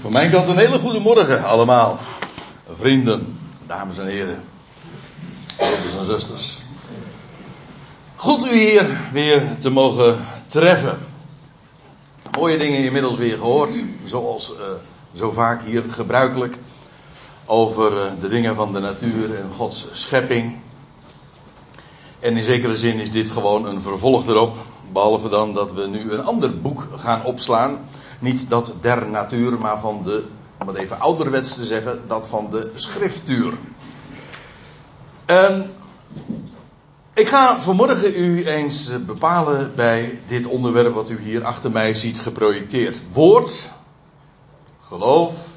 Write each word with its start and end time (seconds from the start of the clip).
Van 0.00 0.12
mijn 0.12 0.30
kant 0.30 0.48
een 0.48 0.58
hele 0.58 0.78
goede 0.78 0.98
morgen 0.98 1.44
allemaal. 1.44 1.98
Vrienden, 2.72 3.38
dames 3.66 3.98
en 3.98 4.06
heren. 4.06 4.42
Broeders 5.56 5.96
en 5.98 6.04
zusters. 6.04 6.58
Goed 8.14 8.46
u 8.46 8.58
hier 8.58 8.98
weer 9.12 9.42
te 9.58 9.70
mogen 9.70 10.26
treffen. 10.46 10.98
Mooie 12.38 12.58
dingen 12.58 12.84
inmiddels 12.84 13.16
weer 13.16 13.36
gehoord. 13.36 13.84
Zoals 14.04 14.52
uh, 14.52 14.58
zo 15.14 15.30
vaak 15.30 15.62
hier 15.62 15.84
gebruikelijk. 15.88 16.56
Over 17.44 17.96
uh, 17.96 18.12
de 18.20 18.28
dingen 18.28 18.54
van 18.54 18.72
de 18.72 18.80
natuur 18.80 19.34
en 19.34 19.50
Gods 19.56 19.86
schepping. 19.92 20.56
En 22.18 22.36
in 22.36 22.44
zekere 22.44 22.76
zin 22.76 22.98
is 22.98 23.10
dit 23.10 23.30
gewoon 23.30 23.66
een 23.66 23.82
vervolg 23.82 24.26
erop. 24.26 24.56
Behalve 24.92 25.28
dan 25.28 25.54
dat 25.54 25.72
we 25.72 25.86
nu 25.86 26.12
een 26.12 26.24
ander 26.24 26.60
boek 26.60 26.88
gaan 26.96 27.24
opslaan. 27.24 27.78
Niet 28.20 28.48
dat 28.50 28.74
der 28.80 29.08
natuur, 29.08 29.58
maar 29.58 29.80
van 29.80 30.02
de, 30.02 30.24
om 30.58 30.68
het 30.68 30.76
even 30.76 31.00
ouderwets 31.00 31.54
te 31.54 31.64
zeggen, 31.64 32.00
dat 32.06 32.28
van 32.28 32.50
de 32.50 32.70
schriftuur. 32.74 33.54
Um, 35.26 35.64
ik 37.14 37.28
ga 37.28 37.60
vanmorgen 37.60 38.16
u 38.16 38.46
eens 38.46 38.90
bepalen 39.06 39.74
bij 39.74 40.20
dit 40.26 40.46
onderwerp 40.46 40.94
wat 40.94 41.10
u 41.10 41.20
hier 41.20 41.44
achter 41.44 41.70
mij 41.70 41.94
ziet 41.94 42.20
geprojecteerd. 42.20 43.02
Woord, 43.12 43.70
geloof 44.80 45.48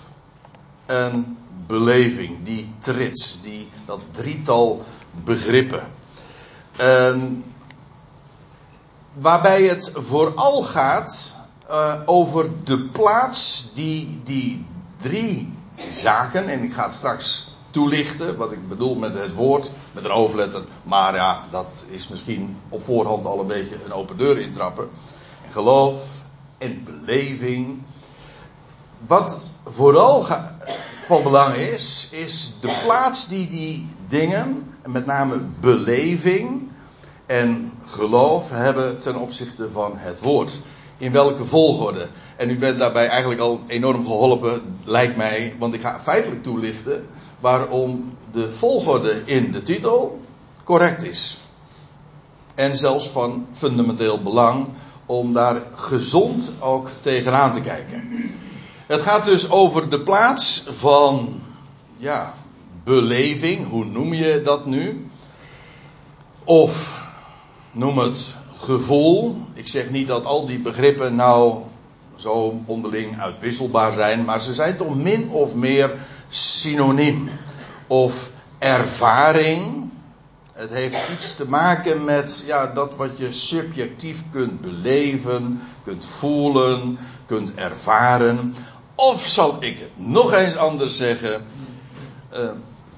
en 0.85 1.37
beleving. 1.67 2.43
Die 2.43 2.73
trits, 2.79 3.37
die, 3.41 3.69
dat 3.85 4.01
drietal 4.11 4.83
begrippen. 5.23 5.87
Um, 6.81 7.43
waarbij 9.13 9.63
het 9.63 9.91
vooral 9.93 10.61
gaat 10.61 11.35
uh, 11.69 12.01
over 12.05 12.49
de 12.63 12.79
plaats 12.79 13.69
die 13.73 14.21
die 14.23 14.65
drie 14.97 15.53
zaken, 15.89 16.47
en 16.47 16.63
ik 16.63 16.73
ga 16.73 16.83
het 16.83 16.93
straks 16.93 17.51
toelichten, 17.69 18.37
wat 18.37 18.51
ik 18.51 18.67
bedoel 18.67 18.95
met 18.95 19.13
het 19.13 19.33
woord, 19.33 19.71
met 19.91 20.05
een 20.05 20.11
hoofdletter, 20.11 20.63
maar 20.83 21.15
ja, 21.15 21.43
dat 21.51 21.85
is 21.89 22.07
misschien 22.07 22.57
op 22.69 22.83
voorhand 22.83 23.25
al 23.25 23.39
een 23.39 23.47
beetje 23.47 23.75
een 23.85 23.93
open 23.93 24.17
deur 24.17 24.37
intrappen. 24.37 24.89
En 25.45 25.51
geloof 25.51 26.03
en 26.57 26.83
beleving. 26.83 27.81
Wat 29.07 29.51
vooral 29.65 30.25
van 31.05 31.23
belang 31.23 31.55
is, 31.55 32.07
is 32.11 32.53
de 32.59 32.79
plaats 32.83 33.27
die 33.27 33.47
die 33.47 33.89
dingen, 34.07 34.73
en 34.81 34.91
met 34.91 35.05
name 35.05 35.41
beleving 35.59 36.71
en 37.25 37.71
geloof, 37.85 38.49
hebben 38.49 38.99
ten 38.99 39.15
opzichte 39.15 39.69
van 39.69 39.97
het 39.97 40.19
woord 40.19 40.61
in 41.03 41.11
welke 41.11 41.45
volgorde. 41.45 42.07
En 42.35 42.49
u 42.49 42.57
bent 42.57 42.79
daarbij 42.79 43.07
eigenlijk 43.07 43.41
al 43.41 43.61
enorm 43.67 44.05
geholpen, 44.05 44.77
lijkt 44.83 45.15
mij, 45.15 45.55
want 45.59 45.73
ik 45.73 45.81
ga 45.81 45.99
feitelijk 45.99 46.43
toelichten 46.43 47.07
waarom 47.39 48.13
de 48.31 48.51
volgorde 48.51 49.21
in 49.25 49.51
de 49.51 49.61
titel 49.61 50.21
correct 50.63 51.03
is. 51.03 51.41
En 52.55 52.75
zelfs 52.75 53.09
van 53.09 53.47
fundamenteel 53.51 54.21
belang 54.21 54.67
om 55.05 55.33
daar 55.33 55.61
gezond 55.75 56.53
ook 56.59 56.89
tegenaan 56.99 57.53
te 57.53 57.61
kijken. 57.61 58.03
Het 58.87 59.01
gaat 59.01 59.25
dus 59.25 59.49
over 59.49 59.89
de 59.89 59.99
plaats 59.99 60.63
van, 60.67 61.41
ja, 61.97 62.33
beleving, 62.83 63.69
hoe 63.69 63.85
noem 63.85 64.13
je 64.13 64.41
dat 64.41 64.65
nu? 64.65 65.07
Of 66.43 67.01
noem 67.71 67.97
het 67.97 68.35
gevoel. 68.63 69.37
Ik 69.53 69.67
zeg 69.67 69.89
niet 69.89 70.07
dat 70.07 70.25
al 70.25 70.45
die 70.45 70.59
begrippen 70.59 71.15
nou 71.15 71.61
zo 72.15 72.61
onderling 72.65 73.21
uitwisselbaar 73.21 73.91
zijn, 73.91 74.25
maar 74.25 74.41
ze 74.41 74.53
zijn 74.53 74.77
toch 74.77 74.95
min 74.95 75.29
of 75.29 75.55
meer 75.55 75.93
synoniem. 76.29 77.29
Of 77.87 78.31
ervaring. 78.59 79.91
Het 80.53 80.69
heeft 80.69 80.97
iets 81.13 81.35
te 81.35 81.49
maken 81.49 82.03
met 82.03 82.43
ja, 82.45 82.67
dat 82.67 82.95
wat 82.95 83.17
je 83.17 83.31
subjectief 83.31 84.23
kunt 84.31 84.61
beleven, 84.61 85.61
kunt 85.83 86.05
voelen, 86.05 86.97
kunt 87.25 87.53
ervaren. 87.55 88.53
Of 88.95 89.25
zal 89.25 89.55
ik 89.59 89.79
het 89.79 90.07
nog 90.07 90.33
eens 90.33 90.55
anders 90.55 90.97
zeggen, 90.97 91.45
uh, 92.33 92.39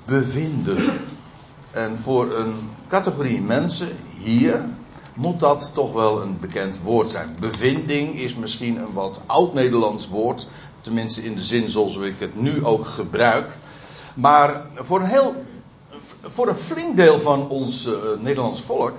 bevinden. 0.06 1.00
En 1.72 2.00
voor 2.00 2.36
een 2.36 2.54
categorie 2.88 3.42
mensen 3.42 3.90
hier, 4.24 4.66
moet 5.16 5.40
dat 5.40 5.72
toch 5.74 5.94
wel 5.94 6.22
een 6.22 6.40
bekend 6.40 6.80
woord 6.82 7.10
zijn. 7.10 7.36
Bevinding 7.40 8.20
is 8.20 8.36
misschien 8.36 8.78
een 8.78 8.94
wat 8.94 9.22
oud-Nederlands 9.26 10.08
woord, 10.08 10.48
tenminste 10.82 11.24
in 11.24 11.36
de 11.36 11.44
zin 11.44 11.70
zoals 11.70 11.98
ik 11.98 12.16
het 12.18 12.42
nu 12.42 12.66
ook 12.66 12.86
gebruik. 12.86 13.58
Maar 14.16 14.68
voor 14.76 15.00
een, 15.00 15.06
heel, 15.06 15.36
voor 16.22 16.48
een 16.48 16.56
flink 16.56 16.96
deel 16.96 17.20
van 17.20 17.50
ons 17.50 17.86
uh, 17.86 17.96
Nederlands 18.20 18.62
volk 18.62 18.94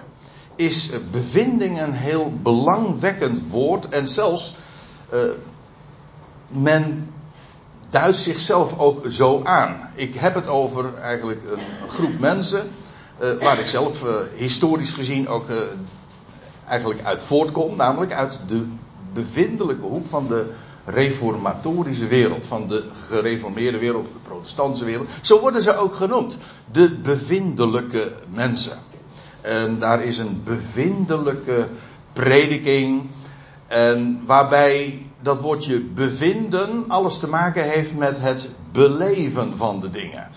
is 0.54 0.90
bevinding 1.10 1.80
een 1.80 1.92
heel 1.92 2.32
belangwekkend 2.42 3.48
woord. 3.50 3.88
En 3.88 4.08
zelfs 4.08 4.54
uh, 5.12 5.20
men 6.48 7.10
duidt 7.88 8.16
zichzelf 8.16 8.78
ook 8.78 9.06
zo 9.10 9.40
aan. 9.44 9.90
Ik 9.94 10.14
heb 10.14 10.34
het 10.34 10.48
over 10.48 10.94
eigenlijk 10.94 11.42
een 11.50 11.88
groep 11.88 12.18
mensen. 12.18 12.70
Waar 13.40 13.58
ik 13.58 13.66
zelf 13.66 14.04
historisch 14.34 14.92
gezien 14.92 15.28
ook 15.28 15.48
eigenlijk 16.68 17.04
uit 17.04 17.22
voortkomt, 17.22 17.76
namelijk 17.76 18.12
uit 18.12 18.38
de 18.46 18.66
bevindelijke 19.12 19.86
hoek 19.86 20.06
van 20.06 20.28
de 20.28 20.52
reformatorische 20.84 22.06
wereld, 22.06 22.46
van 22.46 22.66
de 22.68 22.84
gereformeerde 23.08 23.78
wereld, 23.78 24.04
de 24.04 24.18
protestantse 24.22 24.84
wereld. 24.84 25.08
Zo 25.20 25.40
worden 25.40 25.62
ze 25.62 25.76
ook 25.76 25.94
genoemd. 25.94 26.38
De 26.72 26.94
bevindelijke 26.94 28.12
mensen. 28.28 28.78
En 29.40 29.78
daar 29.78 30.02
is 30.02 30.18
een 30.18 30.40
bevindelijke 30.44 31.68
prediking. 32.12 33.08
En 33.66 34.22
waarbij 34.26 35.06
dat 35.22 35.40
woordje 35.40 35.80
bevinden 35.80 36.84
alles 36.88 37.18
te 37.18 37.28
maken 37.28 37.62
heeft 37.62 37.94
met 37.94 38.20
het 38.20 38.48
beleven 38.72 39.56
van 39.56 39.80
de 39.80 39.90
dingen. 39.90 40.28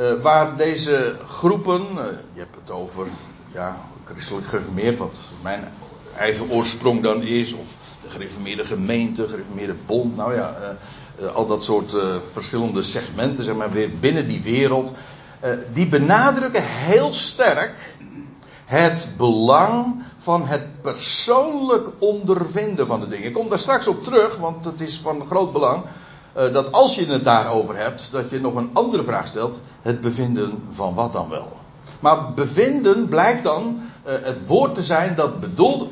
Uh, 0.00 0.12
waar 0.22 0.56
deze 0.56 1.18
groepen, 1.24 1.82
uh, 1.94 2.04
je 2.32 2.40
hebt 2.40 2.56
het 2.60 2.70
over 2.70 3.06
ja, 3.52 3.76
christelijk 4.14 4.46
gereformeerd, 4.46 4.98
wat 4.98 5.20
mijn 5.42 5.72
eigen 6.16 6.50
oorsprong 6.50 7.02
dan 7.02 7.22
is, 7.22 7.52
of 7.52 7.76
de 8.02 8.10
gereformeerde 8.10 8.64
gemeente, 8.64 9.28
gereformeerde 9.28 9.74
bond, 9.86 10.16
nou 10.16 10.34
ja, 10.34 10.56
uh, 10.60 11.24
uh, 11.26 11.34
al 11.34 11.46
dat 11.46 11.64
soort 11.64 11.94
uh, 11.94 12.16
verschillende 12.32 12.82
segmenten, 12.82 13.44
zeg 13.44 13.54
maar, 13.54 13.70
weer 13.70 13.98
binnen 13.98 14.28
die 14.28 14.42
wereld, 14.42 14.92
die 15.72 15.86
benadrukken 15.86 16.62
heel 16.64 17.12
sterk 17.12 17.96
het 18.64 19.08
belang 19.16 20.02
van 20.16 20.46
het 20.46 20.80
persoonlijk 20.80 21.88
ondervinden 21.98 22.86
van 22.86 23.00
de 23.00 23.08
dingen. 23.08 23.26
Ik 23.26 23.32
kom 23.32 23.48
daar 23.48 23.58
straks 23.58 23.88
op 23.88 24.04
terug, 24.04 24.36
want 24.36 24.64
het 24.64 24.80
is 24.80 24.98
van 24.98 25.26
groot 25.26 25.52
belang. 25.52 25.82
dat 26.32 26.72
als 26.72 26.94
je 26.94 27.06
het 27.06 27.24
daarover 27.24 27.76
hebt, 27.76 28.08
dat 28.12 28.30
je 28.30 28.40
nog 28.40 28.54
een 28.54 28.70
andere 28.72 29.02
vraag 29.02 29.26
stelt. 29.26 29.60
Het 29.82 30.00
bevinden 30.00 30.62
van 30.70 30.94
wat 30.94 31.12
dan 31.12 31.28
wel? 31.28 31.52
Maar 32.00 32.32
bevinden 32.32 33.08
blijkt 33.08 33.42
dan 33.42 33.80
uh, 34.06 34.12
het 34.22 34.46
woord 34.46 34.74
te 34.74 34.82
zijn 34.82 35.14
dat 35.14 35.40
bedoelt 35.40 35.82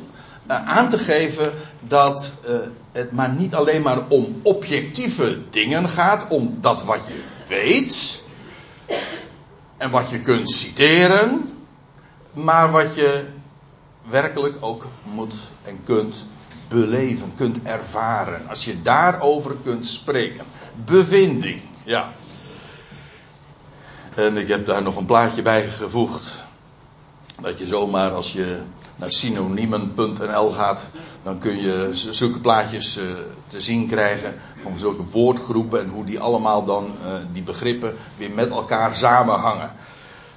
uh, 0.47 0.67
aan 0.67 0.89
te 0.89 0.97
geven 0.97 1.53
dat 1.79 2.33
uh, 2.47 2.55
het 2.91 3.11
maar 3.11 3.29
niet 3.29 3.55
alleen 3.55 3.81
maar 3.81 3.99
om 4.07 4.39
objectieve 4.43 5.39
dingen 5.49 5.89
gaat, 5.89 6.25
om 6.29 6.57
dat 6.61 6.83
wat 6.83 7.07
je 7.07 7.23
weet 7.47 8.23
en 9.77 9.91
wat 9.91 10.09
je 10.09 10.21
kunt 10.21 10.51
citeren, 10.51 11.53
maar 12.33 12.71
wat 12.71 12.95
je 12.95 13.23
werkelijk 14.09 14.57
ook 14.59 14.87
moet 15.03 15.35
en 15.63 15.79
kunt 15.83 16.25
beleven, 16.67 17.31
kunt 17.35 17.61
ervaren. 17.63 18.49
Als 18.49 18.65
je 18.65 18.81
daarover 18.81 19.55
kunt 19.63 19.87
spreken. 19.87 20.45
Bevinding, 20.85 21.61
ja. 21.83 22.13
En 24.19 24.37
ik 24.37 24.47
heb 24.47 24.65
daar 24.65 24.81
nog 24.81 24.95
een 24.95 25.05
plaatje 25.05 25.41
bij 25.41 25.69
gevoegd. 25.69 26.43
Dat 27.41 27.59
je 27.59 27.67
zomaar 27.67 28.11
als 28.11 28.33
je 28.33 28.61
naar 28.95 29.11
synoniemen.nl 29.11 30.49
gaat, 30.49 30.89
dan 31.23 31.39
kun 31.39 31.61
je 31.61 31.89
zulke 31.93 32.39
plaatjes 32.39 32.97
uh, 32.97 33.03
te 33.47 33.61
zien 33.61 33.87
krijgen 33.87 34.35
van 34.61 34.77
zulke 34.77 35.03
woordgroepen 35.11 35.79
en 35.79 35.89
hoe 35.89 36.05
die 36.05 36.19
allemaal 36.19 36.65
dan 36.65 36.85
uh, 36.85 37.11
die 37.31 37.43
begrippen 37.43 37.95
weer 38.17 38.31
met 38.31 38.49
elkaar 38.49 38.95
samenhangen. 38.95 39.73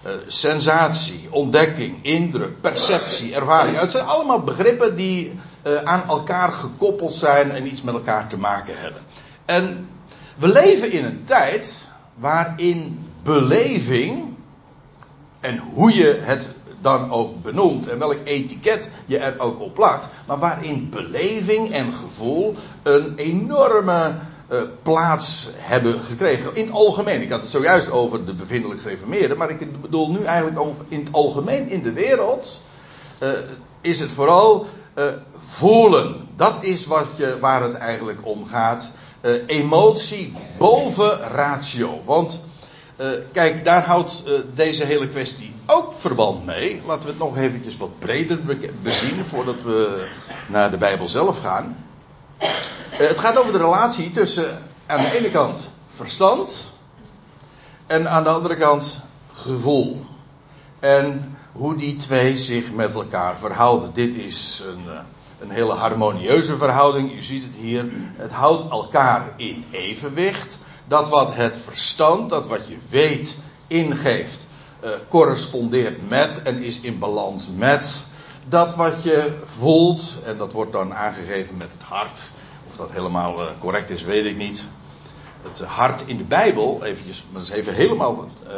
Uh, 0.06 0.12
sensatie, 0.26 1.28
ontdekking, 1.30 2.04
indruk, 2.04 2.60
perceptie, 2.60 3.34
ervaring. 3.34 3.78
Het 3.78 3.90
zijn 3.90 4.06
allemaal 4.06 4.40
begrippen 4.40 4.96
die 4.96 5.32
aan 5.84 6.08
elkaar 6.08 6.52
gekoppeld 6.52 7.12
zijn 7.12 7.50
en 7.50 7.66
iets 7.66 7.82
met 7.82 7.94
elkaar 7.94 8.26
te 8.26 8.38
maken 8.38 8.74
hebben. 8.78 9.00
En 9.44 9.88
we 10.36 10.48
leven 10.48 10.92
in 10.92 11.04
een 11.04 11.24
tijd 11.24 11.90
waarin 12.14 13.10
beleving 13.22 14.34
en 15.40 15.58
hoe 15.58 15.94
je 15.94 16.18
het 16.20 16.50
dan 16.80 17.10
ook 17.10 17.42
benoemt 17.42 17.88
en 17.88 17.98
welk 17.98 18.18
etiket 18.24 18.90
je 19.06 19.18
er 19.18 19.34
ook 19.38 19.60
op 19.60 19.74
plakt, 19.74 20.08
maar 20.26 20.38
waarin 20.38 20.88
beleving 20.90 21.70
en 21.70 21.92
gevoel 21.92 22.54
een 22.82 23.12
enorme 23.16 24.14
plaats 24.82 25.48
hebben 25.56 26.02
gekregen. 26.02 26.56
In 26.56 26.64
het 26.64 26.74
algemeen. 26.74 27.22
Ik 27.22 27.30
had 27.30 27.40
het 27.40 27.50
zojuist 27.50 27.90
over 27.90 28.24
de 28.24 28.34
bevindelijk 28.34 28.80
gereformeerden. 28.80 29.38
Maar 29.38 29.50
ik 29.50 29.80
bedoel 29.80 30.10
nu 30.10 30.24
eigenlijk 30.24 30.60
over 30.60 30.84
in 30.88 30.98
het 30.98 31.12
algemeen 31.12 31.68
in 31.68 31.82
de 31.82 31.92
wereld. 31.92 32.62
is 33.80 34.00
het 34.00 34.10
vooral 34.10 34.66
voelen. 35.36 36.28
Dat 36.36 36.64
is 36.64 36.86
wat 36.86 37.06
je, 37.16 37.36
waar 37.40 37.62
het 37.62 37.74
eigenlijk 37.74 38.26
om 38.26 38.46
gaat. 38.46 38.92
emotie 39.46 40.32
boven 40.58 41.18
ratio. 41.18 42.00
Want 42.04 42.42
uh, 43.02 43.08
kijk, 43.32 43.64
daar 43.64 43.84
houdt 43.84 44.22
uh, 44.26 44.32
deze 44.54 44.84
hele 44.84 45.08
kwestie 45.08 45.54
ook 45.66 45.92
verband 45.92 46.44
mee. 46.44 46.82
Laten 46.86 47.02
we 47.02 47.08
het 47.08 47.18
nog 47.18 47.36
eventjes 47.36 47.76
wat 47.76 47.98
breder 47.98 48.40
bezien 48.82 49.24
voordat 49.24 49.62
we 49.62 50.06
naar 50.48 50.70
de 50.70 50.76
Bijbel 50.76 51.08
zelf 51.08 51.40
gaan. 51.40 51.76
Uh, 52.40 52.48
het 52.90 53.18
gaat 53.18 53.38
over 53.38 53.52
de 53.52 53.58
relatie 53.58 54.10
tussen 54.10 54.62
aan 54.86 55.00
de 55.00 55.16
ene 55.18 55.30
kant 55.30 55.70
verstand 55.86 56.72
en 57.86 58.10
aan 58.10 58.22
de 58.22 58.30
andere 58.30 58.56
kant 58.56 59.00
gevoel. 59.32 60.06
En 60.80 61.36
hoe 61.52 61.76
die 61.76 61.96
twee 61.96 62.36
zich 62.36 62.72
met 62.72 62.94
elkaar 62.94 63.36
verhouden. 63.36 63.90
Dit 63.92 64.16
is 64.16 64.62
een, 64.66 64.84
een 65.40 65.50
hele 65.50 65.72
harmonieuze 65.72 66.56
verhouding. 66.56 67.16
U 67.16 67.22
ziet 67.22 67.44
het 67.44 67.56
hier. 67.56 67.84
Het 68.16 68.32
houdt 68.32 68.70
elkaar 68.70 69.32
in 69.36 69.64
evenwicht 69.70 70.58
dat 70.92 71.08
wat 71.08 71.34
het 71.34 71.58
verstand, 71.58 72.30
dat 72.30 72.46
wat 72.46 72.68
je 72.68 72.76
weet, 72.88 73.38
ingeeft, 73.66 74.48
uh, 74.84 74.90
correspondeert 75.08 76.08
met 76.08 76.42
en 76.42 76.62
is 76.62 76.80
in 76.80 76.98
balans 76.98 77.50
met 77.56 78.06
dat 78.48 78.74
wat 78.74 79.02
je 79.02 79.38
voelt. 79.44 80.18
En 80.24 80.38
dat 80.38 80.52
wordt 80.52 80.72
dan 80.72 80.94
aangegeven 80.94 81.56
met 81.56 81.72
het 81.72 81.82
hart. 81.82 82.30
Of 82.66 82.76
dat 82.76 82.90
helemaal 82.90 83.40
uh, 83.40 83.46
correct 83.58 83.90
is, 83.90 84.02
weet 84.02 84.24
ik 84.24 84.36
niet. 84.36 84.68
Het 85.42 85.60
hart 85.60 86.02
in 86.06 86.16
de 86.16 86.24
Bijbel, 86.24 86.84
eventjes, 86.84 87.26
dat 87.32 87.42
is 87.42 87.50
even 87.50 87.74
helemaal 87.74 88.28
uh, 88.46 88.52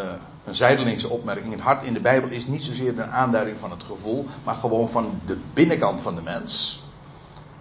een 0.44 0.54
zijdelingse 0.54 1.08
opmerking. 1.08 1.52
Het 1.52 1.62
hart 1.62 1.84
in 1.84 1.92
de 1.92 2.00
Bijbel 2.00 2.28
is 2.28 2.46
niet 2.46 2.64
zozeer 2.64 2.88
een 2.98 3.10
aanduiding 3.10 3.58
van 3.58 3.70
het 3.70 3.82
gevoel, 3.82 4.26
maar 4.44 4.54
gewoon 4.54 4.88
van 4.88 5.20
de 5.26 5.38
binnenkant 5.52 6.00
van 6.00 6.14
de 6.14 6.22
mens. 6.22 6.82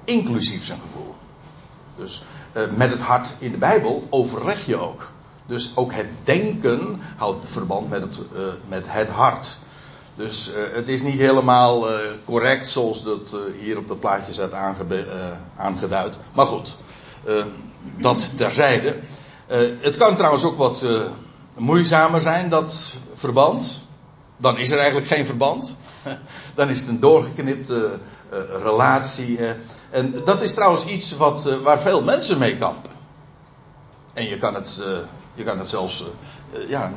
Inclusief 0.03 0.65
zijn 0.65 0.79
gevoel. 0.79 1.15
Dus 1.95 2.23
uh, 2.53 2.63
met 2.75 2.91
het 2.91 3.01
hart 3.01 3.33
in 3.37 3.51
de 3.51 3.57
Bijbel 3.57 4.07
overleg 4.09 4.65
je 4.65 4.77
ook. 4.77 5.11
Dus 5.45 5.71
ook 5.75 5.93
het 5.93 6.07
denken 6.23 7.01
houdt 7.17 7.49
verband 7.49 7.89
met 7.89 8.01
het, 8.01 8.17
uh, 8.17 8.41
met 8.67 8.85
het 8.89 9.09
hart. 9.09 9.57
Dus 10.15 10.49
uh, 10.49 10.55
het 10.73 10.89
is 10.89 11.01
niet 11.01 11.17
helemaal 11.17 11.85
correct 12.25 12.65
zoals 12.65 13.03
dat 13.03 13.35
hier 13.59 13.77
op 13.77 13.87
dat 13.87 13.99
plaatje 13.99 14.33
staat 14.33 14.53
aangeduid. 15.55 16.19
Maar 16.33 16.45
goed, 16.45 16.77
dat 17.97 18.37
terzijde. 18.37 18.99
het 19.81 19.97
kan 19.97 20.15
trouwens 20.15 20.43
ook 20.43 20.57
wat 20.57 20.85
moeizamer 21.57 22.21
zijn, 22.21 22.49
dat 22.49 22.93
verband. 23.13 23.85
Dan 24.37 24.57
is 24.57 24.69
er 24.69 24.77
eigenlijk 24.77 25.07
geen 25.07 25.25
verband. 25.25 25.77
Dan 26.55 26.69
is 26.69 26.79
het 26.79 26.87
een 26.87 26.99
doorgeknipte 26.99 27.99
relatie. 28.63 29.39
En 29.93 30.23
dat 30.23 30.41
is 30.41 30.53
trouwens 30.53 30.85
iets 30.85 31.17
wat, 31.17 31.45
uh, 31.47 31.55
waar 31.55 31.81
veel 31.81 32.03
mensen 32.03 32.37
mee 32.37 32.55
kampen. 32.55 32.91
En 34.13 34.25
je 34.25 34.37
kan 34.37 34.53
het, 34.53 34.81
uh, 34.81 34.97
je 35.33 35.43
kan 35.43 35.59
het 35.59 35.69
zelfs 35.69 36.05
uh, 36.53 36.69
ja, 36.69 36.91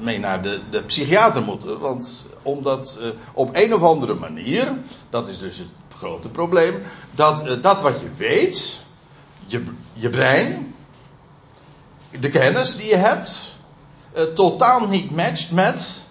mee 0.00 0.18
naar 0.18 0.42
de, 0.42 0.60
de 0.70 0.82
psychiater 0.82 1.42
moeten. 1.42 1.78
Want 1.78 2.26
omdat 2.42 2.98
op 3.32 3.50
een 3.52 3.74
of 3.74 3.82
andere 3.82 4.14
manier, 4.14 4.78
dat 5.10 5.28
is 5.28 5.38
dus 5.38 5.58
het 5.58 5.68
grote 5.96 6.28
probleem, 6.28 6.82
dat 7.10 7.62
dat 7.62 7.80
wat 7.80 8.00
je 8.00 8.10
weet, 8.16 8.84
je, 9.46 9.64
je 9.92 10.10
brein, 10.10 10.74
de 12.20 12.28
kennis 12.28 12.76
die 12.76 12.88
je 12.88 12.96
hebt, 12.96 13.54
totaal 14.34 14.88
niet 14.88 15.10
matcht 15.10 15.50
met 15.50 16.04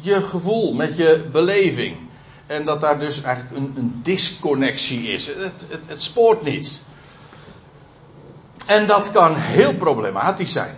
je 0.00 0.22
gevoel, 0.22 0.72
met 0.72 0.96
je 0.96 1.28
beleving. 1.32 2.07
En 2.48 2.64
dat 2.64 2.80
daar 2.80 2.98
dus 2.98 3.22
eigenlijk 3.22 3.56
een, 3.56 3.72
een 3.76 4.00
disconnectie 4.02 5.08
is. 5.08 5.26
Het, 5.26 5.66
het, 5.70 5.80
het 5.86 6.02
spoort 6.02 6.42
niet. 6.42 6.82
En 8.66 8.86
dat 8.86 9.10
kan 9.10 9.34
heel 9.34 9.74
problematisch 9.74 10.52
zijn. 10.52 10.76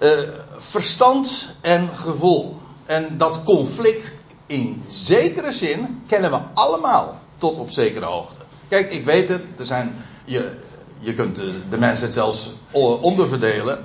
Uh, 0.00 0.10
verstand 0.50 1.50
en 1.60 1.88
gevoel. 1.94 2.60
En 2.86 3.18
dat 3.18 3.42
conflict 3.42 4.12
in 4.46 4.84
zekere 4.88 5.52
zin 5.52 6.02
kennen 6.06 6.30
we 6.30 6.40
allemaal 6.54 7.20
tot 7.38 7.56
op 7.56 7.70
zekere 7.70 8.04
hoogte. 8.04 8.40
Kijk, 8.68 8.92
ik 8.92 9.04
weet 9.04 9.28
het, 9.28 9.42
er 9.58 9.66
zijn, 9.66 10.04
je, 10.24 10.52
je 10.98 11.14
kunt 11.14 11.36
de, 11.36 11.68
de 11.68 11.78
mensen 11.78 12.08
zelfs 12.08 12.52
onderverdelen. 13.00 13.84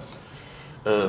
Uh, 0.87 1.03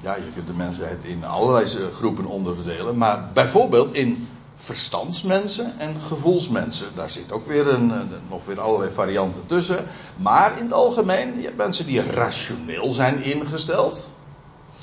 ja, 0.00 0.14
je 0.14 0.32
kunt 0.34 0.46
de 0.46 0.52
mensheid 0.52 1.04
in 1.04 1.24
allerlei 1.24 1.66
groepen 1.92 2.26
onderverdelen. 2.26 2.98
Maar 2.98 3.30
bijvoorbeeld 3.32 3.94
in 3.94 4.28
verstandsmensen 4.54 5.78
en 5.78 6.00
gevoelsmensen. 6.00 6.88
Daar 6.94 7.10
zit 7.10 7.32
ook 7.32 7.46
weer 7.46 7.68
een, 7.68 7.92
nog 8.28 8.44
weer 8.44 8.60
allerlei 8.60 8.90
varianten 8.92 9.46
tussen. 9.46 9.84
Maar 10.16 10.58
in 10.58 10.64
het 10.64 10.72
algemeen, 10.72 11.36
je 11.36 11.44
hebt 11.44 11.56
mensen 11.56 11.86
die 11.86 12.00
rationeel 12.00 12.92
zijn 12.92 13.22
ingesteld. 13.22 14.12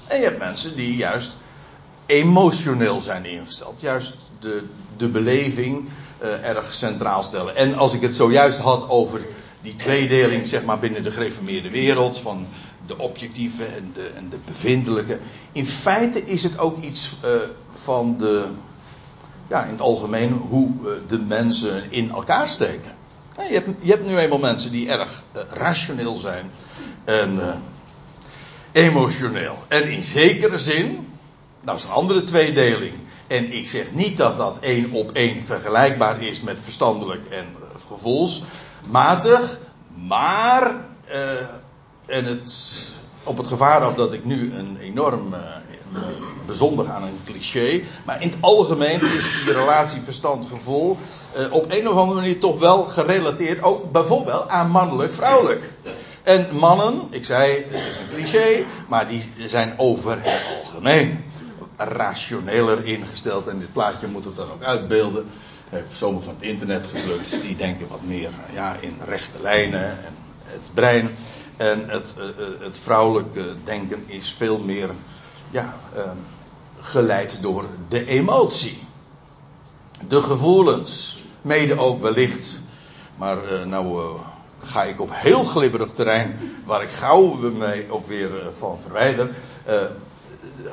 En 0.07 0.17
je 0.17 0.23
hebt 0.23 0.39
mensen 0.39 0.75
die 0.75 0.95
juist 0.95 1.35
emotioneel 2.05 3.01
zijn 3.01 3.25
ingesteld. 3.25 3.81
Juist 3.81 4.15
de, 4.39 4.63
de 4.97 5.09
beleving 5.09 5.89
uh, 6.21 6.47
erg 6.47 6.73
centraal 6.73 7.23
stellen. 7.23 7.55
En 7.55 7.77
als 7.77 7.93
ik 7.93 8.01
het 8.01 8.15
zojuist 8.15 8.59
had 8.59 8.89
over 8.89 9.25
die 9.61 9.75
tweedeling, 9.75 10.47
zeg 10.47 10.63
maar, 10.63 10.79
binnen 10.79 11.03
de 11.03 11.11
gereformeerde 11.11 11.69
wereld. 11.69 12.19
Van 12.19 12.47
de 12.87 12.97
objectieve 12.97 13.65
en 13.65 13.91
de, 13.93 14.11
en 14.15 14.29
de 14.29 14.37
bevindelijke. 14.45 15.19
In 15.51 15.65
feite 15.67 16.25
is 16.25 16.43
het 16.43 16.59
ook 16.59 16.77
iets 16.83 17.17
uh, 17.25 17.31
van 17.71 18.17
de, 18.17 18.47
ja, 19.47 19.63
in 19.63 19.71
het 19.71 19.81
algemeen 19.81 20.31
hoe 20.31 20.71
uh, 20.83 20.91
de 21.07 21.19
mensen 21.19 21.91
in 21.91 22.11
elkaar 22.11 22.47
steken. 22.47 22.95
Je, 23.37 23.53
hebt, 23.53 23.69
je 23.79 23.91
hebt 23.91 24.05
nu 24.05 24.17
eenmaal 24.17 24.37
mensen 24.37 24.71
die 24.71 24.89
erg 24.89 25.23
uh, 25.35 25.41
rationeel 25.49 26.17
zijn 26.17 26.51
en 27.05 27.61
emotioneel. 28.71 29.57
En 29.67 29.87
in 29.87 30.03
zekere 30.03 30.57
zin, 30.57 31.07
nou 31.61 31.77
is 31.77 31.83
een 31.83 31.89
andere 31.89 32.23
tweedeling. 32.23 32.93
En 33.27 33.53
ik 33.53 33.67
zeg 33.67 33.91
niet 33.91 34.17
dat 34.17 34.37
dat 34.37 34.57
één 34.59 34.91
op 34.91 35.11
één 35.11 35.43
vergelijkbaar 35.43 36.21
is 36.21 36.41
met 36.41 36.59
verstandelijk 36.61 37.25
en 37.25 37.45
gevoelsmatig. 37.87 39.59
Maar 39.95 40.75
en 42.07 42.25
het, 42.25 42.89
op 43.23 43.37
het 43.37 43.47
gevaar 43.47 43.81
af 43.81 43.95
dat 43.95 44.13
ik 44.13 44.25
nu 44.25 44.53
een 44.53 44.77
enorm 44.81 45.33
uh, 45.33 45.39
bezondig 46.45 46.87
aan 46.87 47.03
een 47.03 47.19
cliché. 47.25 47.83
Maar 48.05 48.21
in 48.21 48.29
het 48.29 48.37
algemeen 48.41 49.01
is 49.01 49.43
die 49.43 49.53
relatie 49.53 50.01
verstand-gevoel 50.01 50.97
uh, 51.37 51.53
op 51.53 51.65
een 51.69 51.89
of 51.89 51.97
andere 51.97 52.19
manier 52.19 52.39
toch 52.39 52.59
wel 52.59 52.83
gerelateerd. 52.83 53.63
Ook 53.63 53.91
bijvoorbeeld 53.91 54.49
aan 54.49 54.69
mannelijk-vrouwelijk. 54.69 55.71
En 56.23 56.47
mannen, 56.51 57.07
ik 57.09 57.25
zei, 57.25 57.65
het 57.69 57.85
is 57.85 57.97
een 57.97 58.15
cliché, 58.15 58.63
maar 58.87 59.07
die 59.07 59.31
zijn 59.45 59.73
over 59.77 60.17
het 60.21 60.45
algemeen 60.63 61.23
rationeler 61.77 62.85
ingesteld. 62.85 63.47
En 63.47 63.59
dit 63.59 63.71
plaatje 63.71 64.07
moet 64.07 64.25
het 64.25 64.35
dan 64.35 64.51
ook 64.51 64.63
uitbeelden. 64.63 65.25
Heb 65.69 65.85
zomaar 65.93 66.21
van 66.21 66.33
het 66.33 66.43
internet 66.43 66.87
geplukt. 66.93 67.41
Die 67.41 67.55
denken 67.55 67.87
wat 67.87 68.01
meer 68.03 68.29
ja, 68.53 68.75
in 68.79 68.97
rechte 69.05 69.41
lijnen. 69.41 69.89
En 69.89 70.15
het 70.43 70.69
brein 70.73 71.09
en 71.57 71.89
het, 71.89 72.15
uh, 72.17 72.25
het 72.59 72.79
vrouwelijke 72.79 73.43
denken 73.63 74.03
is 74.05 74.33
veel 74.33 74.59
meer 74.59 74.89
ja, 75.51 75.75
uh, 75.95 76.01
geleid 76.79 77.41
door 77.41 77.65
de 77.87 78.05
emotie. 78.05 78.79
De 80.07 80.21
gevoelens. 80.21 81.21
Mede 81.41 81.77
ook 81.77 82.01
wellicht. 82.01 82.61
Maar 83.15 83.37
nou 83.65 84.17
ga 84.57 84.83
ik 84.83 85.01
op 85.01 85.09
heel 85.13 85.43
glibberig 85.43 85.91
terrein. 85.91 86.39
Waar 86.65 86.81
ik 86.81 86.89
gauw 86.89 87.33
mij 87.35 87.85
ook 87.89 88.07
weer 88.07 88.29
van 88.57 88.79
verwijder. 88.79 89.29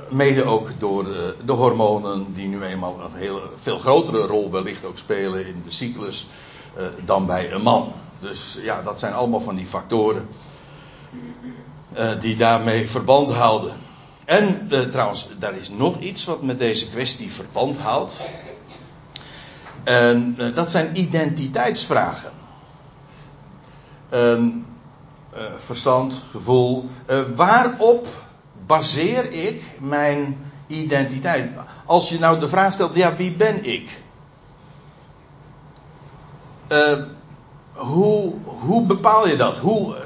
mede 0.08 0.44
ook 0.44 0.80
door 0.80 1.04
de 1.44 1.52
hormonen 1.52 2.34
die 2.34 2.46
nu 2.46 2.62
eenmaal 2.62 3.00
een 3.00 3.14
heel, 3.14 3.40
veel 3.56 3.78
grotere 3.78 4.26
rol 4.26 4.50
wellicht 4.50 4.84
ook 4.84 4.98
spelen 4.98 5.46
in 5.46 5.62
de 5.64 5.70
cyclus. 5.70 6.26
dan 7.04 7.26
bij 7.26 7.52
een 7.52 7.62
man. 7.62 7.92
Dus 8.20 8.58
ja, 8.62 8.82
dat 8.82 8.98
zijn 8.98 9.12
allemaal 9.12 9.40
van 9.40 9.56
die 9.56 9.66
factoren. 9.66 10.28
Uh, 11.98 12.20
die 12.20 12.36
daarmee 12.36 12.88
verband 12.88 13.30
houden. 13.30 13.76
En 14.24 14.68
uh, 14.72 14.78
trouwens, 14.80 15.28
daar 15.38 15.54
is 15.54 15.68
nog 15.68 15.98
iets 15.98 16.24
wat 16.24 16.42
met 16.42 16.58
deze 16.58 16.88
kwestie 16.88 17.32
verband 17.32 17.78
houdt. 17.78 18.20
En 19.84 20.34
uh, 20.38 20.54
dat 20.54 20.70
zijn 20.70 20.98
identiteitsvragen. 20.98 22.30
verstand, 25.56 26.22
gevoel. 26.30 26.88
waarop 27.36 28.06
baseer 28.66 29.32
ik 29.32 29.62
mijn 29.80 30.50
identiteit? 30.66 31.50
Als 31.84 32.08
je 32.08 32.18
nou 32.18 32.40
de 32.40 32.48
vraag 32.48 32.72
stelt, 32.72 32.94
ja, 32.94 33.16
wie 33.16 33.32
ben 33.32 33.64
ik? 33.64 34.02
hoe, 37.72 38.34
hoe 38.44 38.86
bepaal 38.86 39.28
je 39.28 39.36
dat? 39.36 39.58
Hoe, 39.58 39.96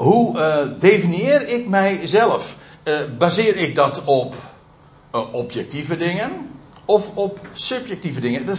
uh, 0.00 0.56
definieer 0.78 1.48
ik 1.48 1.68
mijzelf? 1.68 2.56
Uh, 2.84 2.94
baseer 3.18 3.56
ik 3.56 3.74
dat 3.74 4.04
op 4.04 4.34
uh, 5.14 5.34
objectieve 5.34 5.96
dingen 5.96 6.50
of 6.84 7.10
op 7.14 7.40
subjectieve 7.52 8.20
dingen? 8.20 8.56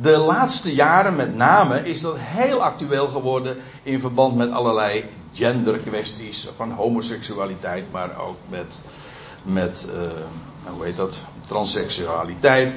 De 0.00 0.16
laatste 0.16 0.74
jaren 0.74 1.16
met 1.16 1.34
name 1.34 1.88
is 1.88 2.00
dat 2.00 2.16
heel 2.18 2.62
actueel 2.62 3.08
geworden 3.08 3.56
in 3.82 4.00
verband 4.00 4.36
met 4.36 4.50
allerlei 4.50 5.04
genderkwesties 5.32 6.48
van 6.56 6.70
homoseksualiteit, 6.72 7.84
maar 7.90 8.20
ook 8.20 8.36
met, 8.48 8.82
met 9.42 9.88
hoe 10.64 10.84
heet 10.84 10.96
dat, 10.96 11.24
transseksualiteit. 11.46 12.74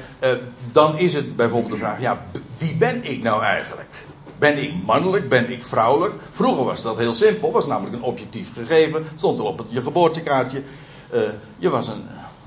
dan 0.72 0.98
is 0.98 1.14
het 1.14 1.36
bijvoorbeeld 1.36 1.72
de 1.72 1.78
vraag, 1.78 2.00
ja, 2.00 2.26
wie 2.58 2.76
ben 2.76 3.04
ik 3.04 3.24
nou 3.24 3.44
eigenlijk? 3.44 4.06
Ben 4.40 4.64
ik 4.64 4.84
mannelijk? 4.86 5.30
Ben 5.30 5.52
ik 5.52 5.64
vrouwelijk? 5.64 6.14
Vroeger 6.32 6.64
was 6.64 6.82
dat 6.82 6.98
heel 6.98 7.14
simpel. 7.14 7.52
was 7.52 7.68
namelijk 7.68 7.96
een 7.96 8.04
objectief 8.04 8.54
gegeven. 8.54 9.06
Stond 9.16 9.40
er 9.40 9.46
op 9.46 9.66
je 9.70 9.82
geboortekaartje. 9.82 10.64
Uh, 11.14 11.22
je 11.58 11.70
was 11.70 11.88
een, 11.88 12.04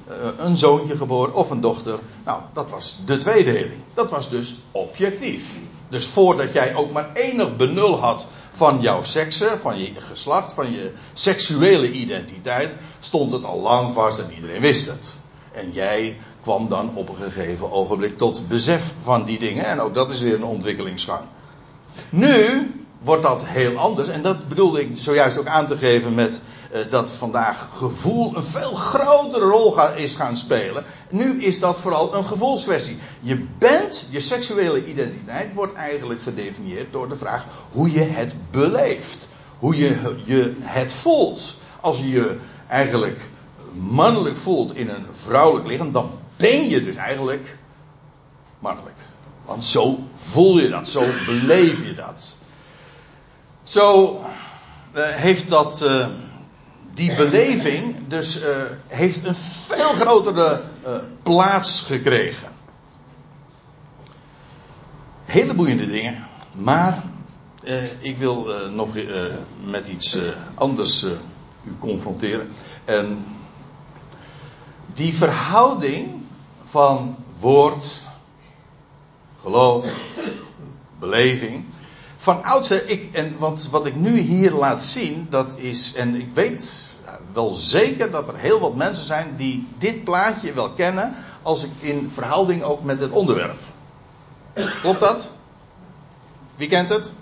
uh, 0.09 0.15
een 0.39 0.57
zoontje 0.57 0.97
geboren 0.97 1.35
of 1.35 1.51
een 1.51 1.61
dochter. 1.61 1.99
Nou, 2.25 2.41
dat 2.53 2.71
was 2.71 3.01
de 3.05 3.17
tweedeling. 3.17 3.83
Dat 3.95 4.11
was 4.11 4.31
dus 4.31 4.61
objectief. 4.71 5.61
Dus 5.89 6.07
voordat 6.07 6.53
jij 6.53 6.75
ook 6.75 6.93
maar 6.93 7.11
enig 7.15 7.57
benul 7.57 7.99
had 7.99 8.27
van 8.51 8.81
jouw 8.81 9.03
seksen, 9.03 9.61
van 9.61 9.79
je 9.79 9.93
geslacht, 9.97 10.53
van 10.53 10.73
je 10.73 10.93
seksuele 11.13 11.91
identiteit, 11.91 12.79
stond 13.01 13.33
het 13.33 13.45
al 13.45 13.61
lang 13.61 13.93
vast 13.93 14.19
en 14.19 14.33
iedereen 14.35 14.61
wist 14.61 14.87
het. 14.87 15.17
En 15.53 15.73
jij 15.73 16.19
kwam 16.41 16.69
dan 16.69 16.91
op 16.95 17.09
een 17.09 17.17
gegeven 17.17 17.73
ogenblik 17.73 18.19
tot 18.19 18.49
besef 18.49 18.95
van 19.01 19.25
die 19.25 19.39
dingen. 19.39 19.65
En 19.65 19.81
ook 19.81 19.95
dat 19.95 20.11
is 20.11 20.21
weer 20.21 20.35
een 20.35 20.45
ontwikkelingsgang. 20.45 21.23
Nu 22.11 22.71
wordt 22.99 23.23
dat 23.23 23.47
heel 23.47 23.77
anders. 23.77 24.09
En 24.09 24.23
dat 24.23 24.49
bedoelde 24.49 24.81
ik 24.81 24.91
zojuist 24.95 25.39
ook 25.39 25.47
aan 25.47 25.67
te 25.67 25.77
geven 25.77 26.15
met 26.15 26.41
uh, 26.73 26.81
dat 26.91 27.11
vandaag 27.11 27.69
gevoel 27.77 28.37
een 28.37 28.43
veel 28.43 28.75
grotere 28.75 29.45
rol 29.45 29.81
is 29.97 30.15
gaan 30.15 30.37
spelen. 30.37 30.85
Nu 31.11 31.43
is 31.45 31.61
dat 31.61 31.79
vooral 31.79 32.15
een 32.15 32.25
gevoelskwestie. 32.25 32.99
Je 33.21 33.47
bent, 33.59 34.07
je 34.11 34.21
seksuele 34.21 34.85
identiteit 34.85 35.55
wordt 35.55 35.75
eigenlijk 35.75 36.23
gedefinieerd 36.23 36.93
door 36.93 37.09
de 37.09 37.17
vraag 37.17 37.47
hoe 37.73 37.93
je 37.93 38.05
het 38.05 38.35
beleeft. 38.51 39.29
Hoe 39.59 39.77
je 39.77 40.17
je 40.25 40.55
het 40.61 40.93
voelt. 40.93 41.57
Als 41.81 41.99
je 41.99 42.09
je 42.09 42.37
eigenlijk 42.69 43.29
mannelijk 43.73 44.37
voelt 44.37 44.77
in 44.77 44.89
een 44.89 45.07
vrouwelijk 45.13 45.67
lichaam, 45.69 45.93
dan 45.93 46.11
ben 46.37 46.69
je 46.69 46.85
dus 46.85 46.97
eigenlijk 46.97 47.57
mannelijk. 48.59 48.97
Want 49.47 49.65
zo 49.65 49.99
voel 50.15 50.59
je 50.59 50.69
dat, 50.69 50.89
zo 50.89 51.05
beleef 51.27 51.85
je 51.85 51.95
dat. 51.95 52.37
Zo 53.63 54.13
uh, 54.95 55.03
heeft 55.05 55.49
dat, 55.49 55.81
uh, 55.83 56.07
die 56.95 57.15
beleving 57.15 58.09
dus 58.09 58.41
uh, 58.41 58.63
heeft 58.87 59.27
een 59.27 59.35
veel 59.35 59.93
grotere 59.93 60.63
plaats 61.23 61.81
gekregen. 61.81 62.49
Hele 65.25 65.55
boeiende 65.55 65.87
dingen, 65.87 66.27
maar 66.57 67.03
ik 67.99 68.19
wil 68.19 68.49
nog 68.73 68.89
met 69.65 69.89
iets 69.89 70.19
anders 70.55 71.03
u 71.65 71.77
confronteren. 71.79 72.49
En 72.85 73.25
die 74.93 75.15
verhouding 75.15 76.23
van 76.65 77.17
woord 77.41 78.06
geloof, 79.47 79.87
beleving. 80.99 81.65
Van 82.17 82.45
oudsher, 82.45 82.89
ik, 82.89 83.15
en 83.15 83.39
wat, 83.39 83.69
wat 83.71 83.87
ik 83.87 83.95
nu 83.95 84.19
hier 84.19 84.53
laat 84.53 84.83
zien, 84.83 85.27
dat 85.31 85.55
is, 85.57 85.93
en 85.95 86.15
ik 86.15 86.33
weet 86.33 86.73
wel 87.33 87.51
zeker 87.51 88.11
dat 88.11 88.29
er 88.29 88.37
heel 88.37 88.61
wat 88.61 88.75
mensen 88.75 89.05
zijn 89.05 89.37
die 89.37 89.69
dit 89.79 90.05
plaatje 90.05 90.53
wel 90.53 90.71
kennen, 90.73 91.15
als 91.43 91.65
ik 91.65 91.71
in 91.79 92.11
verhouding 92.11 92.63
ook 92.63 92.83
met 92.83 93.01
het 93.01 93.11
onderwerp. 93.11 93.59
Klopt 94.81 95.01
dat? 95.01 95.35
Wie 96.57 96.69
kent 96.69 96.91
het? 96.91 97.13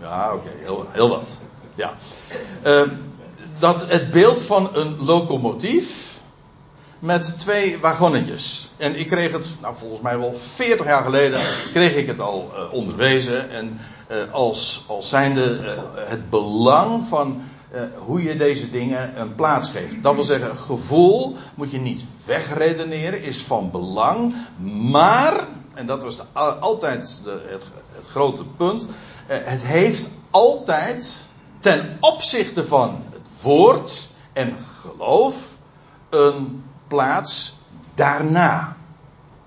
Ja, 0.00 0.34
oké, 0.34 0.50
heel, 0.56 0.86
heel 0.90 1.08
wat. 1.08 1.38
Ja. 1.74 1.94
Uh, 2.64 2.82
dat 3.58 3.86
het 3.86 4.10
beeld 4.10 4.40
van 4.40 4.70
een 4.72 5.04
locomotief 5.04 6.20
met 6.98 7.38
twee 7.38 7.78
wagonnetjes. 7.78 8.63
En 8.76 8.98
ik 8.98 9.08
kreeg 9.08 9.32
het, 9.32 9.48
nou 9.60 9.76
volgens 9.76 10.00
mij 10.00 10.18
wel 10.18 10.34
40 10.34 10.86
jaar 10.86 11.04
geleden, 11.04 11.40
kreeg 11.72 11.94
ik 11.94 12.06
het 12.06 12.20
al 12.20 12.50
uh, 12.52 12.72
onderwezen. 12.72 13.50
En 13.50 13.78
uh, 14.10 14.32
als, 14.32 14.84
als 14.86 15.08
zijnde 15.08 15.58
uh, 15.60 15.68
het 15.94 16.30
belang 16.30 17.06
van 17.06 17.42
hoe 17.96 18.22
je 18.22 18.36
deze 18.36 18.70
dingen 18.70 19.20
een 19.20 19.34
plaats 19.34 19.70
geeft. 19.70 20.02
Dat 20.02 20.14
wil 20.14 20.24
zeggen, 20.24 20.56
gevoel 20.56 21.36
moet 21.54 21.70
je 21.70 21.78
niet 21.78 22.02
wegredeneren, 22.24 23.22
is 23.22 23.42
van 23.42 23.70
belang. 23.70 24.34
Maar, 24.90 25.46
en 25.74 25.86
dat 25.86 26.02
was 26.02 26.16
de, 26.16 26.24
altijd 26.60 27.20
de, 27.24 27.46
het, 27.46 27.66
het, 27.96 28.06
grote 28.06 28.44
punt, 28.44 28.86
het 29.26 29.62
heeft 29.62 30.08
altijd 30.30 31.26
ten 31.60 31.96
opzichte 32.00 32.66
van 32.66 33.04
het 33.12 33.28
woord 33.42 34.08
en 34.32 34.56
geloof 34.80 35.34
een 36.10 36.64
plaats 36.88 37.54
daarna. 37.94 38.76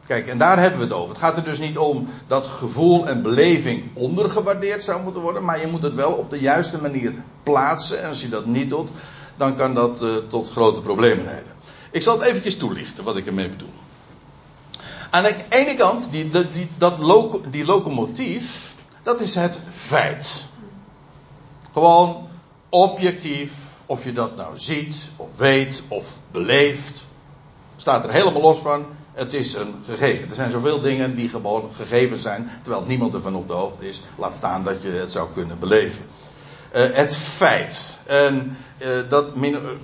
Kijk, 0.07 0.27
en 0.27 0.37
daar 0.37 0.59
hebben 0.59 0.79
we 0.79 0.85
het 0.85 0.93
over. 0.93 1.09
Het 1.09 1.17
gaat 1.17 1.37
er 1.37 1.43
dus 1.43 1.59
niet 1.59 1.77
om 1.77 2.07
dat 2.27 2.47
gevoel 2.47 3.07
en 3.07 3.21
beleving 3.21 3.83
ondergewaardeerd 3.93 4.83
zou 4.83 5.03
moeten 5.03 5.21
worden, 5.21 5.43
maar 5.43 5.59
je 5.59 5.67
moet 5.67 5.83
het 5.83 5.95
wel 5.95 6.11
op 6.11 6.29
de 6.29 6.39
juiste 6.39 6.81
manier 6.81 7.13
plaatsen. 7.43 8.01
En 8.01 8.07
als 8.07 8.21
je 8.21 8.29
dat 8.29 8.45
niet 8.45 8.69
doet, 8.69 8.91
dan 9.37 9.55
kan 9.55 9.73
dat 9.73 10.01
uh, 10.01 10.15
tot 10.27 10.51
grote 10.51 10.81
problemen 10.81 11.25
leiden. 11.25 11.51
Ik 11.91 12.01
zal 12.01 12.17
het 12.17 12.27
eventjes 12.27 12.57
toelichten 12.57 13.03
wat 13.03 13.17
ik 13.17 13.27
ermee 13.27 13.49
bedoel. 13.49 13.73
Aan 15.09 15.23
de 15.23 15.35
ene 15.49 15.73
kant, 15.73 16.11
die, 16.11 16.29
die, 16.51 16.69
dat 16.77 16.97
die 17.51 17.65
locomotief, 17.65 18.75
dat 19.03 19.21
is 19.21 19.35
het 19.35 19.61
feit. 19.69 20.47
Gewoon 21.73 22.27
objectief, 22.69 23.51
of 23.85 24.03
je 24.03 24.13
dat 24.13 24.35
nou 24.35 24.57
ziet, 24.57 24.95
of 25.15 25.37
weet, 25.37 25.83
of 25.87 26.19
beleeft 26.31 27.06
staat 27.81 28.03
er 28.03 28.11
helemaal 28.11 28.41
los 28.41 28.59
van. 28.59 28.85
Het 29.13 29.33
is 29.33 29.53
een 29.53 29.75
gegeven. 29.85 30.29
Er 30.29 30.35
zijn 30.35 30.51
zoveel 30.51 30.81
dingen 30.81 31.15
die 31.15 31.29
gewoon 31.29 31.69
gegeven 31.73 32.19
zijn, 32.19 32.49
terwijl 32.61 32.83
niemand 32.87 33.13
ervan 33.13 33.35
op 33.35 33.47
de 33.47 33.53
hoogte 33.53 33.89
is. 33.89 34.01
Laat 34.17 34.35
staan 34.35 34.63
dat 34.63 34.81
je 34.81 34.89
het 34.89 35.11
zou 35.11 35.27
kunnen 35.33 35.59
beleven. 35.59 36.05
Uh, 36.75 36.85
het 36.91 37.15
feit. 37.15 37.99
En 38.05 38.57
uh, 38.77 38.87
dat 39.09 39.33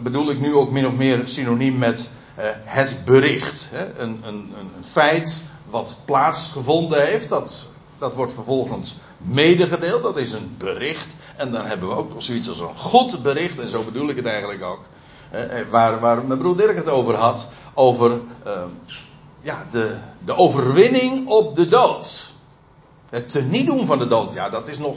bedoel 0.04 0.30
ik 0.30 0.40
nu 0.40 0.54
ook 0.56 0.72
min 0.72 0.88
of 0.88 0.94
meer 0.94 1.22
synoniem 1.24 1.78
met 1.78 2.10
uh, 2.40 2.46
het 2.64 3.06
bericht. 3.06 3.68
Hè? 3.72 4.00
Een, 4.00 4.22
een, 4.26 4.54
een, 4.60 4.84
feit 4.84 5.44
wat 5.70 5.96
plaatsgevonden 6.06 7.06
heeft, 7.06 7.30
dat, 7.30 7.68
dat 7.98 8.16
wordt 8.16 8.34
vervolgens 8.34 8.98
medegedeeld. 9.18 10.04
Dat 10.04 10.18
is 10.18 10.34
een 10.34 10.56
bericht. 10.58 11.16
En 11.36 11.52
dan 11.52 11.66
hebben 11.66 11.90
we 11.90 11.96
ook 11.96 12.12
zoiets 12.18 12.50
als 12.50 12.60
een 12.60 12.76
goed 12.76 13.24
bericht. 13.24 13.60
En 13.60 13.70
zo 13.70 13.84
bedoel 13.84 14.10
ik 14.10 14.16
het 14.16 14.26
eigenlijk 14.26 14.64
ook. 14.64 14.82
Eh, 15.34 15.62
waar, 15.70 16.00
waar 16.00 16.26
mijn 16.26 16.40
broer 16.40 16.58
Dirk 16.58 16.76
het 16.76 16.90
over 16.90 17.16
had. 17.16 17.48
Over 17.74 18.12
uh, 18.48 18.64
ja, 19.42 19.68
de, 19.72 19.96
de 20.26 20.36
overwinning 20.36 21.28
op 21.28 21.56
de 21.56 21.68
dood. 21.68 22.34
Het 23.10 23.30
teniet 23.30 23.66
doen 23.66 23.86
van 23.86 24.00
de 24.00 24.08
dood. 24.08 24.34
Ja, 24.34 24.50
dat 24.50 24.68
is 24.68 24.78
nog. 24.78 24.96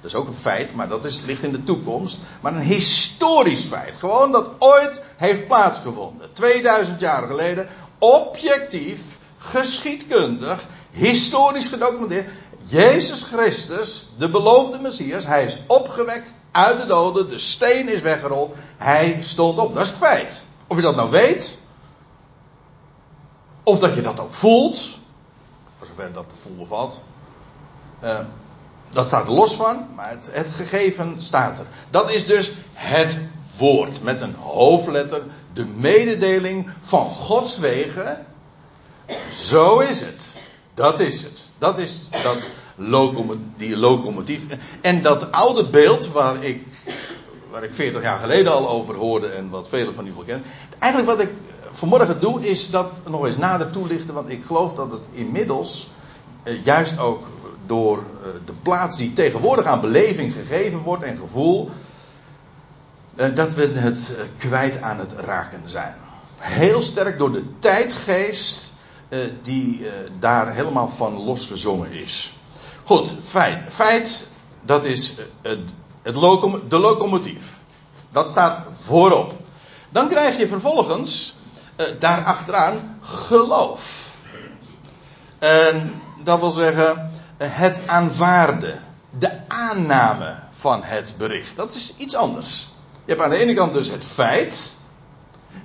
Dat 0.00 0.10
is 0.10 0.14
ook 0.14 0.28
een 0.28 0.34
feit, 0.34 0.74
maar 0.74 0.88
dat 0.88 1.04
is, 1.04 1.22
ligt 1.24 1.42
in 1.42 1.52
de 1.52 1.62
toekomst. 1.62 2.18
Maar 2.40 2.54
een 2.54 2.62
historisch 2.62 3.64
feit. 3.64 3.96
Gewoon 3.96 4.32
dat 4.32 4.50
ooit 4.58 5.02
heeft 5.16 5.46
plaatsgevonden. 5.46 6.32
2000 6.32 7.00
jaar 7.00 7.26
geleden. 7.26 7.68
Objectief, 7.98 9.18
geschiedkundig, 9.38 10.66
historisch 10.90 11.68
gedocumenteerd. 11.68 12.28
Jezus 12.66 13.22
Christus, 13.22 14.08
de 14.18 14.30
beloofde 14.30 14.78
Messias, 14.78 15.26
hij 15.26 15.44
is 15.44 15.58
opgewekt 15.66 16.32
uit 16.56 16.80
de 16.80 16.86
doden, 16.86 17.28
de 17.28 17.38
steen 17.38 17.88
is 17.88 18.02
weggerold, 18.02 18.54
hij 18.76 19.18
stond 19.22 19.58
op. 19.58 19.74
Dat 19.74 19.84
is 19.86 19.90
feit. 19.90 20.44
Of 20.66 20.76
je 20.76 20.82
dat 20.82 20.96
nou 20.96 21.10
weet, 21.10 21.58
of 23.62 23.78
dat 23.78 23.94
je 23.94 24.02
dat 24.02 24.20
ook 24.20 24.34
voelt, 24.34 24.98
voor 25.78 25.86
zover 25.86 26.12
dat 26.12 26.28
te 26.28 26.34
voelen 26.36 26.66
valt, 26.66 27.02
uh, 28.02 28.18
dat 28.90 29.06
staat 29.06 29.26
er 29.26 29.32
los 29.32 29.54
van, 29.54 29.86
maar 29.94 30.10
het, 30.10 30.28
het 30.32 30.50
gegeven 30.50 31.22
staat 31.22 31.58
er. 31.58 31.66
Dat 31.90 32.10
is 32.10 32.26
dus 32.26 32.52
het 32.72 33.18
woord, 33.56 34.02
met 34.02 34.20
een 34.20 34.34
hoofdletter, 34.34 35.22
de 35.52 35.64
mededeling 35.64 36.70
van 36.78 37.08
Gods 37.08 37.58
wegen. 37.58 38.26
Zo 39.34 39.78
is 39.78 40.00
het. 40.00 40.22
Dat 40.74 41.00
is 41.00 41.22
het. 41.22 41.48
Dat 41.58 41.78
is 41.78 42.08
dat 42.22 42.48
die 43.56 43.76
locomotief. 43.76 44.42
En 44.80 45.02
dat 45.02 45.32
oude 45.32 45.68
beeld 45.68 46.08
waar 46.12 46.44
ik, 46.44 46.66
waar 47.50 47.64
ik 47.64 47.74
40 47.74 48.02
jaar 48.02 48.18
geleden 48.18 48.52
al 48.52 48.68
over 48.68 48.94
hoorde 48.94 49.26
en 49.26 49.50
wat 49.50 49.68
velen 49.68 49.94
van 49.94 50.06
u 50.06 50.12
wel 50.12 50.24
kennen. 50.24 50.46
Eigenlijk 50.78 51.16
wat 51.16 51.26
ik 51.26 51.32
vanmorgen 51.70 52.20
doe 52.20 52.48
is 52.48 52.70
dat 52.70 52.90
nog 53.08 53.26
eens 53.26 53.36
nader 53.36 53.70
toelichten, 53.70 54.14
want 54.14 54.30
ik 54.30 54.44
geloof 54.44 54.72
dat 54.72 54.90
het 54.90 55.04
inmiddels, 55.12 55.88
eh, 56.42 56.64
juist 56.64 56.98
ook 56.98 57.28
door 57.66 57.98
eh, 57.98 58.28
de 58.44 58.52
plaats 58.62 58.96
die 58.96 59.12
tegenwoordig 59.12 59.64
aan 59.64 59.80
beleving 59.80 60.32
gegeven 60.32 60.78
wordt 60.78 61.02
en 61.02 61.18
gevoel, 61.18 61.70
eh, 63.16 63.34
dat 63.34 63.54
we 63.54 63.72
het 63.74 64.12
eh, 64.16 64.24
kwijt 64.38 64.82
aan 64.82 64.98
het 64.98 65.12
raken 65.12 65.62
zijn. 65.66 65.94
Heel 66.38 66.82
sterk 66.82 67.18
door 67.18 67.32
de 67.32 67.44
tijdgeest 67.58 68.72
eh, 69.08 69.18
die 69.42 69.86
daar 70.18 70.54
helemaal 70.54 70.88
van 70.88 71.24
losgezongen 71.24 71.92
is. 71.92 72.38
Goed, 72.86 73.14
feit. 73.22 73.74
Feit, 73.74 74.28
dat 74.64 74.84
is 74.84 75.14
het, 75.42 75.70
het 76.02 76.14
locom 76.14 76.62
de 76.68 76.78
locomotief. 76.78 77.58
Dat 78.12 78.28
staat 78.28 78.66
voorop. 78.70 79.34
Dan 79.90 80.08
krijg 80.08 80.38
je 80.38 80.48
vervolgens 80.48 81.36
daarachteraan 81.98 82.98
geloof. 83.00 84.14
En 85.38 86.02
dat 86.24 86.40
wil 86.40 86.50
zeggen 86.50 87.10
het 87.36 87.80
aanvaarden, 87.86 88.82
de 89.18 89.48
aanname 89.48 90.38
van 90.50 90.82
het 90.82 91.14
bericht. 91.18 91.56
Dat 91.56 91.74
is 91.74 91.94
iets 91.96 92.14
anders. 92.14 92.68
Je 93.04 93.10
hebt 93.12 93.22
aan 93.22 93.30
de 93.30 93.36
ene 93.36 93.54
kant 93.54 93.72
dus 93.72 93.88
het 93.88 94.04
feit. 94.04 94.76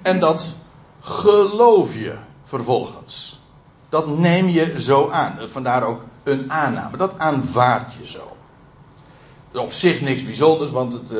En 0.01 0.19
dat 0.19 0.55
geloof 0.99 1.95
je 1.95 2.15
vervolgens. 2.43 3.39
Dat 3.89 4.07
neem 4.07 4.47
je 4.47 4.81
zo 4.81 5.09
aan. 5.09 5.37
Vandaar 5.47 5.83
ook 5.83 6.01
een 6.23 6.51
aanname. 6.51 6.97
Dat 6.97 7.17
aanvaard 7.17 7.93
je 7.93 8.07
zo. 8.07 8.35
Op 9.53 9.71
zich 9.71 10.01
niks 10.01 10.23
bijzonders, 10.23 10.71
want 10.71 10.93
het, 10.93 11.11
uh, 11.11 11.19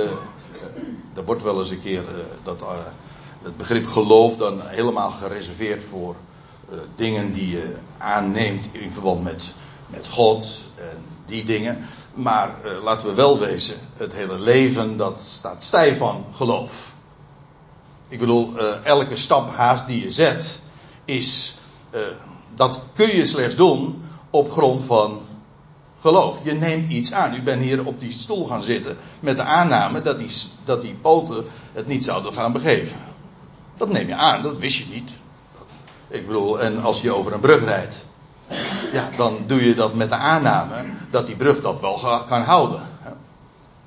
er 1.16 1.26
wordt 1.26 1.44
wel 1.44 1.60
eens 1.60 1.70
een 1.70 1.82
keer 1.82 2.02
uh, 2.02 2.08
dat, 2.44 2.64
het 3.42 3.58
begrip 3.58 3.86
geloof 3.86 4.38
dan 4.38 4.62
helemaal 4.62 5.12
gereserveerd 5.12 5.84
voor 5.90 6.16
dingen 6.96 7.34
die 7.34 7.50
je 7.50 7.78
aanneemt 7.98 8.70
in 8.72 8.92
verband 8.92 9.24
met, 9.24 9.54
met 9.88 10.08
God 10.08 10.66
en 10.76 11.06
die 11.26 11.44
dingen. 11.44 11.86
Maar 12.14 12.56
laten 12.84 13.08
we 13.08 13.14
wel 13.14 13.40
wezen, 13.40 13.76
het 13.98 14.14
hele 14.14 14.40
leven 14.40 14.98
dat 14.98 15.20
staat 15.20 15.64
stijf 15.64 15.98
van 15.98 16.26
geloof. 16.34 16.94
Ik 18.08 18.20
bedoel, 18.20 18.58
elke 18.84 19.16
stap 19.16 19.50
haast 19.50 19.88
die 19.88 20.04
je 20.04 20.12
zet, 20.12 20.62
is, 21.06 21.58
dat 22.56 22.82
kun 22.94 23.16
je 23.16 23.26
slechts 23.26 23.56
doen 23.56 24.01
op 24.32 24.52
grond 24.52 24.82
van 24.82 25.22
geloof. 26.02 26.40
Je 26.44 26.54
neemt 26.54 26.88
iets 26.88 27.14
aan. 27.14 27.36
U 27.36 27.42
bent 27.42 27.62
hier 27.62 27.86
op 27.86 28.00
die 28.00 28.12
stoel 28.12 28.46
gaan 28.48 28.64
zitten 28.64 28.98
met 29.20 29.38
de 29.38 29.44
aanname 29.44 30.02
dat 30.02 30.20
die, 30.20 30.32
dat 30.64 30.82
die 30.82 30.96
poten 30.96 31.46
het 31.74 31.88
niet 31.88 32.04
zouden 32.04 32.34
gaan 32.34 32.52
begeven. 32.52 32.98
Dat 33.76 33.90
neem 33.90 34.08
je 34.08 34.16
aan, 34.16 34.44
dat 34.44 34.58
wist 34.58 34.78
je 34.78 34.86
niet. 34.90 35.12
Ik 36.08 36.28
bedoel, 36.28 36.62
en 36.62 36.82
als 36.82 37.02
je 37.02 37.16
over 37.16 37.34
een 37.34 37.40
brug 37.40 37.64
rijdt 37.64 38.06
ja, 38.92 39.10
dan 39.18 39.44
doe 39.48 39.66
je 39.66 39.74
dat 39.74 39.94
met 39.94 40.10
de 40.10 40.16
aanname 40.16 40.86
dat 41.12 41.26
die 41.26 41.36
brug 41.36 41.62
dat 41.62 41.82
wel 41.82 42.24
kan 42.28 42.42
houden. 42.42 42.90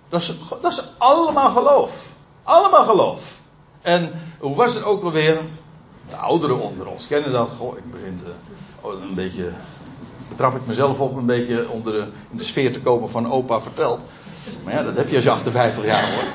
Dat 0.08 0.20
is, 0.20 0.34
dat 0.60 0.72
is 0.72 0.84
allemaal 0.98 1.50
geloof. 1.50 2.12
Allemaal 2.42 2.84
geloof. 2.84 3.40
En 3.82 4.12
hoe 4.38 4.56
was 4.56 4.74
het 4.74 4.84
ook 4.84 5.02
alweer? 5.02 5.38
De 6.08 6.16
ouderen 6.16 6.60
onder 6.60 6.86
ons 6.86 7.06
kennen 7.06 7.32
dat. 7.32 7.48
Goh, 7.56 7.76
ik 7.76 7.90
begin 7.90 8.20
een 8.82 9.14
beetje. 9.14 9.52
Betrap 10.28 10.56
ik 10.56 10.66
mezelf 10.66 11.00
op 11.00 11.16
een 11.16 11.26
beetje 11.26 11.68
onder 11.68 11.92
de, 11.92 12.06
in 12.30 12.36
de 12.36 12.44
sfeer 12.44 12.72
te 12.72 12.80
komen 12.80 13.10
van 13.10 13.32
opa 13.32 13.60
verteld. 13.60 14.06
Maar 14.64 14.74
ja, 14.74 14.82
dat 14.82 14.96
heb 14.96 15.08
je 15.08 15.14
als 15.14 15.24
je 15.24 15.30
58 15.30 15.84
jaar 15.84 16.08
wordt. 16.14 16.32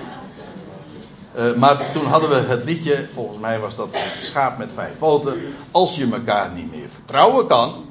Uh, 1.53 1.60
maar 1.60 1.91
toen 1.91 2.05
hadden 2.05 2.29
we 2.29 2.36
het 2.36 2.63
liedje, 2.63 3.08
volgens 3.13 3.39
mij 3.39 3.60
was 3.60 3.75
dat 3.75 3.98
schaap 4.22 4.58
met 4.58 4.69
vijf 4.74 4.98
poten. 4.98 5.38
Als 5.72 5.96
je 5.96 6.12
elkaar 6.12 6.51
niet 6.51 6.72
meer 6.72 6.89
vertrouwen 6.89 7.48
kan, 7.48 7.89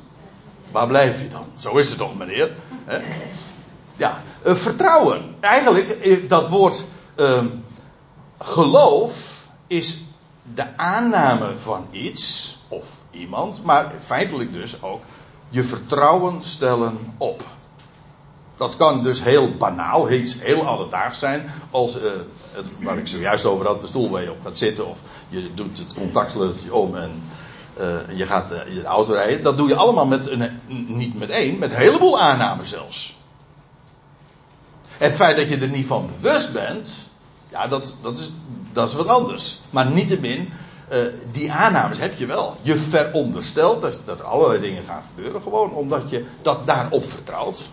Waar 0.70 0.86
blijf 0.86 1.20
je 1.22 1.28
dan? 1.28 1.46
Zo 1.56 1.76
is 1.76 1.88
het 1.88 1.98
toch, 1.98 2.16
meneer? 2.16 2.56
Ja, 3.96 4.22
uh, 4.46 4.54
vertrouwen. 4.54 5.34
Eigenlijk, 5.40 5.90
eh, 5.90 6.28
dat 6.28 6.48
woord 6.48 6.84
uh, 7.16 7.44
geloof 8.38 9.46
is 9.66 10.02
de 10.54 10.76
aanname 10.76 11.52
van 11.58 11.86
iets 11.90 12.56
of 12.68 13.04
iemand, 13.10 13.64
maar 13.64 13.92
feitelijk 14.00 14.52
dus 14.52 14.82
ook 14.82 15.02
je 15.48 15.62
vertrouwen 15.62 16.44
stellen 16.44 17.14
op. 17.18 17.42
Dat 18.56 18.76
kan 18.76 19.02
dus 19.02 19.22
heel 19.22 19.56
banaal, 19.56 20.10
iets 20.10 20.40
heel 20.40 20.66
alledaags 20.66 21.18
zijn, 21.18 21.50
als 21.70 21.96
uh, 21.96 22.02
het, 22.52 22.70
waar 22.80 22.98
ik 22.98 23.06
zojuist 23.06 23.44
over 23.44 23.66
had, 23.66 23.80
de 23.80 23.86
stoel 23.86 24.10
waar 24.10 24.22
je 24.22 24.30
op 24.30 24.42
gaat 24.44 24.58
zitten, 24.58 24.86
of 24.86 25.00
je 25.28 25.54
doet 25.54 25.78
het 25.78 25.94
contactsleuteltje 25.94 26.74
om 26.74 26.96
en 26.96 27.22
uh, 27.80 28.16
je 28.16 28.26
gaat 28.26 28.52
uh, 28.52 28.74
je 28.74 28.84
auto 28.84 29.12
rijden. 29.12 29.42
Dat 29.42 29.58
doe 29.58 29.68
je 29.68 29.76
allemaal 29.76 30.06
met 30.06 30.30
een, 30.30 30.60
niet 30.86 31.18
met 31.18 31.30
één, 31.30 31.58
met 31.58 31.70
een 31.70 31.78
heleboel 31.78 32.18
aannames 32.18 32.68
zelfs. 32.68 33.16
Het 34.88 35.16
feit 35.16 35.36
dat 35.36 35.48
je 35.48 35.58
er 35.58 35.68
niet 35.68 35.86
van 35.86 36.10
bewust 36.20 36.52
bent, 36.52 37.10
ja, 37.48 37.66
dat, 37.66 37.96
dat, 38.02 38.18
is, 38.18 38.32
dat 38.72 38.88
is 38.88 38.94
wat 38.94 39.08
anders. 39.08 39.60
Maar 39.70 39.90
niettemin, 39.90 40.52
uh, 40.92 40.98
die 41.32 41.52
aannames 41.52 41.98
heb 41.98 42.18
je 42.18 42.26
wel. 42.26 42.56
Je 42.60 42.76
veronderstelt 42.76 43.80
dat, 44.04 44.18
er 44.18 44.22
allerlei 44.22 44.60
dingen 44.60 44.84
gaan 44.84 45.02
gebeuren, 45.14 45.42
gewoon 45.42 45.72
omdat 45.72 46.10
je 46.10 46.24
dat 46.42 46.66
daarop 46.66 47.10
vertrouwt. 47.10 47.64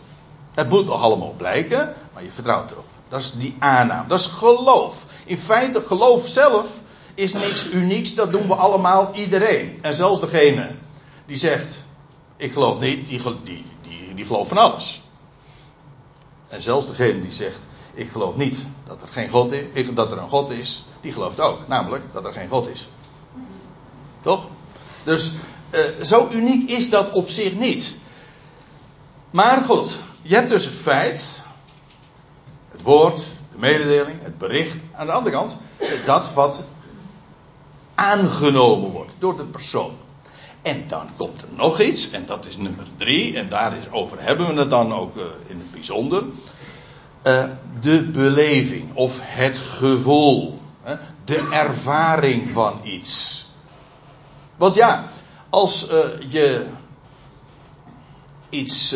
Het 0.54 0.70
moet 0.70 0.86
nog 0.86 1.02
allemaal 1.02 1.34
blijken, 1.38 1.94
maar 2.14 2.24
je 2.24 2.32
vertrouwt 2.32 2.72
erop. 2.72 2.86
Dat 3.10 3.20
is 3.20 3.32
die 3.32 3.56
aanname. 3.60 4.08
Dat 4.08 4.20
is 4.20 4.28
geloof. 4.28 5.06
In 5.26 5.38
feite, 5.38 5.82
geloof 5.82 6.28
zelf 6.28 6.68
is 7.14 7.34
niks 7.34 7.68
unieks, 7.68 8.16
dat 8.16 8.32
doen 8.32 8.48
we 8.48 8.56
allemaal 8.56 9.12
iedereen. 9.14 9.80
En 9.82 9.94
zelfs 9.94 10.20
degene 10.20 10.76
die 11.26 11.38
zegt, 11.38 11.86
ik 12.38 12.52
geloof 12.52 12.80
niet, 12.80 13.08
die, 13.08 13.22
die, 13.44 13.66
die, 13.82 14.14
die 14.14 14.26
gelooft 14.26 14.50
van 14.50 14.58
alles. 14.58 15.02
En 16.48 16.62
zelfs 16.62 16.88
degene 16.88 17.22
die 17.22 17.34
zegt, 17.34 17.60
ik 17.94 18.12
geloof 18.12 18.36
niet 18.36 18.66
dat 18.88 19.02
er 19.02 19.08
geen 19.08 19.30
God 19.30 19.52
is, 19.52 19.94
dat 19.94 20.12
er 20.12 20.18
een 20.18 20.30
God 20.30 20.52
is, 20.52 20.86
die 21.02 21.12
gelooft 21.12 21.40
ook, 21.40 21.68
namelijk 21.68 22.04
dat 22.14 22.26
er 22.26 22.34
geen 22.34 22.50
God 22.50 22.70
is. 22.70 22.88
Toch? 24.26 24.48
Dus 25.04 25.32
uh, 25.72 26.04
zo 26.04 26.30
uniek 26.32 26.70
is 26.70 26.90
dat 26.90 27.12
op 27.12 27.30
zich 27.30 27.56
niet. 27.56 27.98
Maar 29.32 29.62
goed, 29.62 30.00
je 30.22 30.36
hebt 30.36 30.50
dus 30.50 30.66
het 30.66 30.76
feit, 30.76 31.44
het 32.72 32.82
woord, 32.82 33.18
de 33.52 33.58
mededeling, 33.58 34.18
het 34.22 34.38
bericht. 34.38 34.84
Aan 34.92 35.06
de 35.06 35.12
andere 35.12 35.36
kant, 35.36 35.58
dat 36.06 36.34
wat 36.34 36.66
aangenomen 37.96 38.92
wordt 38.92 39.16
door 39.20 39.38
de 39.38 39.46
persoon. 39.46 39.94
En 40.62 40.84
dan 40.88 41.10
komt 41.18 41.42
er 41.42 41.48
nog 41.56 41.82
iets, 41.82 42.12
en 42.12 42.26
dat 42.26 42.46
is 42.46 42.58
nummer 42.58 42.86
drie, 42.96 43.38
en 43.38 43.50
daarover 43.50 44.22
hebben 44.22 44.54
we 44.54 44.60
het 44.60 44.70
dan 44.70 44.94
ook 44.94 45.18
uh, 45.18 45.24
in 45.48 45.58
het 45.58 45.72
bijzonder. 45.72 46.24
Uh, 47.24 47.44
de 47.82 48.04
beleving 48.04 48.94
of 48.94 49.20
het 49.22 49.58
gevoel, 49.58 50.60
de 51.26 51.48
ervaring 51.52 52.52
van 52.52 52.80
iets. 52.84 53.45
Want 54.56 54.76
ja, 54.76 55.06
als 55.50 55.88
eh, 55.88 55.98
je 56.30 56.66
iets 58.50 58.96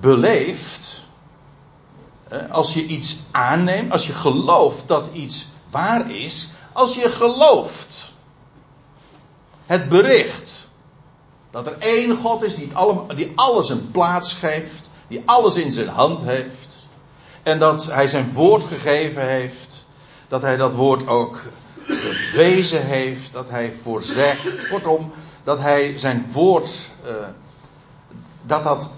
beleeft, 0.00 1.02
als 2.50 2.74
je 2.74 2.86
iets 2.86 3.18
aanneemt, 3.30 3.92
als 3.92 4.06
je 4.06 4.12
gelooft 4.12 4.88
dat 4.88 5.08
iets 5.12 5.46
waar 5.70 6.10
is, 6.10 6.48
als 6.72 6.94
je 6.94 7.10
gelooft. 7.10 8.12
Het 9.66 9.88
bericht. 9.88 10.68
Dat 11.50 11.66
er 11.66 11.78
één 11.78 12.16
God 12.16 12.42
is 12.42 12.54
die, 12.54 12.68
die 13.14 13.32
alles 13.34 13.68
een 13.68 13.90
plaats 13.90 14.34
geeft. 14.34 14.90
Die 15.08 15.22
alles 15.24 15.56
in 15.56 15.72
zijn 15.72 15.88
hand 15.88 16.24
heeft. 16.24 16.86
En 17.42 17.58
dat 17.58 17.84
hij 17.84 18.08
zijn 18.08 18.32
woord 18.32 18.64
gegeven 18.64 19.28
heeft. 19.28 19.63
Dat 20.34 20.42
hij 20.42 20.56
dat 20.56 20.74
woord 20.74 21.06
ook 21.06 21.42
bewezen 22.32 22.84
heeft. 22.86 23.32
Dat 23.32 23.50
hij 23.50 23.72
voorzegt. 23.82 24.68
Kortom, 24.68 25.12
dat 25.44 25.60
hij 25.60 25.98
zijn 25.98 26.26
woord. 26.32 26.90
Uh, 27.06 27.12
dat 28.42 28.64
dat 28.64 28.90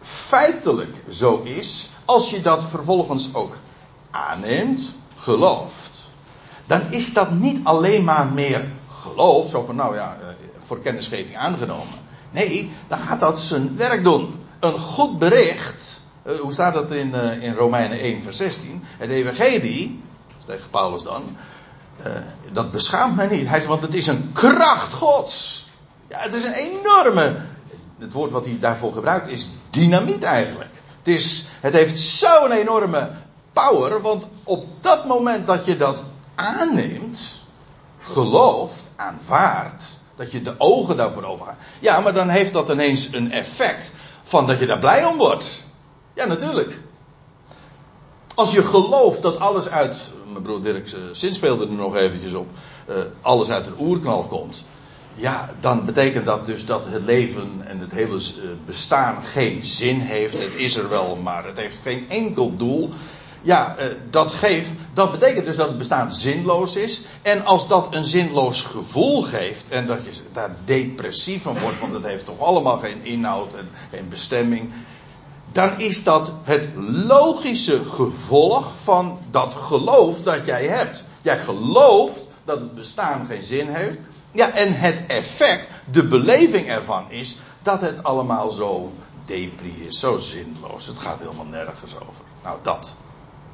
feitelijk 0.00 0.96
zo 1.08 1.40
is. 1.42 1.90
Als 2.04 2.30
je 2.30 2.40
dat 2.40 2.64
vervolgens 2.64 3.34
ook 3.34 3.56
aanneemt, 4.10 4.94
gelooft 5.16 6.06
dan 6.66 6.82
is 6.90 7.12
dat 7.12 7.30
niet 7.30 7.64
alleen 7.64 8.04
maar 8.04 8.32
meer 8.32 8.68
geloof, 8.90 9.50
zo 9.50 9.62
van 9.62 9.76
nou 9.76 9.94
ja, 9.94 10.18
eh, 10.20 10.28
voor 10.58 10.80
kennisgeving 10.80 11.36
aangenomen. 11.36 11.94
Nee, 12.30 12.70
dan 12.88 12.98
gaat 12.98 13.20
dat 13.20 13.40
zijn 13.40 13.76
werk 13.76 14.04
doen. 14.04 14.34
Een 14.60 14.78
goed 14.78 15.18
bericht, 15.18 16.02
eh, 16.22 16.34
hoe 16.34 16.52
staat 16.52 16.74
dat 16.74 16.90
in, 16.90 17.14
in 17.40 17.54
Romeinen 17.54 17.98
1, 17.98 18.22
vers 18.22 18.36
16? 18.36 18.82
Het 18.98 19.10
evangelie, 19.10 20.00
tegen 20.48 20.70
Paulus 20.70 21.02
dan, 21.02 21.36
dat 22.52 22.70
beschaamt 22.70 23.16
mij 23.16 23.26
niet. 23.26 23.46
Hij 23.46 23.58
zegt, 23.58 23.70
want 23.70 23.82
het 23.82 23.94
is 23.94 24.06
een 24.06 24.30
kracht 24.32 24.92
gods. 24.92 25.66
Ja, 26.08 26.18
het 26.18 26.34
is 26.34 26.44
een 26.44 26.52
enorme, 26.52 27.36
het 27.98 28.12
woord 28.12 28.32
wat 28.32 28.44
hij 28.44 28.58
daarvoor 28.60 28.92
gebruikt 28.92 29.28
is 29.28 29.48
dynamiet 29.70 30.22
eigenlijk. 30.22 30.70
Het, 30.98 31.08
is, 31.08 31.46
het 31.60 31.74
heeft 31.74 31.98
zo'n 31.98 32.52
enorme 32.52 33.10
power, 33.52 34.00
want 34.00 34.26
op 34.44 34.66
dat 34.80 35.06
moment 35.06 35.46
dat 35.46 35.64
je 35.64 35.76
dat 35.76 36.04
aanneemt, 36.34 37.44
gelooft, 38.00 38.90
aanvaardt, 38.96 39.98
dat 40.16 40.32
je 40.32 40.42
de 40.42 40.54
ogen 40.58 40.96
daarvoor 40.96 41.24
open. 41.24 41.56
Ja, 41.78 42.00
maar 42.00 42.14
dan 42.14 42.28
heeft 42.28 42.52
dat 42.52 42.68
ineens 42.68 43.12
een 43.12 43.32
effect 43.32 43.90
van 44.22 44.46
dat 44.46 44.58
je 44.58 44.66
daar 44.66 44.78
blij 44.78 45.04
om 45.04 45.16
wordt. 45.16 45.64
Ja, 46.14 46.26
natuurlijk. 46.26 46.80
Als 48.34 48.52
je 48.52 48.64
gelooft 48.64 49.22
dat 49.22 49.38
alles 49.38 49.68
uit 49.68 50.12
mijn 50.30 50.42
broer 50.42 50.62
Dirk 50.62 50.96
zin 51.12 51.34
speelde 51.34 51.66
er 51.66 51.72
nog 51.72 51.96
eventjes 51.96 52.32
op, 52.32 52.48
alles 53.20 53.50
uit 53.50 53.66
een 53.66 53.78
oerknal 53.78 54.22
komt. 54.22 54.64
Ja, 55.14 55.50
dan 55.60 55.84
betekent 55.84 56.24
dat 56.24 56.46
dus 56.46 56.66
dat 56.66 56.84
het 56.88 57.04
leven 57.04 57.50
en 57.64 57.78
het 57.78 57.92
hele 57.92 58.20
bestaan 58.64 59.22
geen 59.22 59.62
zin 59.62 60.00
heeft. 60.00 60.40
Het 60.40 60.54
is 60.54 60.76
er 60.76 60.88
wel, 60.88 61.16
maar 61.16 61.44
het 61.44 61.58
heeft 61.58 61.80
geen 61.82 62.06
enkel 62.08 62.56
doel. 62.56 62.90
Ja, 63.42 63.76
dat 64.10 64.32
geeft, 64.32 64.70
dat 64.94 65.10
betekent 65.10 65.46
dus 65.46 65.56
dat 65.56 65.68
het 65.68 65.78
bestaan 65.78 66.12
zinloos 66.12 66.76
is. 66.76 67.02
En 67.22 67.44
als 67.44 67.68
dat 67.68 67.94
een 67.94 68.04
zinloos 68.04 68.62
gevoel 68.62 69.22
geeft 69.22 69.68
en 69.68 69.86
dat 69.86 69.98
je 70.04 70.10
daar 70.32 70.56
depressief 70.64 71.42
van 71.42 71.58
wordt, 71.58 71.80
want 71.80 71.92
het 71.92 72.04
heeft 72.04 72.24
toch 72.24 72.40
allemaal 72.40 72.78
geen 72.78 73.04
inhoud 73.04 73.54
en 73.54 73.68
geen 73.90 74.08
bestemming 74.08 74.70
dan 75.52 75.80
is 75.80 76.04
dat 76.04 76.32
het 76.42 76.68
logische 77.06 77.84
gevolg 77.84 78.72
van 78.82 79.18
dat 79.30 79.54
geloof 79.54 80.22
dat 80.22 80.46
jij 80.46 80.66
hebt. 80.66 81.04
Jij 81.22 81.38
gelooft 81.38 82.28
dat 82.44 82.60
het 82.60 82.74
bestaan 82.74 83.26
geen 83.26 83.42
zin 83.42 83.68
heeft. 83.68 83.98
Ja, 84.32 84.50
en 84.50 84.72
het 84.74 85.02
effect, 85.06 85.68
de 85.90 86.06
beleving 86.06 86.68
ervan 86.68 87.10
is 87.10 87.38
dat 87.62 87.80
het 87.80 88.02
allemaal 88.02 88.50
zo 88.50 88.92
depri 89.24 89.84
is, 89.86 89.98
zo 89.98 90.16
zinloos. 90.16 90.86
Het 90.86 90.98
gaat 90.98 91.18
helemaal 91.18 91.44
nergens 91.44 91.94
over. 91.94 92.24
Nou, 92.42 92.58
dat. 92.62 92.96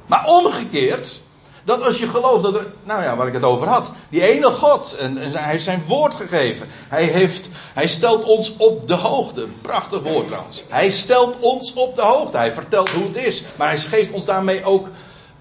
Maar 0.05 0.25
omgekeerd, 0.27 1.21
dat 1.65 1.83
als 1.83 1.97
je 1.97 2.07
gelooft 2.07 2.43
dat 2.43 2.55
er, 2.55 2.67
nou 2.83 3.01
ja, 3.01 3.15
waar 3.15 3.27
ik 3.27 3.33
het 3.33 3.43
over 3.43 3.67
had, 3.67 3.91
die 4.09 4.21
ene 4.21 4.51
God, 4.51 4.95
en, 4.99 5.17
en 5.17 5.31
hij 5.31 5.49
heeft 5.49 5.63
zijn 5.63 5.83
woord 5.87 6.13
gegeven. 6.13 6.67
Hij, 6.87 7.03
heeft, 7.03 7.49
hij 7.73 7.87
stelt 7.87 8.23
ons 8.23 8.55
op 8.57 8.87
de 8.87 8.93
hoogte. 8.93 9.47
Prachtig 9.61 10.01
woord. 10.01 10.25
Hij 10.67 10.89
stelt 10.89 11.39
ons 11.39 11.73
op 11.73 11.95
de 11.95 12.01
hoogte. 12.01 12.37
Hij 12.37 12.51
vertelt 12.51 12.89
hoe 12.89 13.03
het 13.03 13.15
is. 13.15 13.43
Maar 13.55 13.67
hij 13.67 13.77
geeft 13.77 14.11
ons 14.11 14.25
daarmee 14.25 14.63
ook 14.63 14.87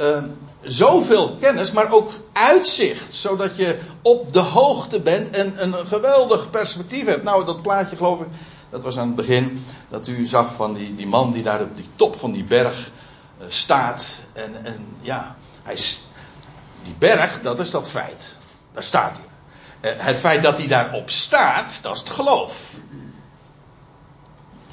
uh, 0.00 0.22
zoveel 0.62 1.36
kennis, 1.40 1.72
maar 1.72 1.92
ook 1.92 2.10
uitzicht. 2.32 3.14
Zodat 3.14 3.56
je 3.56 3.78
op 4.02 4.32
de 4.32 4.40
hoogte 4.40 5.00
bent 5.00 5.30
en 5.30 5.62
een 5.62 5.86
geweldig 5.86 6.50
perspectief 6.50 7.06
hebt. 7.06 7.22
Nou, 7.22 7.44
dat 7.44 7.62
plaatje 7.62 7.96
geloof 7.96 8.20
ik, 8.20 8.26
dat 8.70 8.82
was 8.82 8.98
aan 8.98 9.06
het 9.06 9.16
begin, 9.16 9.64
dat 9.88 10.06
u 10.06 10.26
zag 10.26 10.54
van 10.54 10.74
die, 10.74 10.94
die 10.96 11.06
man 11.06 11.32
die 11.32 11.42
daar 11.42 11.60
op 11.60 11.76
die 11.76 11.88
top 11.94 12.16
van 12.16 12.32
die 12.32 12.44
berg 12.44 12.90
uh, 13.38 13.44
staat. 13.48 14.06
En, 14.32 14.64
en 14.64 14.96
ja, 15.00 15.36
hij, 15.62 15.76
die 16.84 16.94
berg, 16.98 17.40
dat 17.40 17.60
is 17.60 17.70
dat 17.70 17.90
feit. 17.90 18.38
Daar 18.72 18.82
staat 18.82 19.16
hij. 19.16 19.92
Eh, 19.92 20.04
het 20.04 20.18
feit 20.18 20.42
dat 20.42 20.58
hij 20.58 20.66
daarop 20.66 21.10
staat, 21.10 21.78
dat 21.82 21.94
is 21.94 21.98
het 21.98 22.10
geloof. 22.10 22.76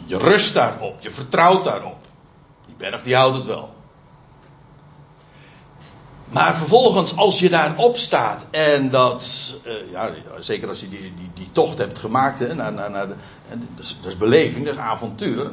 Je 0.06 0.18
rust 0.18 0.54
daarop, 0.54 1.02
je 1.02 1.12
vertrouwt 1.12 1.64
daarop. 1.64 2.08
Die 2.66 2.76
berg 2.78 3.04
die 3.04 3.16
houdt 3.16 3.36
het 3.36 3.46
wel. 3.46 3.74
Maar 6.32 6.56
vervolgens, 6.56 7.16
als 7.16 7.40
je 7.40 7.50
daarop 7.50 7.98
staat 7.98 8.48
en 8.52 8.90
dat, 8.90 9.56
uh, 9.64 9.92
ja, 9.92 10.14
zeker 10.40 10.70
als 10.70 10.80
je 10.80 10.90
die, 10.90 11.14
die, 11.16 11.30
die 11.34 11.50
tocht 11.52 11.78
hebt 11.78 12.00
gemaakt, 12.00 12.40
hè, 12.40 12.56
naar, 12.56 12.74
naar, 12.74 12.92
naar 12.92 13.08
de, 13.08 13.16
dat, 13.50 13.86
is, 13.86 13.98
dat 14.02 14.12
is 14.12 14.18
beleving, 14.18 14.66
dat 14.66 14.74
is 14.74 14.80
avontuur. 14.80 15.52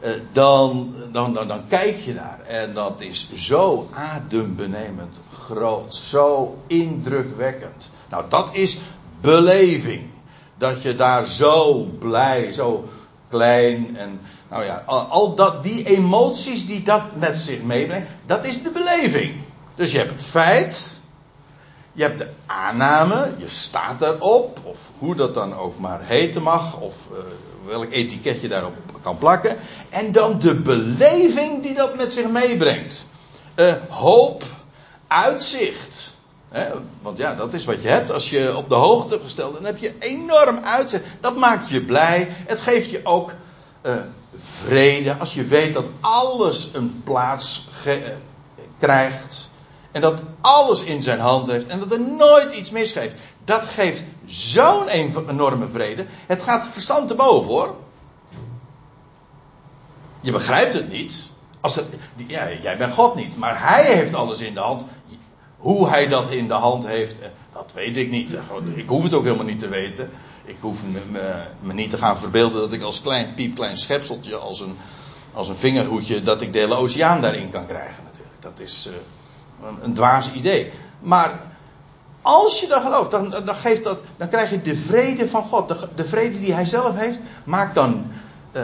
Eh, 0.00 0.10
dan, 0.32 0.94
dan, 1.12 1.34
dan, 1.34 1.48
dan 1.48 1.66
kijk 1.68 1.96
je 2.04 2.14
naar 2.14 2.40
en 2.40 2.74
dat 2.74 3.00
is 3.00 3.28
zo 3.34 3.88
adembenemend 3.92 5.20
groot, 5.32 5.94
zo 5.94 6.58
indrukwekkend. 6.66 7.92
Nou, 8.08 8.24
dat 8.28 8.48
is 8.52 8.78
beleving. 9.20 10.10
Dat 10.58 10.82
je 10.82 10.94
daar 10.94 11.24
zo 11.24 11.82
blij, 11.98 12.52
zo 12.52 12.88
klein 13.28 13.96
en 13.96 14.20
nou 14.50 14.64
ja, 14.64 14.82
al, 14.86 15.00
al, 15.00 15.34
dat, 15.34 15.62
die 15.62 15.84
emoties 15.84 16.66
die 16.66 16.82
dat 16.82 17.02
met 17.16 17.38
zich 17.38 17.62
meebrengt, 17.62 18.08
dat 18.26 18.44
is 18.44 18.62
de 18.62 18.70
beleving. 18.70 19.34
Dus 19.74 19.92
je 19.92 19.98
hebt 19.98 20.10
het 20.10 20.24
feit, 20.24 20.99
je 21.92 22.02
hebt 22.02 22.18
de 22.18 22.28
aanname, 22.46 23.34
je 23.38 23.48
staat 23.48 24.02
erop, 24.02 24.60
of 24.64 24.78
hoe 24.98 25.14
dat 25.14 25.34
dan 25.34 25.56
ook 25.56 25.78
maar 25.78 26.00
heten 26.02 26.42
mag, 26.42 26.80
of 26.80 26.94
uh, 27.12 27.18
welk 27.66 27.90
etiket 27.90 28.40
je 28.40 28.48
daarop 28.48 28.74
kan 29.02 29.18
plakken. 29.18 29.56
En 29.88 30.12
dan 30.12 30.38
de 30.38 30.54
beleving 30.54 31.62
die 31.62 31.74
dat 31.74 31.96
met 31.96 32.12
zich 32.12 32.28
meebrengt. 32.28 33.06
Uh, 33.56 33.72
hoop, 33.88 34.44
uitzicht. 35.06 36.16
want 37.02 37.18
ja, 37.18 37.34
dat 37.34 37.54
is 37.54 37.64
wat 37.64 37.82
je 37.82 37.88
hebt 37.88 38.10
als 38.10 38.30
je 38.30 38.56
op 38.56 38.68
de 38.68 38.74
hoogte 38.74 39.20
gesteld. 39.22 39.54
Dan 39.54 39.64
heb 39.64 39.78
je 39.78 39.94
enorm 39.98 40.58
uitzicht. 40.58 41.04
Dat 41.20 41.36
maakt 41.36 41.68
je 41.68 41.84
blij. 41.84 42.28
Het 42.30 42.60
geeft 42.60 42.90
je 42.90 43.00
ook 43.04 43.32
uh, 43.82 43.92
vrede. 44.36 45.16
Als 45.16 45.34
je 45.34 45.44
weet 45.44 45.74
dat 45.74 45.86
alles 46.00 46.70
een 46.72 47.00
plaats 47.04 47.68
krijgt. 48.78 49.39
En 49.92 50.00
dat 50.00 50.22
alles 50.40 50.82
in 50.82 51.02
zijn 51.02 51.18
hand 51.18 51.50
heeft. 51.50 51.66
En 51.66 51.78
dat 51.78 51.92
er 51.92 52.00
nooit 52.00 52.54
iets 52.54 52.70
misgeeft. 52.70 53.14
Dat 53.44 53.64
geeft 53.64 54.04
zo'n 54.26 54.88
enorme 54.88 55.68
vrede. 55.68 56.06
Het 56.26 56.42
gaat 56.42 56.68
verstand 56.68 57.08
te 57.08 57.14
boven 57.14 57.50
hoor. 57.50 57.74
Je 60.20 60.32
begrijpt 60.32 60.74
het 60.74 60.88
niet. 60.88 61.30
Als 61.60 61.76
het, 61.76 61.84
ja, 62.26 62.48
jij 62.62 62.76
bent 62.76 62.92
God 62.92 63.14
niet, 63.14 63.36
maar 63.36 63.68
Hij 63.68 63.84
heeft 63.84 64.14
alles 64.14 64.40
in 64.40 64.54
de 64.54 64.60
hand. 64.60 64.84
Hoe 65.56 65.88
Hij 65.88 66.08
dat 66.08 66.30
in 66.30 66.48
de 66.48 66.54
hand 66.54 66.86
heeft, 66.86 67.18
eh, 67.18 67.28
dat 67.52 67.70
weet 67.74 67.96
ik 67.96 68.10
niet. 68.10 68.34
Ik 68.74 68.88
hoef 68.88 69.02
het 69.02 69.14
ook 69.14 69.24
helemaal 69.24 69.44
niet 69.44 69.58
te 69.58 69.68
weten. 69.68 70.10
Ik 70.44 70.56
hoef 70.60 70.82
me, 70.86 71.44
me, 71.60 71.72
niet 71.72 71.90
te 71.90 71.96
gaan 71.96 72.18
verbeelden 72.18 72.60
dat 72.60 72.72
ik 72.72 72.82
als 72.82 73.00
klein 73.00 73.34
piepklein 73.34 73.76
schepseltje, 73.76 74.36
als 74.36 74.60
een, 74.60 74.76
als 75.32 75.48
een 75.48 75.56
vingerhoedje, 75.56 76.22
dat 76.22 76.42
ik 76.42 76.52
de 76.52 76.58
hele 76.58 76.74
oceaan 76.74 77.20
daarin 77.20 77.50
kan 77.50 77.66
krijgen 77.66 78.04
natuurlijk. 78.04 78.42
Dat 78.42 78.60
is 78.60 78.86
uh, 78.88 78.94
een, 79.66 79.78
een 79.82 79.94
dwaas 79.94 80.32
idee. 80.32 80.72
Maar 81.00 81.40
als 82.22 82.60
je 82.60 82.66
dat 82.66 82.82
gelooft, 82.82 83.10
dan, 83.10 83.30
dan, 83.30 83.54
geeft 83.54 83.84
dat, 83.84 83.98
dan 84.16 84.28
krijg 84.28 84.50
je 84.50 84.60
de 84.60 84.76
vrede 84.76 85.28
van 85.28 85.44
God. 85.44 85.68
De, 85.68 85.88
de 85.94 86.04
vrede 86.04 86.40
die 86.40 86.52
Hij 86.52 86.64
zelf 86.64 86.96
heeft, 86.96 87.20
maakt 87.44 87.74
dan 87.74 88.06
uh, 88.52 88.62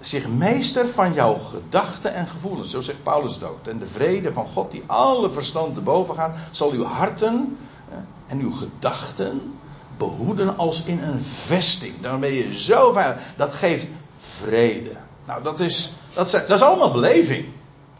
zich 0.00 0.28
meester 0.28 0.88
van 0.88 1.14
jouw 1.14 1.34
gedachten 1.34 2.14
en 2.14 2.28
gevoelens. 2.28 2.70
Zo 2.70 2.80
zegt 2.80 3.02
Paulus 3.02 3.42
ook. 3.42 3.66
En 3.66 3.78
de 3.78 3.86
vrede 3.86 4.32
van 4.32 4.46
God, 4.46 4.70
die 4.70 4.82
alle 4.86 5.30
verstand 5.30 5.74
te 5.74 5.80
boven 5.80 6.14
gaat, 6.14 6.36
zal 6.50 6.70
uw 6.70 6.84
harten 6.84 7.58
uh, 7.90 7.96
en 8.26 8.40
uw 8.40 8.52
gedachten 8.52 9.58
behoeden 9.96 10.58
als 10.58 10.82
in 10.84 11.02
een 11.02 11.22
vesting. 11.22 12.00
Dan 12.00 12.20
ben 12.20 12.32
je 12.32 12.54
zo 12.54 12.92
veilig. 12.92 13.22
Dat 13.36 13.52
geeft 13.52 13.88
vrede. 14.16 14.90
Nou, 15.26 15.42
dat 15.42 15.60
is, 15.60 15.92
dat 16.12 16.26
is, 16.26 16.32
dat 16.32 16.50
is 16.50 16.62
allemaal 16.62 16.92
beleving. 16.92 17.48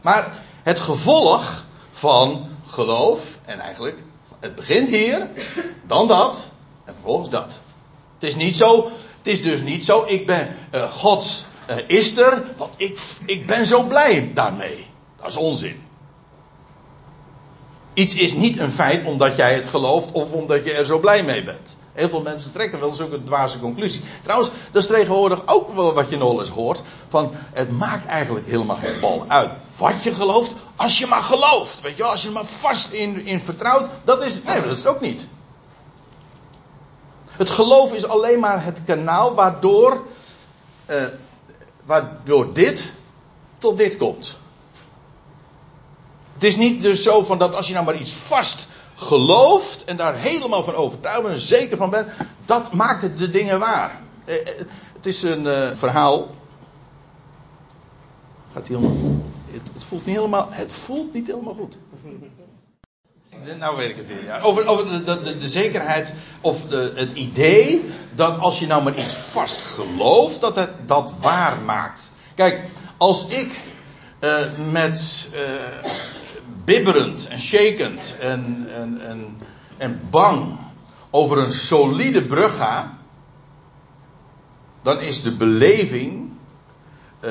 Maar 0.02 0.28
het 0.62 0.80
gevolg 0.80 1.66
van 1.98 2.48
geloof, 2.66 3.38
en 3.44 3.60
eigenlijk 3.60 3.96
het 4.40 4.54
begint 4.54 4.88
hier, 4.88 5.28
dan 5.86 6.08
dat, 6.08 6.50
en 6.84 6.94
vervolgens 6.94 7.30
dat. 7.30 7.58
Het 8.18 8.28
is 8.28 8.36
niet 8.36 8.56
zo, 8.56 8.90
het 9.18 9.26
is 9.26 9.42
dus 9.42 9.62
niet 9.62 9.84
zo, 9.84 10.04
ik 10.06 10.26
ben, 10.26 10.48
uh, 10.74 10.82
God 10.92 11.46
uh, 11.70 11.76
is 11.86 12.16
er, 12.16 12.44
want 12.56 12.72
ik, 12.76 13.00
ik 13.26 13.46
ben 13.46 13.66
zo 13.66 13.82
blij 13.82 14.30
daarmee. 14.34 14.86
Dat 15.16 15.26
is 15.28 15.36
onzin. 15.36 15.82
Iets 17.94 18.14
is 18.14 18.32
niet 18.32 18.58
een 18.58 18.72
feit 18.72 19.04
omdat 19.04 19.36
jij 19.36 19.54
het 19.54 19.66
gelooft 19.66 20.12
of 20.12 20.32
omdat 20.32 20.64
je 20.64 20.72
er 20.72 20.86
zo 20.86 20.98
blij 20.98 21.22
mee 21.22 21.44
bent. 21.44 21.76
Heel 21.98 22.08
veel 22.08 22.22
mensen 22.22 22.52
trekken 22.52 22.80
wel 22.80 23.00
een 23.00 23.24
dwaze 23.24 23.58
conclusie. 23.58 24.02
Trouwens, 24.22 24.50
dat 24.72 24.82
is 24.82 24.88
tegenwoordig 24.88 25.42
ook 25.46 25.74
wel 25.74 25.94
wat 25.94 26.10
je 26.10 26.16
nog 26.16 26.38
eens 26.38 26.48
hoort. 26.48 26.82
Van, 27.08 27.30
het 27.52 27.70
maakt 27.70 28.06
eigenlijk 28.06 28.46
helemaal 28.46 28.76
geen 28.76 29.00
bal 29.00 29.24
uit 29.28 29.50
wat 29.76 30.02
je 30.02 30.14
gelooft. 30.14 30.54
Als 30.76 30.98
je 30.98 31.06
maar 31.06 31.22
gelooft. 31.22 31.80
Weet 31.80 31.96
je 31.96 32.04
als 32.04 32.22
je 32.22 32.28
er 32.28 32.34
maar 32.34 32.44
vast 32.44 32.90
in, 32.90 33.26
in 33.26 33.40
vertrouwt. 33.40 33.88
Dat 34.04 34.22
is, 34.22 34.42
nee, 34.42 34.60
dat 34.60 34.70
is 34.70 34.78
het 34.78 34.86
ook 34.86 35.00
niet. 35.00 35.26
Het 37.30 37.50
geloof 37.50 37.92
is 37.92 38.06
alleen 38.06 38.40
maar 38.40 38.64
het 38.64 38.84
kanaal 38.84 39.34
waardoor, 39.34 40.06
uh, 40.90 41.02
waardoor 41.84 42.52
dit 42.52 42.90
tot 43.58 43.78
dit 43.78 43.96
komt. 43.96 44.38
Het 46.32 46.44
is 46.44 46.56
niet 46.56 46.82
dus 46.82 47.02
zo 47.02 47.24
van 47.24 47.38
dat 47.38 47.54
als 47.54 47.66
je 47.66 47.72
nou 47.72 47.84
maar 47.84 47.96
iets 47.96 48.12
vast 48.12 48.68
gelooft 48.98 49.84
en 49.84 49.96
daar 49.96 50.14
helemaal 50.14 50.62
van 50.62 50.74
overtuigd 50.74 51.26
en 51.26 51.38
zeker 51.38 51.76
van 51.76 51.90
bent, 51.90 52.08
dat 52.44 52.72
maakt 52.72 53.18
de 53.18 53.30
dingen 53.30 53.58
waar. 53.58 54.00
Eh, 54.24 54.34
eh, 54.34 54.46
het 54.92 55.06
is 55.06 55.22
een 55.22 55.44
uh, 55.44 55.68
verhaal. 55.74 56.28
Gaat 58.52 58.68
helemaal. 58.68 58.96
Het, 59.50 59.70
het, 59.72 59.84
voelt 59.84 60.06
niet 60.06 60.16
helemaal. 60.16 60.48
Het 60.50 60.72
voelt 60.72 61.12
niet 61.12 61.26
helemaal 61.26 61.54
goed. 61.54 61.78
Nou 63.58 63.76
weet 63.76 63.90
ik 63.90 63.96
het 63.96 64.06
weer. 64.06 64.24
Ja. 64.24 64.40
Over, 64.40 65.04
de, 65.04 65.36
de, 65.38 65.48
zekerheid 65.48 66.12
of 66.40 66.68
het 66.94 67.12
idee 67.12 67.84
dat 68.14 68.38
als 68.38 68.58
je 68.58 68.66
nou 68.66 68.82
maar 68.82 68.98
iets 68.98 69.14
vast 69.14 69.62
gelooft, 69.62 70.40
dat 70.40 70.56
het 70.56 70.72
dat 70.86 71.12
waar 71.20 71.60
maakt. 71.60 72.12
Kijk, 72.34 72.64
als 72.96 73.26
ik 73.26 73.60
met 74.72 75.28
bibberend 76.68 77.28
en 77.28 77.40
shakend 77.40 78.16
en, 78.20 78.68
en, 78.74 79.00
en, 79.00 79.36
en 79.76 80.00
bang 80.10 80.58
over 81.10 81.38
een 81.38 81.52
solide 81.52 82.26
brug 82.26 82.56
ga, 82.56 82.98
dan 84.82 85.00
is 85.00 85.22
de 85.22 85.36
beleving 85.36 86.30
uh, 87.24 87.30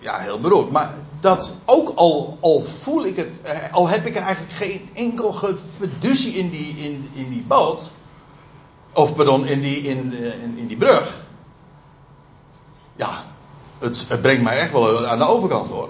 ja, 0.00 0.18
heel 0.18 0.40
beroerd. 0.40 0.70
Maar 0.70 0.94
dat 1.20 1.54
ook 1.64 1.92
al, 1.94 2.38
al 2.40 2.60
voel 2.60 3.06
ik 3.06 3.16
het, 3.16 3.40
eh, 3.42 3.72
al 3.72 3.88
heb 3.88 4.06
ik 4.06 4.16
eigenlijk 4.16 4.52
geen 4.52 4.88
enkel 4.92 5.56
fiducie 5.76 6.32
in 6.32 6.50
die, 6.50 6.76
in, 6.76 7.10
in 7.12 7.28
die 7.28 7.44
boot, 7.46 7.90
of 8.92 9.14
pardon, 9.14 9.46
in 9.46 9.60
die, 9.60 9.82
in, 9.82 10.12
in, 10.12 10.58
in 10.58 10.66
die 10.66 10.76
brug. 10.76 11.16
Ja, 12.96 13.24
het, 13.78 14.04
het 14.08 14.20
brengt 14.20 14.42
mij 14.42 14.58
echt 14.58 14.72
wel 14.72 15.06
aan 15.06 15.18
de 15.18 15.26
overkant 15.26 15.70
hoor. 15.70 15.88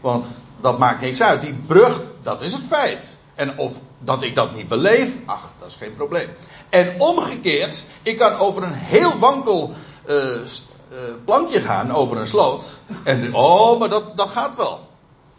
Want 0.00 0.39
dat 0.60 0.78
maakt 0.78 1.00
niks 1.00 1.22
uit. 1.22 1.40
Die 1.40 1.54
brug, 1.66 2.02
dat 2.22 2.42
is 2.42 2.52
het 2.52 2.64
feit. 2.64 3.16
En 3.34 3.58
of 3.58 3.72
dat 3.98 4.22
ik 4.22 4.34
dat 4.34 4.54
niet 4.54 4.68
beleef, 4.68 5.10
ach, 5.24 5.50
dat 5.58 5.68
is 5.68 5.74
geen 5.74 5.94
probleem. 5.94 6.28
En 6.68 6.94
omgekeerd, 7.00 7.86
ik 8.02 8.18
kan 8.18 8.38
over 8.38 8.62
een 8.62 8.74
heel 8.74 9.18
wankel 9.18 9.72
uh, 10.08 10.16
plankje 11.24 11.60
gaan, 11.60 11.94
over 11.94 12.16
een 12.16 12.26
sloot. 12.26 12.80
En 13.04 13.34
oh, 13.34 13.78
maar 13.78 13.88
dat, 13.88 14.16
dat 14.16 14.28
gaat 14.28 14.56
wel. 14.56 14.88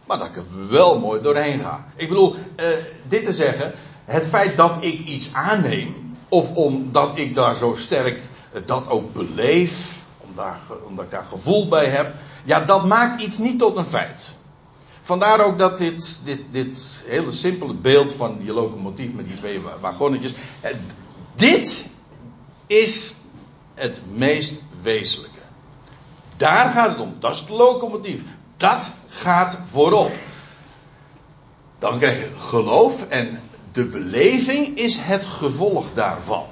Maar 0.05 0.17
dat 0.17 0.27
ik 0.27 0.35
er 0.35 0.69
wel 0.69 0.99
mooi 0.99 1.21
doorheen 1.21 1.59
ga. 1.59 1.85
Ik 1.95 2.07
bedoel, 2.07 2.35
uh, 2.35 2.65
dit 3.07 3.25
te 3.25 3.33
zeggen, 3.33 3.73
het 4.05 4.27
feit 4.27 4.57
dat 4.57 4.71
ik 4.79 4.99
iets 4.99 5.33
aanneem, 5.33 6.17
of 6.29 6.53
omdat 6.53 7.17
ik 7.17 7.35
daar 7.35 7.55
zo 7.55 7.73
sterk 7.75 8.21
dat 8.65 8.89
ook 8.89 9.13
beleef, 9.13 10.03
omdat 10.87 11.05
ik 11.05 11.11
daar 11.11 11.25
gevoel 11.29 11.67
bij 11.67 11.85
heb, 11.85 12.13
ja, 12.43 12.59
dat 12.59 12.85
maakt 12.85 13.21
iets 13.21 13.37
niet 13.37 13.59
tot 13.59 13.77
een 13.77 13.85
feit. 13.85 14.37
Vandaar 15.01 15.45
ook 15.45 15.57
dat 15.57 15.77
dit, 15.77 16.21
dit, 16.23 16.41
dit 16.49 17.03
hele 17.07 17.31
simpele 17.31 17.73
beeld 17.73 18.13
van 18.13 18.37
die 18.39 18.53
locomotief 18.53 19.13
met 19.13 19.27
die 19.27 19.37
twee 19.37 19.61
wagonnetjes. 19.79 20.33
Dit 21.35 21.85
is 22.67 23.15
het 23.73 24.01
meest 24.13 24.61
wezenlijke. 24.81 25.39
Daar 26.37 26.71
gaat 26.71 26.89
het 26.89 26.99
om. 26.99 27.15
Dat 27.19 27.33
is 27.33 27.39
het 27.39 27.49
locomotief. 27.49 28.21
Dat 28.57 28.91
gaat 29.07 29.57
voorop. 29.69 30.11
Dan 31.79 31.97
krijg 31.97 32.19
je 32.19 32.39
geloof 32.39 33.07
en 33.07 33.41
de 33.71 33.85
beleving 33.85 34.77
is 34.77 34.97
het 34.97 35.25
gevolg 35.25 35.85
daarvan. 35.93 36.45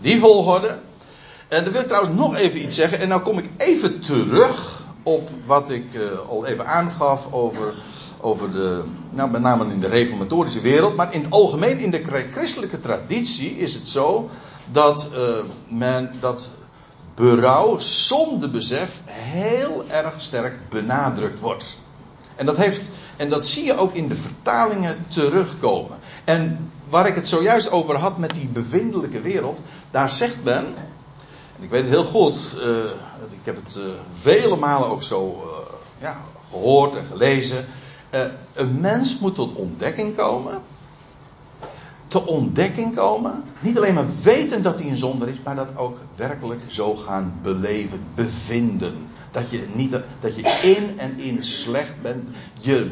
Die 0.00 0.18
volgorde. 0.18 0.78
En 1.48 1.64
dan 1.64 1.72
wil 1.72 1.80
ik 1.80 1.86
trouwens 1.86 2.16
nog 2.16 2.36
even 2.36 2.62
iets 2.62 2.76
zeggen. 2.76 2.98
En 2.98 3.08
nou 3.08 3.20
kom 3.20 3.38
ik 3.38 3.50
even 3.56 4.00
terug 4.00 4.77
op 5.02 5.30
wat 5.46 5.70
ik 5.70 5.94
uh, 5.94 6.02
al 6.28 6.46
even 6.46 6.66
aangaf 6.66 7.32
over, 7.32 7.74
over 8.20 8.52
de, 8.52 8.84
nou 9.10 9.30
met 9.30 9.40
name 9.40 9.72
in 9.72 9.80
de 9.80 9.88
reformatorische 9.88 10.60
wereld, 10.60 10.96
maar 10.96 11.14
in 11.14 11.22
het 11.22 11.30
algemeen 11.30 11.78
in 11.78 11.90
de 11.90 12.28
christelijke 12.30 12.80
traditie 12.80 13.58
is 13.58 13.74
het 13.74 13.88
zo 13.88 14.28
dat 14.70 15.08
uh, 15.12 15.18
men 15.68 16.12
dat 16.20 16.50
berouw, 17.14 17.78
zondebesef 17.78 19.02
heel 19.04 19.84
erg 19.88 20.14
sterk 20.16 20.68
benadrukt 20.68 21.40
wordt. 21.40 21.78
En 22.36 22.46
dat, 22.46 22.56
heeft, 22.56 22.88
en 23.16 23.28
dat 23.28 23.46
zie 23.46 23.64
je 23.64 23.76
ook 23.76 23.94
in 23.94 24.08
de 24.08 24.16
vertalingen 24.16 25.04
terugkomen. 25.08 25.98
En 26.24 26.70
waar 26.88 27.06
ik 27.06 27.14
het 27.14 27.28
zojuist 27.28 27.70
over 27.70 27.96
had 27.96 28.18
met 28.18 28.34
die 28.34 28.46
bevindelijke 28.46 29.20
wereld, 29.20 29.60
daar 29.90 30.10
zegt 30.10 30.36
men, 30.42 30.74
ik 31.60 31.70
weet 31.70 31.82
het 31.82 31.90
heel 31.90 32.04
goed. 32.04 32.56
Uh, 32.56 32.66
ik 33.30 33.44
heb 33.44 33.56
het 33.56 33.76
uh, 33.78 33.84
vele 34.12 34.56
malen 34.56 34.88
ook 34.88 35.02
zo 35.02 35.26
uh, 35.26 35.74
ja, 36.00 36.20
gehoord 36.50 36.96
en 36.96 37.04
gelezen. 37.04 37.66
een 38.54 38.80
mens 38.80 39.18
moet 39.18 39.34
tot 39.34 39.54
ontdekking 39.54 40.16
komen. 40.16 40.62
Te 42.08 42.26
ontdekking 42.26 42.94
komen. 42.94 43.44
Niet 43.60 43.76
alleen 43.76 43.94
maar 43.94 44.20
weten 44.22 44.62
dat 44.62 44.78
hij 44.78 44.88
een 44.88 44.96
zonder 44.96 45.28
is, 45.28 45.40
maar 45.44 45.56
dat 45.56 45.76
ook 45.76 46.00
werkelijk 46.16 46.60
zo 46.66 46.94
gaan 46.94 47.38
beleven, 47.42 48.00
bevinden. 48.14 49.06
Dat 49.30 49.50
je, 49.50 49.66
niet, 49.72 49.90
dat 50.20 50.36
je 50.36 50.42
in 50.76 50.98
en 50.98 51.18
in 51.18 51.44
slecht 51.44 52.02
bent. 52.02 52.28
Je 52.60 52.90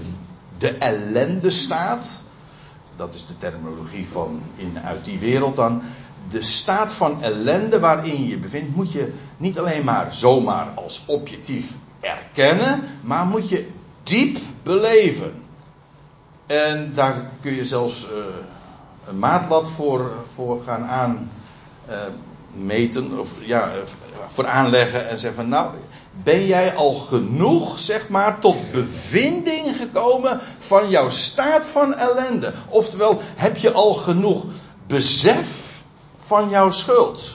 de 0.58 0.70
ellende 0.70 1.50
staat. 1.50 2.22
Dat 2.96 3.14
is 3.14 3.26
de 3.26 3.38
terminologie 3.38 4.06
van 4.08 4.42
in, 4.56 4.78
uit 4.82 5.04
die 5.04 5.18
wereld 5.18 5.56
dan 5.56 5.82
de 6.28 6.42
staat 6.42 6.92
van 6.92 7.22
ellende 7.22 7.80
waarin 7.80 8.22
je 8.22 8.28
je 8.28 8.38
bevindt, 8.38 8.76
moet 8.76 8.92
je 8.92 9.12
niet 9.36 9.58
alleen 9.58 9.84
maar 9.84 10.12
zomaar 10.12 10.66
als 10.74 11.02
objectief 11.06 11.74
erkennen, 12.00 12.82
maar 13.00 13.26
moet 13.26 13.48
je 13.48 13.68
diep 14.02 14.38
beleven. 14.62 15.32
En 16.46 16.92
daar 16.94 17.30
kun 17.40 17.54
je 17.54 17.64
zelfs 17.64 18.04
uh, 18.04 18.10
een 19.08 19.18
maatlat 19.18 19.70
voor, 19.70 20.12
voor 20.34 20.62
gaan 20.62 20.84
aanmeten, 22.56 23.12
uh, 23.12 23.18
of 23.18 23.30
ja, 23.38 23.70
voor 24.30 24.46
aanleggen 24.46 25.08
en 25.08 25.18
zeggen 25.18 25.40
van 25.40 25.48
nou, 25.48 25.70
ben 26.22 26.46
jij 26.46 26.74
al 26.74 26.94
genoeg, 26.94 27.78
zeg 27.78 28.08
maar, 28.08 28.38
tot 28.38 28.72
bevinding 28.72 29.76
gekomen 29.76 30.40
van 30.58 30.90
jouw 30.90 31.10
staat 31.10 31.66
van 31.66 31.94
ellende? 31.94 32.54
Oftewel, 32.68 33.20
heb 33.22 33.56
je 33.56 33.72
al 33.72 33.94
genoeg 33.94 34.44
besef 34.86 35.65
van 36.26 36.48
jouw 36.48 36.70
schuld. 36.70 37.34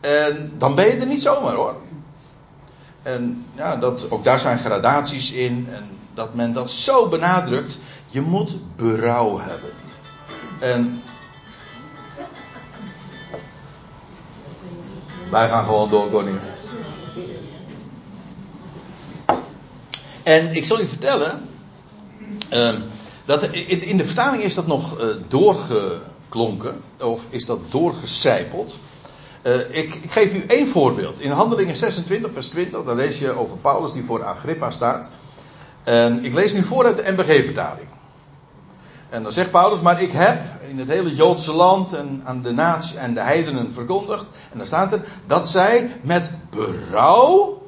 En 0.00 0.52
dan 0.58 0.74
ben 0.74 0.86
je 0.86 0.92
er 0.92 1.06
niet 1.06 1.22
zomaar 1.22 1.54
hoor. 1.54 1.74
En 3.02 3.44
ja, 3.54 3.76
dat, 3.76 4.10
ook 4.10 4.24
daar 4.24 4.38
zijn 4.38 4.58
gradaties 4.58 5.32
in. 5.32 5.68
En 5.72 5.98
dat 6.14 6.34
men 6.34 6.52
dat 6.52 6.70
zo 6.70 7.08
benadrukt. 7.08 7.78
Je 8.08 8.20
moet 8.20 8.76
berouw 8.76 9.38
hebben. 9.38 9.70
En. 10.58 11.02
Wij 15.30 15.48
gaan 15.48 15.64
gewoon 15.64 15.88
door, 15.88 16.10
koning. 16.10 16.38
En 20.22 20.56
ik 20.56 20.64
zal 20.64 20.80
u 20.80 20.86
vertellen. 20.86 21.48
Uh, 22.52 22.74
dat 23.24 23.42
in 23.52 23.96
de 23.96 24.04
vertaling 24.04 24.42
is 24.42 24.54
dat 24.54 24.66
nog 24.66 25.00
uh, 25.00 25.04
doorge 25.28 26.00
klonken, 26.30 26.82
of 27.00 27.24
is 27.28 27.46
dat 27.46 27.58
doorgecijpeld. 27.70 28.78
Uh, 29.42 29.58
ik, 29.58 29.94
ik, 29.94 30.10
geef 30.10 30.32
u 30.32 30.44
één 30.46 30.68
voorbeeld. 30.68 31.20
In 31.20 31.30
Handelingen 31.30 31.76
26, 31.76 32.32
vers 32.32 32.48
20, 32.48 32.84
daar 32.84 32.94
lees 32.94 33.18
je 33.18 33.38
over 33.38 33.56
Paulus 33.56 33.92
die 33.92 34.04
voor 34.04 34.24
Agrippa 34.24 34.70
staat. 34.70 35.08
En 35.84 36.24
ik 36.24 36.34
lees 36.34 36.52
nu 36.52 36.62
voor 36.62 36.84
uit 36.84 36.96
de 36.96 37.12
MBG-vertaling. 37.12 37.88
En 39.08 39.22
dan 39.22 39.32
zegt 39.32 39.50
Paulus, 39.50 39.80
maar 39.80 40.02
ik 40.02 40.12
heb 40.12 40.40
in 40.68 40.78
het 40.78 40.88
hele 40.88 41.14
Joodse 41.14 41.52
land 41.52 41.92
en 41.92 42.22
aan 42.24 42.42
de 42.42 42.50
natie 42.50 42.98
en 42.98 43.14
de 43.14 43.20
heidenen 43.20 43.72
verkondigd. 43.72 44.30
En 44.52 44.58
dan 44.58 44.66
staat 44.66 44.92
er 44.92 45.04
dat 45.26 45.48
zij 45.48 45.90
met 46.02 46.32
berouw 46.50 47.62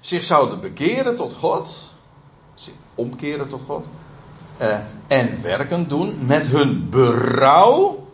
zich 0.00 0.24
zouden 0.24 0.60
bekeren 0.60 1.16
tot 1.16 1.34
God. 1.34 1.94
Omkeren 2.94 3.48
tot 3.48 3.60
God. 3.66 3.86
Uh, 4.62 4.76
en 5.06 5.42
werken 5.42 5.88
doen 5.88 6.26
met 6.26 6.46
hun 6.46 6.90
berouw 6.90 8.05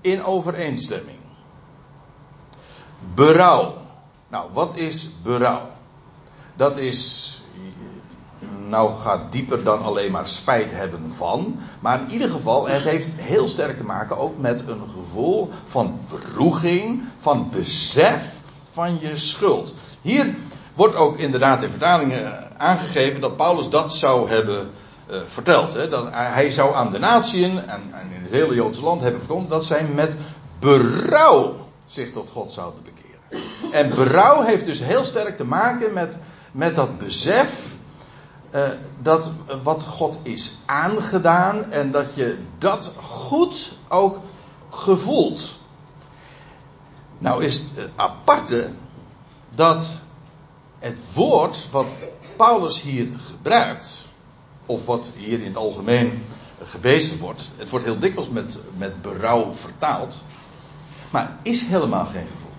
in 0.00 0.24
overeenstemming. 0.24 1.18
Berouw. 3.14 3.74
Nou, 4.28 4.50
wat 4.52 4.76
is 4.76 5.10
berouw? 5.22 5.70
Dat 6.56 6.78
is. 6.78 7.34
Nou, 8.68 8.94
gaat 8.94 9.32
dieper 9.32 9.62
dan 9.62 9.82
alleen 9.82 10.10
maar 10.10 10.26
spijt 10.26 10.72
hebben 10.72 11.10
van. 11.10 11.58
Maar 11.80 12.00
in 12.00 12.10
ieder 12.10 12.30
geval, 12.30 12.68
het 12.68 12.82
heeft 12.82 13.08
heel 13.16 13.48
sterk 13.48 13.76
te 13.76 13.84
maken 13.84 14.18
ook 14.18 14.38
met 14.38 14.60
een 14.68 14.82
gevoel 14.94 15.50
van 15.64 16.00
vroeging, 16.04 17.02
van 17.16 17.50
besef 17.50 18.40
van 18.70 19.00
je 19.00 19.16
schuld. 19.16 19.74
Hier 20.00 20.34
wordt 20.74 20.96
ook 20.96 21.18
inderdaad 21.18 21.62
in 21.62 21.70
vertalingen 21.70 22.58
aangegeven 22.60 23.20
dat 23.20 23.36
Paulus 23.36 23.68
dat 23.68 23.92
zou 23.92 24.28
hebben 24.28 24.70
uh, 25.10 25.16
verteld. 25.26 25.74
Hè, 25.74 25.88
dat 25.88 26.08
hij 26.10 26.50
zou 26.50 26.74
aan 26.74 26.92
de 26.92 26.98
natieën 26.98 27.68
en, 27.68 27.80
in 28.14 28.22
het 28.22 28.30
hele 28.30 28.54
Joodse 28.54 28.82
land 28.82 29.00
hebben 29.00 29.20
verkondigd 29.20 29.50
dat 29.50 29.64
zij 29.64 29.84
met 29.84 30.16
berouw 30.58 31.56
zich 31.84 32.10
tot 32.10 32.28
God 32.28 32.52
zouden 32.52 32.82
bekeren. 32.82 33.10
En 33.72 33.88
berouw 33.88 34.42
heeft 34.42 34.64
dus 34.64 34.80
heel 34.80 35.04
sterk 35.04 35.36
te 35.36 35.44
maken 35.44 35.92
met, 35.92 36.18
met 36.52 36.74
dat 36.74 36.98
besef 36.98 37.78
uh, 38.54 38.62
dat 39.02 39.32
wat 39.62 39.84
God 39.84 40.18
is 40.22 40.56
aangedaan 40.66 41.72
en 41.72 41.90
dat 41.90 42.14
je 42.14 42.38
dat 42.58 42.92
goed 43.02 43.72
ook 43.88 44.20
gevoelt. 44.70 45.58
Nou 47.18 47.44
is 47.44 47.58
het 47.58 47.88
aparte 47.96 48.70
dat 49.54 50.00
het 50.78 50.98
woord 51.14 51.68
wat 51.70 51.86
Paulus 52.36 52.82
hier 52.82 53.12
gebruikt, 53.16 54.08
of 54.70 54.86
wat 54.86 55.10
hier 55.16 55.40
in 55.40 55.46
het 55.46 55.56
algemeen 55.56 56.22
gebezigd 56.64 57.20
wordt. 57.20 57.50
Het 57.56 57.70
wordt 57.70 57.84
heel 57.84 57.98
dikwijls 57.98 58.28
met, 58.28 58.58
met 58.76 59.02
berouw 59.02 59.54
vertaald. 59.54 60.24
Maar 61.10 61.36
is 61.42 61.62
helemaal 61.62 62.04
geen 62.04 62.26
gevoel. 62.26 62.50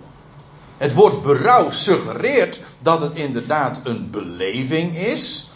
Het 0.78 0.94
woord 0.94 1.22
berouw 1.22 1.70
suggereert 1.70 2.62
dat 2.80 3.02
het 3.02 3.14
inderdaad 3.14 3.80
een 3.84 4.10
beleving 4.12 4.98
is. 4.98 5.52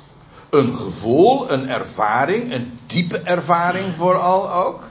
Een 0.49 0.75
gevoel, 0.75 1.51
een 1.51 1.69
ervaring, 1.69 2.53
een 2.53 2.79
diepe 2.85 3.19
ervaring 3.19 3.95
vooral 3.95 4.51
ook. 4.51 4.83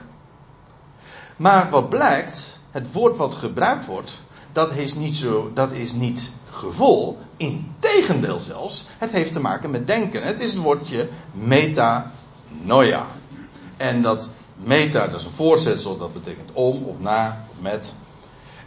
Maar 1.37 1.69
wat 1.69 1.89
blijkt, 1.89 2.59
het 2.71 2.91
woord 2.91 3.17
wat 3.17 3.35
gebruikt 3.35 3.85
wordt, 3.85 4.21
dat 4.51 4.71
is 4.71 4.93
niet 4.93 5.15
zo, 5.15 5.51
dat 5.53 5.71
is 5.71 5.93
niet 5.93 6.31
gevoel. 6.65 7.17
Integendeel 7.37 8.39
zelfs, 8.39 8.87
het 8.97 9.11
heeft 9.11 9.33
te 9.33 9.39
maken 9.39 9.71
met 9.71 9.87
denken. 9.87 10.23
Het 10.23 10.39
is 10.39 10.51
het 10.51 10.61
woordje 10.61 11.09
metanoia. 11.31 13.05
En 13.77 14.01
dat 14.01 14.29
meta, 14.55 15.07
dat 15.07 15.19
is 15.19 15.25
een 15.25 15.31
voorzetsel, 15.31 15.97
dat 15.97 16.13
betekent 16.13 16.49
om 16.53 16.83
of 16.83 16.99
na 16.99 17.45
of 17.49 17.61
met. 17.61 17.95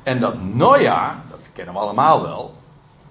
En 0.02 0.20
dat 0.20 0.42
noia, 0.42 1.24
dat 1.30 1.48
kennen 1.52 1.74
we 1.74 1.80
allemaal 1.80 2.22
wel. 2.22 2.54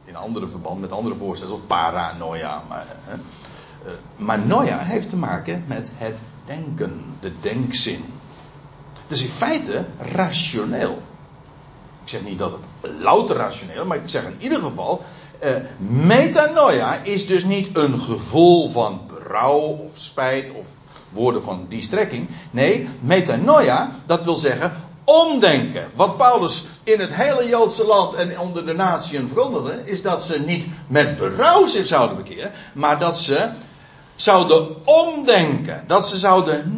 In 0.05 0.15
andere 0.15 0.47
verband 0.47 0.81
met 0.81 0.91
andere 0.91 1.15
voorzetsels, 1.15 1.59
paranoia. 1.67 2.61
Maar, 2.67 2.85
hè. 2.87 3.13
Eh, 3.13 3.91
maar 4.15 4.39
noia 4.39 4.77
heeft 4.77 5.09
te 5.09 5.15
maken 5.15 5.63
met 5.67 5.89
het 5.93 6.19
denken, 6.45 7.15
de 7.19 7.31
denkzin. 7.39 8.13
Dus 9.07 9.21
in 9.21 9.29
feite 9.29 9.85
rationeel. 9.99 11.01
Ik 12.07 12.13
zeg 12.13 12.23
niet 12.23 12.39
dat 12.39 12.51
het 12.51 12.91
louter 13.01 13.35
rationeel, 13.35 13.85
maar 13.85 13.97
ik 13.97 14.03
zeg 14.05 14.23
in 14.23 14.35
ieder 14.39 14.61
geval. 14.61 15.01
Uh, 15.43 15.49
metanoia 15.77 16.99
is 17.03 17.27
dus 17.27 17.43
niet 17.43 17.69
een 17.73 17.99
gevoel 17.99 18.69
van 18.69 19.01
berouw 19.07 19.59
of 19.59 19.91
spijt 19.93 20.51
of 20.51 20.65
woorden 21.09 21.43
van 21.43 21.65
die 21.69 21.81
strekking. 21.81 22.27
Nee, 22.51 22.89
metanoia, 22.99 23.91
dat 24.05 24.23
wil 24.23 24.33
zeggen 24.33 24.73
omdenken. 25.03 25.91
Wat 25.95 26.17
Paulus 26.17 26.65
in 26.83 26.99
het 26.99 27.13
hele 27.13 27.47
Joodse 27.47 27.85
land 27.85 28.13
en 28.13 28.39
onder 28.39 28.65
de 28.65 28.73
natieën 28.73 29.27
verkondigde, 29.27 29.81
is 29.85 30.01
dat 30.01 30.23
ze 30.23 30.39
niet 30.39 30.67
met 30.87 31.17
berouw 31.17 31.65
zich 31.65 31.87
zouden 31.87 32.17
bekeren, 32.17 32.51
maar 32.73 32.99
dat 32.99 33.17
ze 33.17 33.49
zouden 34.15 34.75
omdenken. 34.85 35.83
Dat 35.87 36.07
ze 36.07 36.17
zouden 36.17 36.73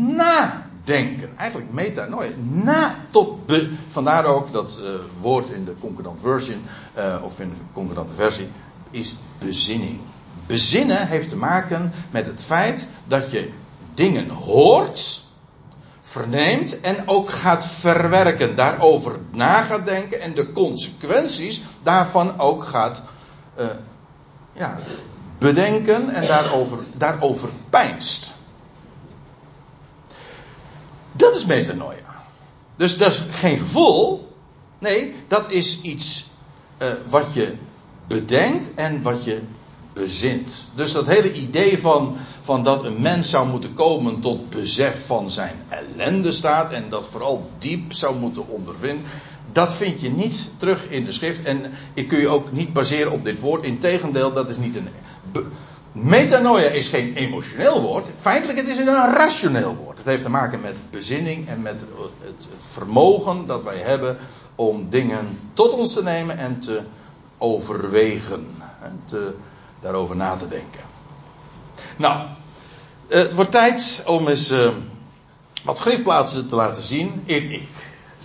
nadenken. 0.89 1.37
Eigenlijk 1.37 1.71
metanoia. 1.71 2.29
Na 2.37 2.95
tot 3.09 3.45
be. 3.45 3.71
Vandaar 3.91 4.25
ook 4.25 4.51
dat 4.51 4.81
uh, 4.83 4.89
woord 5.21 5.49
in 5.49 5.65
de 5.65 5.75
concordant 5.79 6.19
version, 6.21 6.61
uh, 6.97 7.15
of 7.23 7.39
in 7.39 7.49
de 7.49 7.55
concordante 7.73 8.13
versie, 8.13 8.47
is 8.91 9.15
bezinning. 9.39 9.99
Bezinnen 10.45 11.07
heeft 11.07 11.29
te 11.29 11.35
maken 11.35 11.91
met 12.11 12.25
het 12.25 12.43
feit 12.43 12.87
dat 13.07 13.31
je 13.31 13.49
dingen 13.93 14.29
hoort, 14.29 15.23
verneemt 16.01 16.79
en 16.79 16.95
ook 17.05 17.29
gaat 17.29 17.65
verwerken. 17.65 18.55
Daarover 18.55 19.19
na 19.31 19.61
gaat 19.61 19.85
denken 19.85 20.21
en 20.21 20.35
de 20.35 20.51
consequenties 20.51 21.61
daarvan 21.83 22.39
ook 22.39 22.63
gaat 22.63 23.01
uh, 23.59 23.65
ja, 24.53 24.77
bedenken 25.37 26.09
en 26.09 26.27
daarover, 26.27 26.79
daarover 26.97 27.49
pijnst. 27.69 28.33
Dat 31.19 31.35
is 31.35 31.45
metanoia. 31.45 32.23
Dus 32.75 32.97
dat 32.97 33.11
is 33.11 33.23
geen 33.31 33.57
gevoel. 33.57 34.33
Nee, 34.79 35.15
dat 35.27 35.51
is 35.51 35.81
iets 35.81 36.29
uh, 36.81 36.87
wat 37.09 37.25
je 37.33 37.53
bedenkt 38.07 38.73
en 38.75 39.01
wat 39.01 39.23
je 39.23 39.41
bezint. 39.93 40.67
Dus 40.75 40.91
dat 40.91 41.07
hele 41.07 41.33
idee 41.33 41.81
van, 41.81 42.15
van 42.41 42.63
dat 42.63 42.83
een 42.83 43.01
mens 43.01 43.29
zou 43.29 43.47
moeten 43.47 43.73
komen 43.73 44.19
tot 44.19 44.49
besef 44.49 45.05
van 45.05 45.29
zijn 45.29 45.55
ellende 45.69 46.31
staat 46.31 46.71
en 46.71 46.89
dat 46.89 47.07
vooral 47.07 47.49
diep 47.57 47.93
zou 47.93 48.15
moeten 48.15 48.47
ondervinden, 48.47 49.05
dat 49.51 49.73
vind 49.73 50.01
je 50.01 50.09
niet 50.09 50.49
terug 50.57 50.89
in 50.89 51.03
de 51.03 51.11
schrift 51.11 51.43
en 51.43 51.71
ik 51.93 52.07
kun 52.07 52.19
je 52.19 52.27
ook 52.27 52.51
niet 52.51 52.73
baseren 52.73 53.11
op 53.11 53.23
dit 53.23 53.39
woord. 53.39 53.65
Integendeel, 53.65 54.33
dat 54.33 54.49
is 54.49 54.57
niet 54.57 54.75
een. 54.75 54.89
Metanoia 55.91 56.69
is 56.69 56.89
geen 56.89 57.13
emotioneel 57.15 57.81
woord. 57.81 58.09
Feitelijk, 58.19 58.59
het 58.59 58.67
is 58.67 58.77
een 58.77 59.13
rationeel 59.13 59.75
woord. 59.75 59.97
Het 59.97 60.07
heeft 60.07 60.23
te 60.23 60.29
maken 60.29 60.61
met 60.61 60.75
bezinning 60.91 61.47
en 61.47 61.61
met 61.61 61.81
het, 61.81 62.11
het 62.19 62.47
vermogen 62.59 63.47
dat 63.47 63.63
wij 63.63 63.77
hebben 63.77 64.17
om 64.55 64.89
dingen 64.89 65.39
tot 65.53 65.73
ons 65.73 65.93
te 65.93 66.03
nemen 66.03 66.37
en 66.37 66.59
te 66.59 66.81
overwegen. 67.37 68.47
En 68.81 69.01
te, 69.05 69.33
daarover 69.79 70.15
na 70.15 70.35
te 70.35 70.47
denken. 70.47 70.81
Nou, 71.97 72.27
het 73.07 73.33
wordt 73.33 73.51
tijd 73.51 74.03
om 74.05 74.27
eens 74.27 74.51
uh, 74.51 74.69
wat 75.63 75.77
schriftplaatsen 75.77 76.47
te 76.47 76.55
laten 76.55 76.83
zien. 76.83 77.21
Ik, 77.25 77.49
ik, 77.49 77.69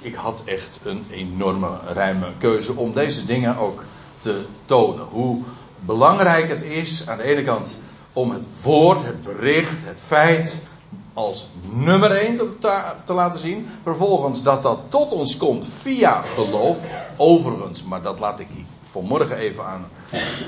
ik 0.01 0.15
had 0.15 0.43
echt 0.45 0.81
een 0.85 1.05
enorme 1.11 1.69
ruime 1.93 2.27
keuze 2.39 2.77
om 2.77 2.93
deze 2.93 3.25
dingen 3.25 3.57
ook 3.57 3.85
te 4.19 4.45
tonen. 4.65 5.05
Hoe 5.05 5.43
belangrijk 5.87 6.49
het 6.49 6.63
is 6.63 7.09
aan 7.09 7.17
de 7.17 7.23
ene 7.23 7.43
kant 7.43 7.79
om 8.13 8.31
het 8.31 8.45
woord, 8.63 9.05
het 9.05 9.23
bericht, 9.23 9.85
het 9.85 10.01
feit 10.07 10.63
als 11.15 11.49
nummer 11.71 12.11
1 12.11 12.37
te, 12.37 12.95
te, 13.05 13.15
laten 13.15 13.41
zien. 13.41 13.69
Vervolgens 13.83 14.43
dat 14.43 14.63
dat 14.63 14.79
tot 14.89 15.13
ons 15.13 15.37
komt 15.37 15.69
via 15.81 16.23
geloof. 16.23 16.79
Overigens, 17.17 17.83
maar 17.83 18.03
dat 18.03 18.19
laat 18.19 18.41
ik 18.41 18.49
vanmorgen 18.83 19.37
even 19.37 19.65
aan. 19.65 19.89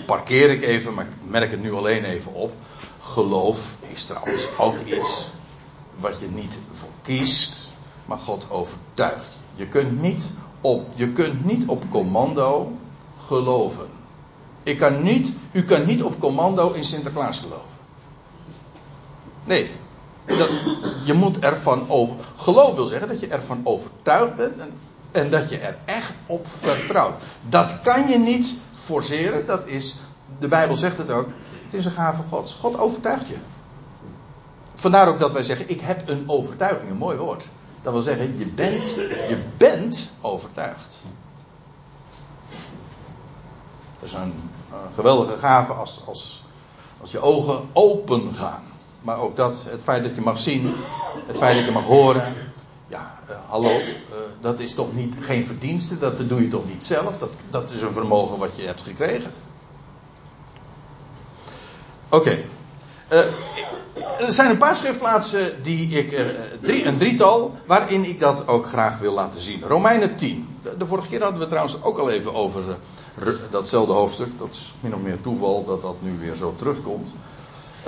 Parkeer 0.06 0.50
ik 0.50 0.64
even, 0.64 0.94
maar 0.94 1.04
ik 1.04 1.30
merk 1.30 1.50
het 1.50 1.62
nu 1.62 1.72
alleen 1.72 2.04
even 2.04 2.34
op. 2.34 2.52
Geloof 3.00 3.76
is 3.92 4.04
trouwens 4.04 4.48
ook 4.58 4.80
iets 4.84 5.30
wat 5.96 6.20
je 6.20 6.28
niet 6.28 6.58
voor 6.70 6.88
kiest, 7.02 7.72
maar 8.04 8.18
God 8.18 8.46
overtuigt. 8.50 9.38
Je 9.54 9.66
kunt 9.66 10.00
niet 10.00 10.30
op, 10.60 10.86
je 10.94 11.12
kunt 11.12 11.44
niet 11.44 11.66
op 11.66 11.84
commando 11.90 12.72
geloven. 13.26 13.86
Ik 14.66 14.78
kan 14.78 15.02
niet, 15.02 15.32
u 15.52 15.62
kan 15.62 15.84
niet 15.84 16.02
op 16.02 16.20
commando 16.20 16.72
in 16.72 16.84
Sinterklaas 16.84 17.38
geloven. 17.38 17.78
Nee. 19.44 19.70
Dat, 20.24 20.50
je 21.04 21.12
moet 21.12 21.38
ervan 21.38 21.90
over. 21.90 22.16
Geloof 22.36 22.74
wil 22.74 22.86
zeggen 22.86 23.08
dat 23.08 23.20
je 23.20 23.26
ervan 23.26 23.60
overtuigd 23.64 24.36
bent 24.36 24.58
en, 24.58 24.70
en 25.12 25.30
dat 25.30 25.50
je 25.50 25.58
er 25.58 25.78
echt 25.84 26.12
op 26.26 26.46
vertrouwt. 26.46 27.22
Dat 27.48 27.80
kan 27.80 28.08
je 28.08 28.18
niet 28.18 28.56
forceren. 28.72 29.46
Dat 29.46 29.66
is, 29.66 29.96
de 30.38 30.48
Bijbel 30.48 30.76
zegt 30.76 30.98
het 30.98 31.10
ook. 31.10 31.28
Het 31.64 31.74
is 31.74 31.84
een 31.84 31.92
gave 31.92 32.22
Gods. 32.28 32.54
God 32.54 32.78
overtuigt 32.78 33.28
je. 33.28 33.36
Vandaar 34.74 35.08
ook 35.08 35.18
dat 35.18 35.32
wij 35.32 35.42
zeggen: 35.42 35.68
Ik 35.68 35.80
heb 35.80 36.08
een 36.08 36.24
overtuiging. 36.26 36.90
Een 36.90 36.96
mooi 36.96 37.16
woord. 37.16 37.48
Dat 37.82 37.92
wil 37.92 38.02
zeggen: 38.02 38.38
Je 38.38 38.46
bent, 38.46 38.94
je 39.28 39.38
bent 39.56 40.10
overtuigd. 40.20 40.96
Dat 44.00 44.08
is 44.08 44.12
een, 44.12 44.34
een 44.72 44.94
geweldige 44.94 45.36
gave 45.38 45.72
als, 45.72 46.02
als, 46.06 46.42
als 47.00 47.10
je 47.10 47.20
ogen 47.20 47.68
open 47.72 48.34
gaan. 48.34 48.62
Maar 49.00 49.18
ook 49.18 49.36
dat, 49.36 49.62
het 49.68 49.82
feit 49.82 50.02
dat 50.04 50.14
je 50.14 50.20
mag 50.20 50.38
zien, 50.38 50.74
het 51.26 51.38
feit 51.38 51.56
dat 51.56 51.64
je 51.64 51.70
mag 51.70 51.84
horen. 51.84 52.34
Ja, 52.88 53.18
uh, 53.30 53.36
hallo, 53.46 53.70
uh, 53.70 54.16
dat 54.40 54.60
is 54.60 54.74
toch 54.74 54.94
niet, 54.94 55.14
geen 55.20 55.46
verdienste, 55.46 55.98
dat 55.98 56.28
doe 56.28 56.42
je 56.42 56.48
toch 56.48 56.68
niet 56.68 56.84
zelf. 56.84 57.18
Dat, 57.18 57.34
dat 57.50 57.70
is 57.70 57.80
een 57.80 57.92
vermogen 57.92 58.38
wat 58.38 58.56
je 58.56 58.66
hebt 58.66 58.82
gekregen. 58.82 59.32
Oké. 62.08 62.44
Er 64.18 64.30
zijn 64.30 64.50
een 64.50 64.58
paar 64.58 64.76
schriftplaatsen 64.76 65.62
die 65.62 65.88
ik, 65.88 66.20
drie, 66.62 66.84
een 66.84 66.98
drietal, 66.98 67.54
waarin 67.66 68.04
ik 68.04 68.20
dat 68.20 68.48
ook 68.48 68.66
graag 68.66 68.98
wil 68.98 69.12
laten 69.12 69.40
zien. 69.40 69.62
Romeinen 69.62 70.16
10. 70.16 70.48
De, 70.62 70.76
de 70.76 70.86
vorige 70.86 71.08
keer 71.08 71.22
hadden 71.22 71.40
we 71.40 71.46
trouwens 71.46 71.82
ook 71.82 71.98
al 71.98 72.10
even 72.10 72.34
over 72.34 72.62
datzelfde 73.50 73.92
hoofdstuk. 73.92 74.38
Dat 74.38 74.48
is 74.50 74.74
min 74.80 74.94
of 74.94 75.00
meer 75.00 75.20
toeval 75.20 75.64
dat 75.64 75.82
dat 75.82 75.96
nu 75.98 76.18
weer 76.18 76.34
zo 76.34 76.54
terugkomt. 76.58 77.10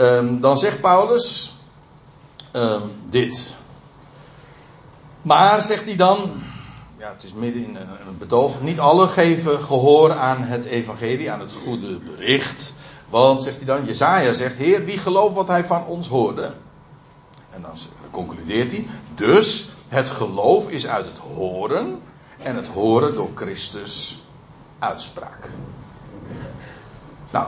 Um, 0.01 0.41
dan 0.41 0.59
zegt 0.59 0.81
Paulus 0.81 1.55
um, 2.53 2.83
dit. 3.11 3.55
Maar, 5.23 5.63
zegt 5.63 5.85
hij 5.85 5.97
dan, 5.97 6.19
ja, 6.99 7.13
het 7.13 7.23
is 7.23 7.33
midden 7.33 7.65
in 7.65 7.77
een, 7.77 7.89
een 8.09 8.19
betoog, 8.19 8.61
niet 8.61 8.81
alle 8.81 9.07
geven 9.07 9.63
gehoor 9.63 10.13
aan 10.13 10.43
het 10.43 10.65
evangelie, 10.65 11.31
aan 11.31 11.41
het 11.41 11.53
goede 11.53 11.99
bericht. 11.99 12.75
Want, 13.09 13.43
zegt 13.43 13.57
hij 13.57 13.67
dan, 13.67 13.85
Jezaja 13.85 14.33
zegt, 14.33 14.57
Heer, 14.57 14.85
wie 14.85 14.99
gelooft 14.99 15.35
wat 15.35 15.49
hij 15.49 15.65
van 15.65 15.87
ons 15.87 16.09
hoorde? 16.09 16.53
En 17.51 17.63
dan 17.63 17.73
concludeert 18.11 18.71
hij, 18.71 18.87
dus 19.15 19.69
het 19.89 20.11
geloof 20.11 20.69
is 20.69 20.87
uit 20.87 21.07
het 21.07 21.19
horen 21.19 22.03
en 22.39 22.57
het 22.57 22.67
horen 22.67 23.15
door 23.15 23.31
Christus 23.35 24.23
uitspraak. 24.79 25.51
Nou, 27.31 27.47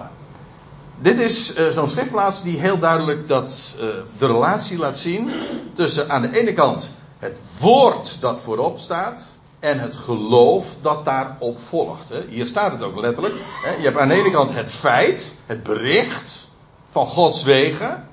dit 1.01 1.19
is 1.19 1.57
uh, 1.57 1.69
zo'n 1.69 1.89
schriftplaats 1.89 2.43
die 2.43 2.59
heel 2.59 2.79
duidelijk 2.79 3.29
dat, 3.29 3.75
uh, 3.77 3.85
de 4.19 4.27
relatie 4.27 4.79
laat 4.79 4.99
zien 4.99 5.31
tussen 5.73 6.11
aan 6.11 6.23
de 6.23 6.39
ene 6.39 6.53
kant 6.53 6.91
het 7.19 7.41
woord 7.59 8.21
dat 8.21 8.41
voorop 8.41 8.79
staat 8.79 9.37
en 9.59 9.79
het 9.79 9.97
geloof 9.97 10.77
dat 10.81 11.05
daarop 11.05 11.59
volgt. 11.59 12.09
Hè. 12.09 12.25
Hier 12.29 12.47
staat 12.47 12.73
het 12.73 12.83
ook 12.83 13.01
letterlijk. 13.01 13.35
Hè. 13.65 13.75
Je 13.75 13.83
hebt 13.83 13.99
aan 13.99 14.09
de 14.09 14.15
ene 14.15 14.31
kant 14.31 14.55
het 14.55 14.71
feit, 14.71 15.35
het 15.47 15.63
bericht 15.63 16.49
van 16.91 17.07
Gods 17.07 17.43
wegen. 17.43 18.09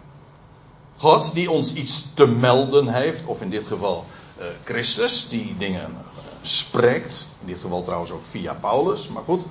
God 0.97 1.33
die 1.33 1.51
ons 1.51 1.73
iets 1.73 2.05
te 2.13 2.25
melden 2.25 2.87
heeft, 2.87 3.25
of 3.25 3.41
in 3.41 3.49
dit 3.49 3.67
geval 3.67 4.05
uh, 4.39 4.45
Christus 4.63 5.27
die 5.27 5.55
dingen 5.57 5.95
spreekt. 6.47 7.27
In 7.41 7.47
dit 7.47 7.59
geval 7.59 7.83
trouwens 7.83 8.11
ook 8.11 8.25
via 8.25 8.53
Paulus, 8.53 9.07
maar 9.07 9.23
goed. 9.23 9.45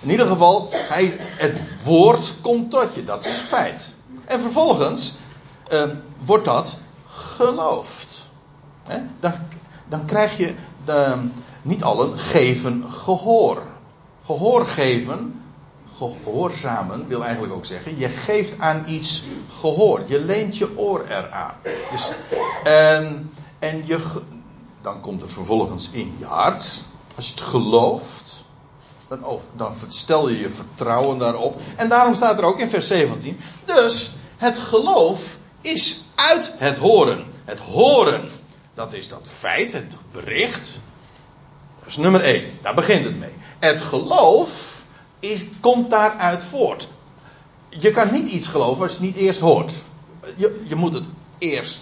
In 0.00 0.10
ieder 0.10 0.26
geval, 0.26 0.68
hij, 0.72 1.16
het 1.18 1.84
woord 1.84 2.34
komt 2.40 2.70
tot 2.70 2.94
je, 2.94 3.04
dat 3.04 3.24
is 3.24 3.32
feit. 3.32 3.94
En 4.24 4.40
vervolgens 4.40 5.14
uh, 5.72 5.82
wordt 6.24 6.44
dat 6.44 6.78
geloofd. 7.06 8.30
Dan, 9.20 9.32
dan 9.88 10.04
krijg 10.04 10.36
je, 10.36 10.54
de, 10.84 11.16
niet 11.62 11.82
allen 11.82 12.18
geven 12.18 12.90
gehoor. 12.90 13.62
Gehoor 14.24 14.66
geven, 14.66 15.42
gehoorzamen 15.96 17.08
wil 17.08 17.22
eigenlijk 17.24 17.52
ook 17.52 17.64
zeggen, 17.64 17.98
je 17.98 18.08
geeft 18.08 18.58
aan 18.58 18.84
iets 18.86 19.24
gehoor. 19.60 20.02
Je 20.06 20.20
leent 20.20 20.56
je 20.56 20.78
oor 20.78 21.04
eraan. 21.08 21.54
Dus, 21.90 22.10
en, 22.64 23.30
en 23.58 23.86
je, 23.86 24.20
dan 24.82 25.00
komt 25.00 25.22
het 25.22 25.32
vervolgens 25.32 25.88
in 25.92 26.16
je 26.18 26.24
hart. 26.24 26.84
Als 27.16 27.26
je 27.26 27.32
het 27.32 27.40
gelooft, 27.40 28.44
dan, 29.08 29.40
dan 29.56 29.74
stel 29.88 30.28
je 30.28 30.38
je 30.38 30.50
vertrouwen 30.50 31.18
daarop. 31.18 31.60
En 31.76 31.88
daarom 31.88 32.14
staat 32.14 32.38
er 32.38 32.44
ook 32.44 32.58
in 32.58 32.70
vers 32.70 32.86
17. 32.86 33.40
Dus 33.64 34.12
het 34.36 34.58
geloof 34.58 35.38
is 35.60 36.04
uit 36.14 36.52
het 36.56 36.78
horen. 36.78 37.24
Het 37.44 37.60
horen, 37.60 38.28
dat 38.74 38.92
is 38.92 39.08
dat 39.08 39.28
feit, 39.32 39.72
het 39.72 39.94
bericht. 40.12 40.80
Dat 41.78 41.88
is 41.88 41.96
nummer 41.96 42.20
1. 42.20 42.58
Daar 42.62 42.74
begint 42.74 43.04
het 43.04 43.18
mee. 43.18 43.32
Het 43.58 43.80
geloof 43.80 44.82
is, 45.20 45.44
komt 45.60 45.90
daaruit 45.90 46.44
voort. 46.44 46.88
Je 47.68 47.90
kan 47.90 48.12
niet 48.12 48.30
iets 48.30 48.46
geloven 48.46 48.82
als 48.82 48.90
je 48.90 48.96
het 48.96 49.06
niet 49.06 49.16
eerst 49.16 49.40
hoort. 49.40 49.82
Je, 50.36 50.62
je 50.66 50.74
moet 50.74 50.94
het 50.94 51.04
eerst 51.38 51.80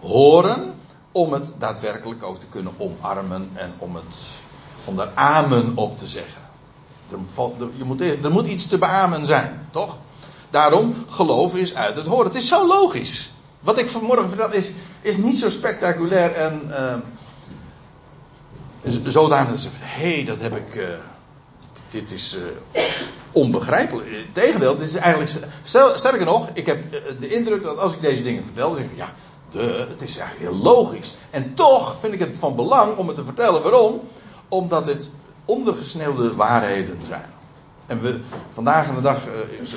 horen 0.00 0.74
om 1.16 1.32
het 1.32 1.52
daadwerkelijk 1.58 2.22
ook 2.22 2.40
te 2.40 2.46
kunnen 2.46 2.72
omarmen 2.76 3.50
en 3.54 3.72
om, 3.78 3.96
het, 3.96 4.18
om 4.84 4.96
daar 4.96 5.10
amen 5.14 5.72
op 5.74 5.98
te 5.98 6.06
zeggen. 6.06 6.42
Er, 7.10 7.18
je 7.76 7.84
moet, 7.84 8.00
er 8.00 8.30
moet 8.30 8.46
iets 8.46 8.66
te 8.66 8.78
beamen 8.78 9.26
zijn, 9.26 9.68
toch? 9.70 9.98
Daarom, 10.50 10.94
geloof 11.08 11.54
is 11.54 11.74
uit 11.74 11.96
het 11.96 12.06
horen. 12.06 12.26
Het 12.26 12.34
is 12.34 12.48
zo 12.48 12.66
logisch. 12.66 13.32
Wat 13.60 13.78
ik 13.78 13.88
vanmorgen 13.88 14.28
vertel 14.28 14.52
is, 14.52 14.72
is 15.00 15.16
niet 15.16 15.38
zo 15.38 15.50
spectaculair 15.50 16.32
en 16.32 16.70
uh, 18.84 19.00
zodanig 19.04 19.50
dat 19.50 19.60
ze 19.60 19.68
hé, 19.72 20.14
hey, 20.14 20.24
dat 20.24 20.40
heb 20.40 20.56
ik, 20.56 20.74
uh, 20.74 20.88
dit 21.90 22.12
is 22.12 22.36
uh, 22.36 22.82
onbegrijpelijk. 23.32 24.08
Tegendeel, 24.32 24.76
dit 24.76 24.88
is 24.88 24.94
eigenlijk, 24.94 25.46
sterker 25.94 26.24
nog, 26.24 26.48
ik 26.52 26.66
heb 26.66 26.78
de 27.20 27.28
indruk 27.28 27.62
dat 27.62 27.78
als 27.78 27.92
ik 27.92 28.00
deze 28.00 28.22
dingen 28.22 28.44
vertel, 28.44 28.74
dan 28.74 28.82
ik, 28.82 28.90
ja, 28.94 29.12
de, 29.48 29.86
het 29.88 30.02
is 30.02 30.16
eigenlijk 30.16 30.50
heel 30.50 30.62
logisch. 30.62 31.14
En 31.30 31.54
toch 31.54 31.96
vind 32.00 32.12
ik 32.12 32.20
het 32.20 32.38
van 32.38 32.56
belang 32.56 32.96
om 32.96 33.06
het 33.06 33.16
te 33.16 33.24
vertellen. 33.24 33.62
Waarom? 33.62 34.00
Omdat 34.48 34.86
het 34.86 35.10
ondergesneeuwde 35.44 36.34
waarheden 36.34 36.98
zijn. 37.08 37.34
En 37.86 38.00
we, 38.00 38.20
vandaag 38.52 38.94
de 38.94 39.00
dag, 39.00 39.18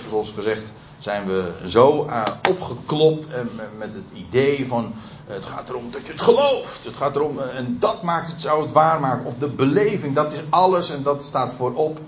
zoals 0.09 0.31
gezegd, 0.31 0.73
zijn 0.99 1.27
we 1.27 1.53
zo 1.65 2.05
uh, 2.05 2.23
opgeklopt 2.49 3.27
en 3.27 3.49
met 3.77 3.93
het 3.93 4.03
idee 4.13 4.67
van 4.67 4.93
het 5.25 5.45
gaat 5.45 5.69
erom 5.69 5.91
dat 5.91 6.05
je 6.05 6.11
het 6.11 6.21
gelooft. 6.21 6.83
Het 6.83 6.95
gaat 6.95 7.15
erom 7.15 7.39
en 7.39 7.77
dat 7.79 8.03
maakt 8.03 8.31
het, 8.31 8.41
zou 8.41 8.61
het 8.61 8.71
waarmaken. 8.71 9.25
Of 9.25 9.35
de 9.35 9.49
beleving, 9.49 10.15
dat 10.15 10.33
is 10.33 10.39
alles 10.49 10.89
en 10.89 11.03
dat 11.03 11.23
staat 11.23 11.53
voorop. 11.53 11.99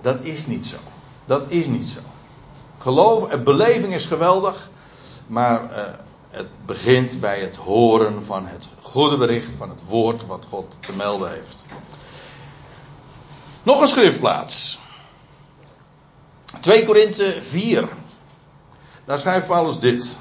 Dat 0.00 0.16
is 0.20 0.46
niet 0.46 0.66
zo. 0.66 0.76
Dat 1.24 1.42
is 1.48 1.66
niet 1.66 1.88
zo. 1.88 2.00
Geloof, 2.78 3.42
beleving 3.42 3.94
is 3.94 4.04
geweldig, 4.04 4.70
maar 5.26 5.70
het 6.36 6.66
begint 6.66 7.20
bij 7.20 7.40
het 7.40 7.56
horen 7.56 8.24
van 8.24 8.46
het 8.46 8.68
goede 8.82 9.16
bericht, 9.16 9.54
van 9.54 9.68
het 9.68 9.84
woord 9.84 10.26
wat 10.26 10.46
God 10.50 10.78
te 10.80 10.92
melden 10.92 11.30
heeft. 11.30 11.64
Nog 13.62 13.80
een 13.80 13.88
schriftplaats. 13.88 14.78
2 16.60 16.84
Korinthe 16.84 17.42
4. 17.42 17.88
Daar 19.04 19.18
schrijft 19.18 19.46
Paulus 19.46 19.78
dit. 19.78 20.18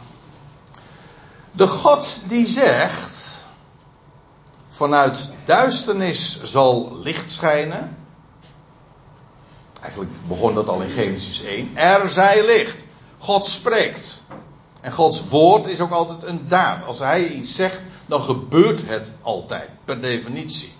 De 1.52 1.68
God 1.68 2.22
die 2.28 2.48
zegt, 2.48 3.46
vanuit 4.70 5.30
duisternis 5.46 6.44
zal 6.44 6.98
licht 6.98 7.30
schijnen. 7.30 7.98
Eigenlijk 9.82 10.12
begon 10.28 10.56
dat 10.56 10.70
al 10.70 10.82
in 10.82 10.90
Genesis 10.90 11.42
1. 11.42 11.78
Er 11.78 12.10
zij 12.10 12.46
licht. 12.46 12.86
God 13.18 13.46
spreekt. 13.46 14.22
En 14.86 14.92
Gods 14.92 15.28
woord 15.30 15.68
is 15.68 15.80
ook 15.80 15.92
altijd 15.92 16.24
een 16.24 16.48
daad. 16.48 16.86
Als 16.86 17.00
hij 17.00 17.28
iets 17.28 17.56
zegt, 17.56 17.82
dan 18.06 18.22
gebeurt 18.22 18.82
het 18.88 19.12
altijd, 19.22 19.70
per 19.86 20.02
definitie. 20.02 20.74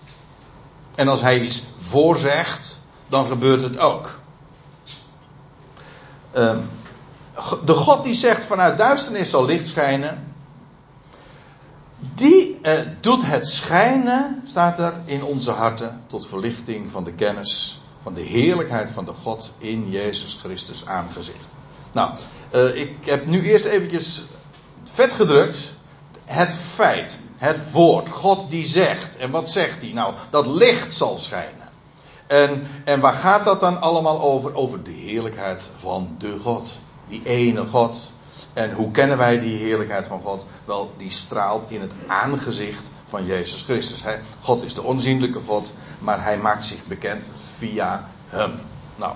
En 0.94 1.08
als 1.08 1.20
hij 1.20 1.40
iets 1.40 1.62
voorzegt, 1.76 2.80
dan 3.08 3.26
gebeurt 3.26 3.62
het 3.62 3.78
ook. 3.78 4.18
Um, 6.36 6.70
de 7.64 7.72
God 7.74 8.04
die 8.04 8.14
zegt 8.14 8.44
vanuit 8.44 8.78
duisternis 8.78 9.30
zal 9.30 9.44
licht 9.44 9.68
schijnen. 9.68 10.34
Die 11.98 12.58
eh, 12.62 12.80
doet 13.00 13.26
het 13.26 13.46
schijnen, 13.46 14.42
staat 14.44 14.78
er 14.78 15.00
in 15.04 15.24
onze 15.24 15.50
harten, 15.50 16.02
tot 16.06 16.26
verlichting 16.26 16.90
van 16.90 17.04
de 17.04 17.12
kennis 17.12 17.80
van 17.98 18.14
de 18.14 18.20
heerlijkheid 18.22 18.90
van 18.90 19.04
de 19.04 19.12
God 19.12 19.52
in 19.58 19.90
Jezus 19.90 20.34
Christus 20.34 20.86
aangezicht. 20.86 21.54
Nou, 21.92 22.14
eh, 22.50 22.80
ik 22.80 22.96
heb 23.04 23.26
nu 23.26 23.42
eerst 23.42 23.64
eventjes 23.64 24.24
vet 24.84 25.12
gedrukt. 25.12 25.74
Het 26.24 26.56
feit, 26.56 27.18
het 27.36 27.72
woord, 27.72 28.08
God 28.08 28.50
die 28.50 28.66
zegt. 28.66 29.16
En 29.16 29.30
wat 29.30 29.50
zegt 29.50 29.82
hij? 29.82 29.92
Nou, 29.92 30.14
dat 30.30 30.46
licht 30.46 30.94
zal 30.94 31.18
schijnen. 31.18 31.68
En, 32.26 32.66
en 32.84 33.00
waar 33.00 33.12
gaat 33.12 33.44
dat 33.44 33.60
dan 33.60 33.80
allemaal 33.80 34.20
over? 34.20 34.54
Over 34.54 34.82
de 34.82 34.90
heerlijkheid 34.90 35.70
van 35.76 36.14
de 36.18 36.38
God. 36.38 36.68
Die 37.08 37.22
ene 37.24 37.66
God. 37.66 38.12
En 38.52 38.72
hoe 38.72 38.90
kennen 38.90 39.18
wij 39.18 39.40
die 39.40 39.58
heerlijkheid 39.58 40.06
van 40.06 40.20
God? 40.20 40.46
Wel, 40.64 40.92
die 40.96 41.10
straalt 41.10 41.70
in 41.70 41.80
het 41.80 41.94
aangezicht 42.06 42.90
van 43.04 43.26
Jezus 43.26 43.62
Christus. 43.62 44.02
God 44.40 44.62
is 44.62 44.74
de 44.74 44.82
onzienlijke 44.82 45.40
God, 45.46 45.72
maar 45.98 46.22
hij 46.22 46.38
maakt 46.38 46.64
zich 46.64 46.84
bekend 46.86 47.24
via 47.58 48.08
hem. 48.28 48.52
Nou, 48.96 49.12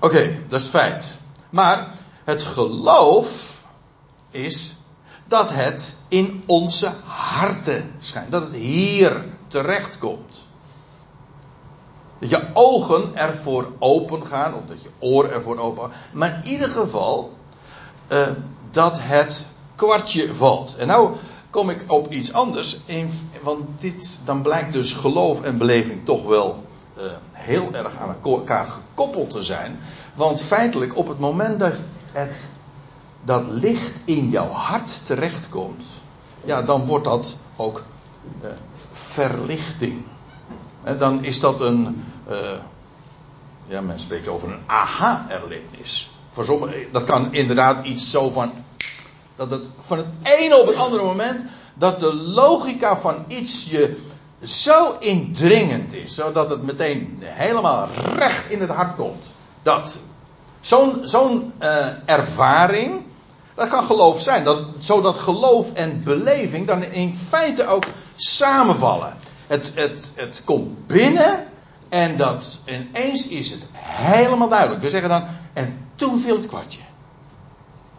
oké, 0.00 0.38
dat 0.48 0.60
is 0.60 0.66
het 0.66 0.76
feit. 0.76 1.20
Maar 1.50 1.88
het 2.24 2.42
geloof 2.42 3.62
is 4.30 4.76
dat 5.26 5.50
het 5.50 5.94
in 6.08 6.42
onze 6.46 6.92
harten 7.04 7.92
schijnt. 8.00 8.32
Dat 8.32 8.42
het 8.42 8.52
hier 8.52 9.24
terecht 9.48 9.98
komt. 9.98 10.42
Dat 12.18 12.30
je 12.30 12.48
ogen 12.52 13.16
ervoor 13.16 13.72
open 13.78 14.26
gaan, 14.26 14.54
of 14.54 14.64
dat 14.64 14.82
je 14.82 14.90
oren 14.98 15.30
ervoor 15.30 15.58
open 15.58 15.82
gaan. 15.82 15.92
Maar 16.12 16.40
in 16.42 16.50
ieder 16.50 16.70
geval 16.70 17.32
uh, 18.08 18.26
dat 18.70 18.98
het 19.00 19.46
kwartje 19.74 20.34
valt. 20.34 20.76
En 20.76 20.86
nou 20.86 21.16
kom 21.50 21.70
ik 21.70 21.84
op 21.86 22.12
iets 22.12 22.32
anders. 22.32 22.80
want 23.42 23.80
dit, 23.80 24.20
dan 24.24 24.42
blijkt 24.42 24.72
dus 24.72 24.92
geloof 24.92 25.42
en 25.42 25.58
beleving 25.58 26.04
toch 26.04 26.26
wel 26.26 26.64
uh, 26.98 27.04
heel 27.32 27.72
erg 27.72 27.96
aan 27.96 28.16
elkaar 28.22 28.66
gekoppeld 28.66 29.30
te 29.30 29.42
zijn. 29.42 29.78
Want 30.14 30.42
feitelijk 30.42 30.96
op 30.96 31.08
het 31.08 31.18
moment 31.18 31.58
dat 31.58 31.74
het, 32.14 32.48
dat 33.24 33.46
licht 33.46 34.00
in 34.04 34.30
jouw 34.30 34.50
hart 34.50 35.04
terechtkomt. 35.06 35.84
Ja, 36.44 36.62
dan 36.62 36.84
wordt 36.84 37.04
dat 37.04 37.38
ook 37.56 37.82
uh, 38.42 38.50
verlichting. 38.92 40.02
Dan 40.98 41.24
is 41.24 41.40
dat 41.40 41.60
een. 41.60 42.04
Uh, 42.30 42.36
ja, 43.66 43.80
men 43.80 44.00
spreekt 44.00 44.28
over 44.28 44.52
een 44.52 44.62
aha-erlebnis. 44.66 46.10
Voor 46.30 46.44
sommigen, 46.44 46.92
dat 46.92 47.04
kan 47.04 47.32
inderdaad 47.32 47.86
iets 47.86 48.10
zo 48.10 48.30
van. 48.30 48.52
Dat 49.36 49.50
het 49.50 49.64
van 49.80 49.96
het 49.96 50.06
ene 50.22 50.60
op 50.60 50.66
het 50.66 50.76
andere 50.76 51.02
moment. 51.02 51.44
Dat 51.74 52.00
de 52.00 52.14
logica 52.14 52.96
van 52.96 53.24
iets 53.28 53.64
je 53.64 54.02
zo 54.42 54.96
indringend 54.98 55.92
is. 55.92 56.14
Zodat 56.14 56.50
het 56.50 56.62
meteen 56.62 57.18
helemaal 57.20 57.88
recht 58.14 58.50
in 58.50 58.60
het 58.60 58.70
hart 58.70 58.96
komt. 58.96 59.26
Dat. 59.62 60.00
Zo'n 61.02 61.52
uh, 61.62 61.86
ervaring. 62.04 63.02
Dat 63.54 63.68
kan 63.68 63.84
geloof 63.84 64.20
zijn. 64.20 64.44
Dat, 64.44 64.64
zodat 64.78 65.18
geloof 65.18 65.72
en 65.72 66.02
beleving 66.02 66.66
dan 66.66 66.84
in 66.84 67.16
feite 67.16 67.66
ook 67.66 67.84
samenvallen. 68.16 69.16
Het, 69.46 69.72
het, 69.74 70.12
het 70.16 70.42
komt 70.44 70.86
binnen 70.86 71.46
en 71.88 72.16
dat 72.16 72.60
ineens 72.64 73.28
is 73.28 73.50
het 73.50 73.66
helemaal 73.78 74.48
duidelijk. 74.48 74.82
We 74.82 74.90
zeggen 74.90 75.08
dan, 75.08 75.26
en 75.52 75.88
toen 75.94 76.20
viel 76.20 76.36
het 76.36 76.46
kwartje. 76.46 76.80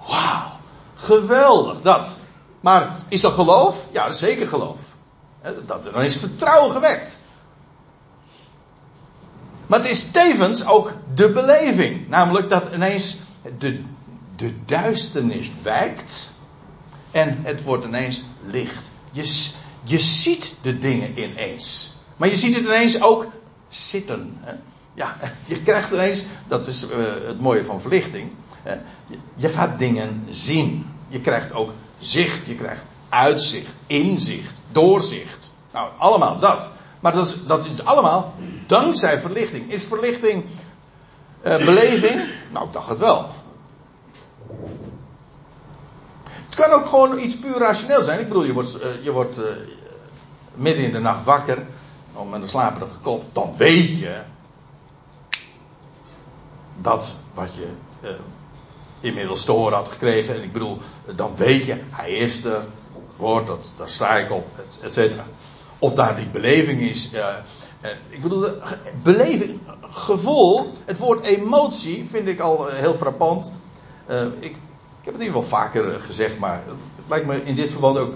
Wauw, 0.07 0.51
geweldig 0.95 1.81
dat. 1.81 2.19
Maar 2.61 2.95
is 3.07 3.21
dat 3.21 3.33
geloof? 3.33 3.87
Ja, 3.91 4.11
zeker 4.11 4.47
geloof. 4.47 4.79
Dat, 5.65 5.83
dan 5.83 6.01
is 6.01 6.17
vertrouwen 6.17 6.71
gewekt. 6.71 7.17
Maar 9.67 9.79
het 9.79 9.89
is 9.89 10.07
tevens 10.11 10.65
ook 10.65 10.93
de 11.15 11.31
beleving. 11.31 12.07
Namelijk 12.07 12.49
dat 12.49 12.73
ineens 12.73 13.17
de, 13.57 13.81
de 14.35 14.53
duisternis 14.65 15.51
wijkt. 15.61 16.33
En 17.11 17.39
het 17.43 17.63
wordt 17.63 17.85
ineens 17.85 18.23
licht. 18.41 18.91
Je, 19.11 19.49
je 19.83 19.99
ziet 19.99 20.55
de 20.61 20.79
dingen 20.79 21.19
ineens. 21.19 21.95
Maar 22.17 22.29
je 22.29 22.35
ziet 22.35 22.55
het 22.55 22.63
ineens 22.63 23.01
ook 23.01 23.27
zitten. 23.69 24.37
Hè? 24.39 24.53
Ja, 24.93 25.17
je 25.45 25.61
krijgt 25.61 25.91
ineens, 25.91 26.25
dat 26.47 26.67
is 26.67 26.83
uh, 26.83 26.89
het 27.27 27.39
mooie 27.39 27.65
van 27.65 27.81
verlichting. 27.81 28.29
Je, 29.07 29.17
je 29.35 29.49
gaat 29.49 29.79
dingen 29.79 30.25
zien. 30.29 30.89
Je 31.07 31.21
krijgt 31.21 31.53
ook 31.53 31.71
zicht, 31.99 32.47
je 32.47 32.55
krijgt 32.55 32.81
uitzicht, 33.09 33.73
inzicht, 33.87 34.61
doorzicht. 34.71 35.51
Nou, 35.71 35.89
allemaal 35.97 36.39
dat. 36.39 36.71
Maar 37.05 37.13
dat 37.13 37.25
is, 37.25 37.45
dat 37.45 37.65
is 37.65 37.83
allemaal 37.83 38.33
dankzij 38.65 39.19
verlichting. 39.19 39.71
Is 39.71 39.83
verlichting 39.83 40.45
Uh, 41.43 41.57
beleving? 41.57 42.21
Nou, 42.51 42.65
ik 42.65 42.73
dacht 42.73 42.89
het 42.89 42.97
wel. 42.97 43.29
Het 46.45 46.55
kan 46.55 46.71
ook 46.71 46.85
gewoon 46.85 47.19
iets 47.19 47.37
puur 47.37 47.57
rationeel 47.57 48.03
zijn. 48.03 48.19
Ik 48.19 48.27
bedoel, 48.27 48.43
je 48.43 48.53
wordt, 48.53 48.81
uh, 48.81 49.03
je 49.03 49.11
wordt 49.11 49.37
uh, 49.37 49.45
midden 50.55 50.83
in 50.83 50.91
de 50.91 50.99
nacht 50.99 51.23
wakker. 51.23 51.65
Om 52.13 52.29
met 52.29 52.41
een 52.41 52.47
slaperige 52.47 52.99
kop. 52.99 53.23
Dan 53.33 53.53
weet 53.57 53.97
je. 53.97 54.21
Dat 56.81 57.15
wat 57.33 57.55
je 57.55 57.67
inmiddels 58.99 59.43
te 59.43 59.51
horen 59.51 59.77
had 59.77 59.89
gekregen. 59.89 60.35
En 60.35 60.43
ik 60.43 60.53
bedoel, 60.53 60.77
dan 61.15 61.35
weet 61.35 61.65
je, 61.65 61.81
hij 61.89 62.11
is 62.11 62.43
er. 62.43 62.63
Woord, 63.15 63.47
dat, 63.47 63.73
daar 63.75 63.89
sta 63.89 64.15
ik 64.15 64.31
op, 64.31 64.47
et 64.81 64.93
cetera. 64.93 65.25
Of 65.79 65.93
daar 65.93 66.15
die 66.15 66.29
beleving 66.29 66.81
is. 66.81 67.09
Ik 68.09 68.21
bedoel, 68.21 68.47
beleving, 69.03 69.59
gevoel, 69.81 70.71
het 70.85 70.97
woord 70.97 71.25
emotie 71.25 72.05
vind 72.05 72.27
ik 72.27 72.39
al 72.39 72.67
heel 72.67 72.95
frappant. 72.95 73.51
Uh, 74.09 74.25
ik, 74.25 74.55
ik 74.99 75.11
heb 75.11 75.13
het 75.13 75.23
hier 75.23 75.31
wel 75.31 75.43
vaker 75.43 75.99
gezegd, 75.99 76.37
maar 76.39 76.61
het 76.65 76.75
lijkt 77.07 77.25
me 77.25 77.43
in 77.43 77.55
dit 77.55 77.71
verband 77.71 77.97
ook 77.97 78.13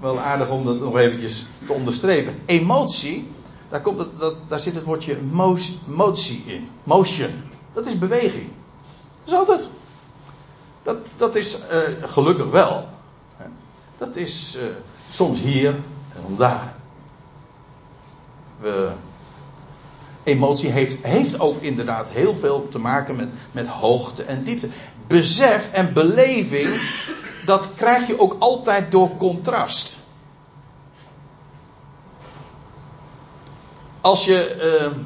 wel 0.00 0.20
aardig 0.20 0.50
om 0.50 0.64
dat 0.64 0.80
nog 0.80 0.98
eventjes 0.98 1.46
te 1.66 1.72
onderstrepen. 1.72 2.34
Emotie, 2.46 3.28
daar, 3.68 3.80
komt 3.80 4.06
dat, 4.18 4.34
daar 4.48 4.60
zit 4.60 4.74
het 4.74 4.84
woordje 4.84 5.18
motie 5.86 6.42
in. 6.46 6.68
Motion. 6.84 7.30
Dat 7.72 7.86
is 7.86 7.98
beweging. 7.98 8.48
Dat 9.24 9.32
is 9.32 9.38
altijd. 9.38 9.70
Dat, 10.82 10.96
dat 11.16 11.34
is 11.34 11.58
gelukkig 12.00 12.50
wel. 12.50 12.88
Dat 13.98 14.16
is 14.16 14.56
soms 15.10 15.40
hier 15.40 15.74
en 16.28 16.36
daar. 16.36 16.74
We, 18.60 18.90
emotie 20.26 20.70
heeft, 20.70 20.96
heeft 21.02 21.40
ook 21.40 21.62
inderdaad 21.62 22.08
heel 22.08 22.36
veel 22.36 22.68
te 22.68 22.78
maken 22.78 23.16
met, 23.16 23.28
met 23.52 23.66
hoogte 23.66 24.22
en 24.22 24.44
diepte. 24.44 24.68
Besef 25.06 25.70
en 25.72 25.92
beleving, 25.92 26.80
dat 27.44 27.70
krijg 27.74 28.06
je 28.06 28.20
ook 28.20 28.36
altijd 28.38 28.90
door 28.90 29.16
contrast. 29.16 29.98
Als 34.00 34.24
je. 34.24 34.56
Uh, 34.80 34.98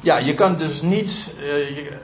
ja, 0.00 0.18
je 0.18 0.34
kan 0.34 0.56
dus 0.56 0.82
niet. 0.82 1.32
Uh, 1.40 1.76
je, 1.76 2.00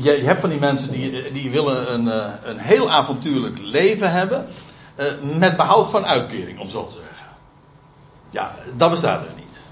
je, 0.00 0.24
hebt 0.24 0.40
van 0.40 0.50
die 0.50 0.58
mensen 0.58 0.92
die, 0.92 1.32
die 1.32 1.50
willen 1.50 1.92
een, 1.92 2.06
uh, 2.06 2.26
een 2.44 2.58
heel 2.58 2.90
avontuurlijk 2.90 3.58
leven 3.58 4.12
hebben. 4.12 4.48
Uh, 4.96 5.38
met 5.38 5.56
behoud 5.56 5.90
van 5.90 6.06
uitkering, 6.06 6.60
om 6.60 6.68
zo 6.68 6.84
te 6.84 6.94
zeggen. 6.94 7.26
Ja, 8.30 8.54
dat 8.76 8.90
bestaat 8.90 9.22
er 9.22 9.32
niet. 9.36 9.62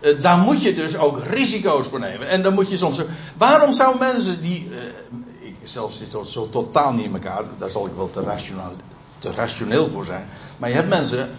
Uh, 0.00 0.22
daar 0.22 0.38
moet 0.38 0.62
je 0.62 0.74
dus 0.74 0.96
ook 0.96 1.24
risico's 1.24 1.86
voor 1.86 2.00
nemen. 2.00 2.28
En 2.28 2.42
dan 2.42 2.54
moet 2.54 2.70
je 2.70 2.76
soms. 2.76 3.00
Waarom 3.36 3.72
zou 3.72 3.98
mensen 3.98 4.42
die. 4.42 4.68
Uh, 4.70 4.78
ik 5.38 5.56
zelf 5.62 5.92
zit 5.92 6.10
zo, 6.10 6.22
zo, 6.22 6.48
totaal 6.48 6.92
niet 6.92 7.04
in 7.04 7.12
elkaar. 7.12 7.42
Daar 7.58 7.70
zal 7.70 7.86
ik 7.86 7.92
wel 7.96 8.10
te, 8.10 8.22
rationeel, 8.22 8.72
te 9.18 9.32
rationeel 9.32 9.88
voor 9.88 10.04
zijn. 10.04 10.28
Maar 10.56 10.68
je 10.68 10.74
hebt 10.74 10.88
mensen. 10.88 11.30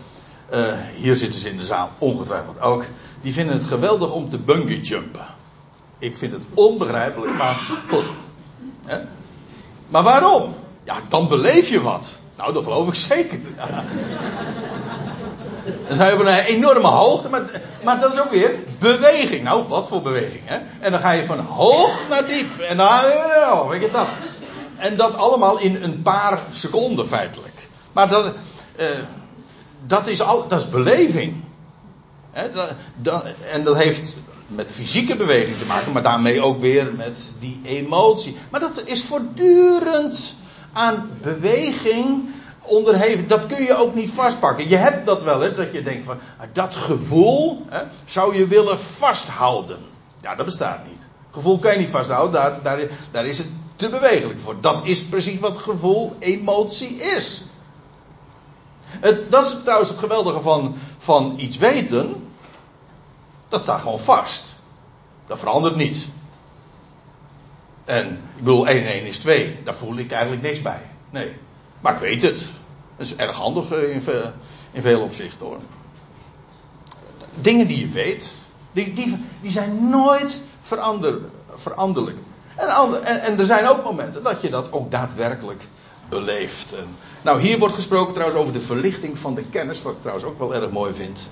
Hier 0.95 1.15
zitten 1.15 1.39
ze 1.39 1.49
in 1.49 1.57
de 1.57 1.65
zaal 1.65 1.89
ongetwijfeld 1.97 2.61
ook. 2.61 2.85
Die 3.21 3.33
vinden 3.33 3.55
het 3.55 3.63
geweldig 3.63 4.11
om 4.11 4.29
te 4.29 4.37
bungee 4.37 4.81
jumpen. 4.81 5.25
Ik 5.99 6.17
vind 6.17 6.31
het 6.31 6.43
onbegrijpelijk, 6.53 7.37
maar 7.37 7.55
goed. 7.89 8.05
Maar 9.87 10.03
waarom? 10.03 10.53
Ja, 10.83 10.95
dan 11.09 11.27
beleef 11.27 11.69
je 11.69 11.81
wat. 11.81 12.19
Nou, 12.41 12.53
dat 12.53 12.63
geloof 12.63 12.87
ik 12.87 12.95
zeker. 12.95 13.39
Dan 15.87 15.97
zijn 15.97 16.17
we 16.17 16.21
op 16.21 16.27
een 16.27 16.43
enorme 16.43 16.87
hoogte, 16.87 17.29
maar, 17.29 17.61
maar 17.83 17.99
dat 17.99 18.13
is 18.13 18.19
ook 18.19 18.31
weer 18.31 18.55
beweging. 18.79 19.43
Nou, 19.43 19.67
wat 19.67 19.87
voor 19.87 20.01
beweging, 20.01 20.41
hè? 20.43 20.57
En 20.79 20.91
dan 20.91 20.99
ga 20.99 21.11
je 21.11 21.25
van 21.25 21.39
hoog 21.39 22.07
naar 22.09 22.27
diep. 22.27 22.59
En 22.59 22.77
dan, 22.77 22.87
oh, 22.87 23.69
weet 23.69 23.81
je 23.81 23.91
dat. 23.91 24.07
En 24.77 24.95
dat 24.95 25.15
allemaal 25.15 25.59
in 25.59 25.83
een 25.83 26.01
paar 26.01 26.39
seconden 26.51 27.07
feitelijk. 27.07 27.69
Maar 27.91 28.09
dat, 28.09 28.25
uh, 28.79 28.85
dat, 29.87 30.07
is, 30.07 30.21
al, 30.21 30.47
dat 30.47 30.59
is 30.59 30.69
beleving. 30.69 31.43
En 33.51 33.63
dat 33.63 33.77
heeft 33.77 34.15
met 34.47 34.71
fysieke 34.71 35.15
beweging 35.15 35.57
te 35.57 35.65
maken, 35.65 35.91
maar 35.91 36.03
daarmee 36.03 36.41
ook 36.41 36.59
weer 36.59 36.93
met 36.95 37.31
die 37.39 37.61
emotie. 37.63 38.37
Maar 38.51 38.59
dat 38.59 38.81
is 38.85 39.03
voortdurend 39.03 40.35
aan 40.74 41.09
beweging 41.22 42.30
onderhevig. 42.61 43.28
Dat 43.28 43.45
kun 43.45 43.63
je 43.63 43.76
ook 43.76 43.95
niet 43.95 44.09
vastpakken. 44.11 44.69
Je 44.69 44.76
hebt 44.76 45.05
dat 45.05 45.24
wel 45.24 45.43
eens, 45.43 45.55
dat 45.55 45.72
je 45.72 45.84
denkt 45.84 46.05
van, 46.05 46.19
ah, 46.38 46.45
dat 46.53 46.76
gevoel 46.76 47.65
hè, 47.69 47.84
zou 48.05 48.36
je 48.36 48.47
willen 48.47 48.80
vasthouden. 48.80 49.80
Ja, 50.22 50.36
dat 50.36 50.45
bestaat 50.45 50.88
niet. 50.88 51.07
Gevoel 51.32 51.59
kan 51.59 51.72
je 51.72 51.80
niet 51.80 51.89
vasthouden, 51.89 52.59
daar, 52.63 52.88
daar, 53.11 53.26
is 53.26 53.38
het 53.38 53.47
te 53.76 53.89
bewegelijk 53.89 54.39
voor. 54.39 54.61
Dat 54.61 54.86
is 54.86 55.03
precies 55.05 55.39
wat 55.39 55.57
gevoel, 55.57 56.15
emotie 56.19 56.95
is. 56.95 57.43
Het, 58.84 59.32
dat 59.32 59.43
is 59.45 59.57
trouwens 59.63 59.89
het 59.89 59.99
geweldige 59.99 60.41
van, 60.41 60.76
van 60.97 61.34
iets 61.38 61.57
weten. 61.57 62.30
Dat 63.49 63.61
staat 63.61 63.82
gewoon 63.82 63.99
vast. 63.99 64.55
Dat 65.28 65.39
verandert 65.39 65.76
niet. 65.76 66.09
En 67.86 68.07
ik 68.09 68.43
bedoel, 68.43 68.67
1 68.67 68.77
en 68.77 68.91
1 68.91 69.05
is 69.05 69.17
2. 69.17 69.59
Daar 69.63 69.75
voel 69.75 69.97
ik 69.97 70.11
eigenlijk 70.11 70.41
niks 70.41 70.61
bij. 70.61 70.82
Nee. 71.09 71.36
Maar 71.82 71.93
ik 71.93 71.99
weet 71.99 72.21
het. 72.21 72.49
Dat 72.97 73.05
is 73.05 73.15
erg 73.15 73.36
handig 73.36 73.71
eh, 73.71 73.93
in 73.93 74.01
veel, 74.01 74.32
in 74.71 74.82
veel 74.82 75.01
opzichten 75.01 75.45
hoor. 75.45 75.59
Dingen 77.41 77.67
die 77.67 77.79
je 77.79 77.88
weet, 77.88 78.32
die, 78.71 78.93
die, 78.93 79.25
die 79.41 79.51
zijn 79.51 79.89
nooit 79.89 80.41
verander, 80.61 81.19
veranderlijk. 81.55 82.17
En, 82.55 82.67
en, 82.67 83.21
en, 83.21 83.39
er 83.39 83.45
zijn 83.45 83.67
ook 83.67 83.84
momenten 83.84 84.23
dat 84.23 84.41
je 84.41 84.49
dat 84.49 84.71
ook 84.71 84.91
daadwerkelijk 84.91 85.67
beleeft. 86.09 86.73
En, 86.73 86.88
nou, 87.21 87.41
hier 87.41 87.59
wordt 87.59 87.75
gesproken 87.75 88.13
trouwens 88.13 88.39
over 88.39 88.53
de 88.53 88.61
verlichting 88.61 89.17
van 89.17 89.36
de 89.36 89.43
kennis, 89.43 89.82
wat 89.82 89.93
ik 89.93 89.99
trouwens 89.99 90.25
ook 90.25 90.39
wel 90.39 90.55
erg 90.55 90.69
mooi 90.69 90.93
vind. 90.93 91.32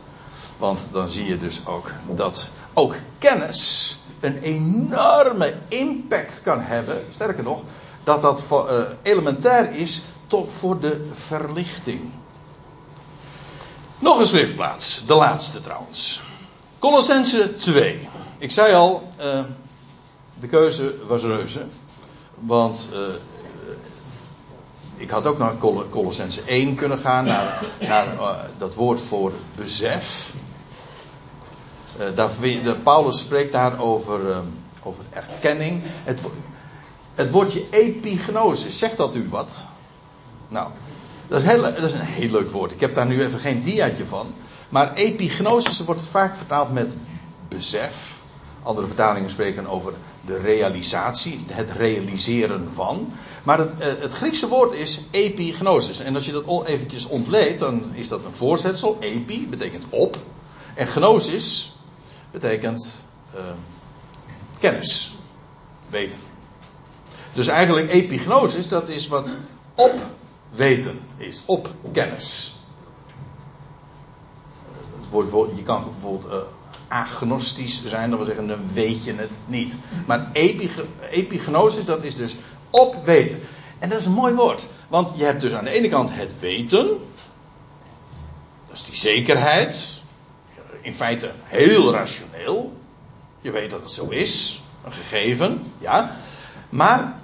Want 0.59 0.87
dan 0.91 1.09
zie 1.09 1.25
je 1.25 1.37
dus 1.37 1.65
ook 1.65 1.91
dat 2.11 2.49
ook 2.73 2.95
kennis 3.17 3.97
een 4.19 4.37
enorme 4.37 5.53
impact 5.67 6.41
kan 6.43 6.61
hebben. 6.61 7.05
Sterker 7.11 7.43
nog, 7.43 7.61
dat 8.03 8.21
dat 8.21 8.43
uh, 8.51 8.81
elementair 9.01 9.71
is 9.71 10.01
tot 10.27 10.51
voor 10.51 10.79
de 10.79 11.07
verlichting. 11.13 12.11
Nog 13.99 14.19
een 14.19 14.25
schriftplaats, 14.25 15.03
de 15.05 15.13
laatste 15.13 15.59
trouwens. 15.59 16.21
Colossense 16.79 17.55
2. 17.55 18.09
Ik 18.37 18.51
zei 18.51 18.73
al, 18.73 19.11
uh, 19.19 19.43
de 20.39 20.47
keuze 20.47 20.95
was 21.07 21.23
reuze. 21.23 21.65
Want 22.39 22.89
uh, 22.93 22.99
ik 24.95 25.09
had 25.09 25.25
ook 25.25 25.37
naar 25.37 25.57
Colossense 25.89 26.41
1 26.41 26.75
kunnen 26.75 26.97
gaan, 26.97 27.25
naar, 27.25 27.63
naar 27.79 28.17
dat 28.57 28.75
woord 28.75 29.01
voor 29.01 29.31
besef. 29.55 30.33
De, 31.99 32.75
Paulus 32.83 33.19
spreekt 33.19 33.51
daar 33.51 33.79
over, 33.79 34.29
uh, 34.29 34.37
over 34.83 35.03
erkenning. 35.09 35.81
Het, 36.03 36.21
het 37.15 37.31
woordje 37.31 37.65
epignosis, 37.69 38.77
zegt 38.77 38.97
dat 38.97 39.15
u 39.15 39.27
wat? 39.29 39.65
Nou, 40.47 40.69
dat 41.27 41.41
is, 41.41 41.47
heel, 41.47 41.61
dat 41.61 41.83
is 41.83 41.93
een 41.93 41.99
heel 41.99 42.31
leuk 42.31 42.51
woord. 42.51 42.71
Ik 42.71 42.79
heb 42.79 42.93
daar 42.93 43.05
nu 43.05 43.23
even 43.23 43.39
geen 43.39 43.63
diaatje 43.63 44.05
van. 44.05 44.33
Maar 44.69 44.93
epignosis 44.93 45.79
wordt 45.79 46.01
vaak 46.01 46.35
vertaald 46.35 46.71
met 46.73 46.93
besef. 47.47 48.21
Andere 48.63 48.87
vertalingen 48.87 49.29
spreken 49.29 49.67
over 49.67 49.93
de 50.25 50.37
realisatie, 50.37 51.45
het 51.51 51.71
realiseren 51.71 52.71
van. 52.73 53.13
Maar 53.43 53.59
het, 53.59 53.77
eh, 53.77 53.87
het 53.99 54.13
Griekse 54.13 54.47
woord 54.47 54.73
is 54.73 55.01
epignosis. 55.11 55.99
En 55.99 56.15
als 56.15 56.25
je 56.25 56.31
dat 56.31 56.67
eventjes 56.67 57.05
ontleedt, 57.05 57.59
dan 57.59 57.83
is 57.93 58.07
dat 58.07 58.25
een 58.25 58.33
voorzetsel. 58.33 58.97
Epi 58.99 59.47
betekent 59.49 59.83
op. 59.89 60.17
En 60.75 60.87
gnosis 60.87 61.73
betekent 62.31 63.05
uh, 63.35 63.41
kennis, 64.59 65.15
weten. 65.89 66.21
Dus 67.33 67.47
eigenlijk 67.47 67.89
epignosis, 67.89 68.67
dat 68.67 68.89
is 68.89 69.07
wat 69.07 69.35
op 69.75 69.93
weten 70.49 70.99
is, 71.17 71.43
op 71.45 71.73
kennis. 71.91 72.53
Je 75.55 75.63
kan 75.63 75.83
bijvoorbeeld 75.83 76.33
uh, 76.33 76.37
agnostisch 76.87 77.85
zijn, 77.85 78.09
dat 78.09 78.19
wil 78.19 78.27
zeggen, 78.27 78.47
dan 78.47 78.73
weet 78.73 79.03
je 79.03 79.13
het 79.13 79.31
niet. 79.45 79.75
Maar 80.05 80.31
epignosis, 81.09 81.85
dat 81.85 82.03
is 82.03 82.15
dus 82.15 82.35
op 82.69 83.05
weten. 83.05 83.39
En 83.79 83.89
dat 83.89 83.99
is 83.99 84.05
een 84.05 84.11
mooi 84.11 84.33
woord, 84.33 84.67
want 84.87 85.11
je 85.15 85.23
hebt 85.23 85.41
dus 85.41 85.53
aan 85.53 85.63
de 85.63 85.69
ene 85.71 85.89
kant 85.89 86.09
het 86.11 86.39
weten, 86.39 86.87
dat 88.67 88.75
is 88.75 88.83
die 88.83 88.95
zekerheid, 88.95 89.88
in 90.81 90.93
feite 90.93 91.31
heel 91.43 91.91
rationeel. 91.91 92.73
Je 93.41 93.51
weet 93.51 93.69
dat 93.69 93.81
het 93.81 93.91
zo 93.91 94.07
is, 94.07 94.61
een 94.85 94.91
gegeven, 94.91 95.63
ja. 95.77 96.15
Maar 96.69 97.19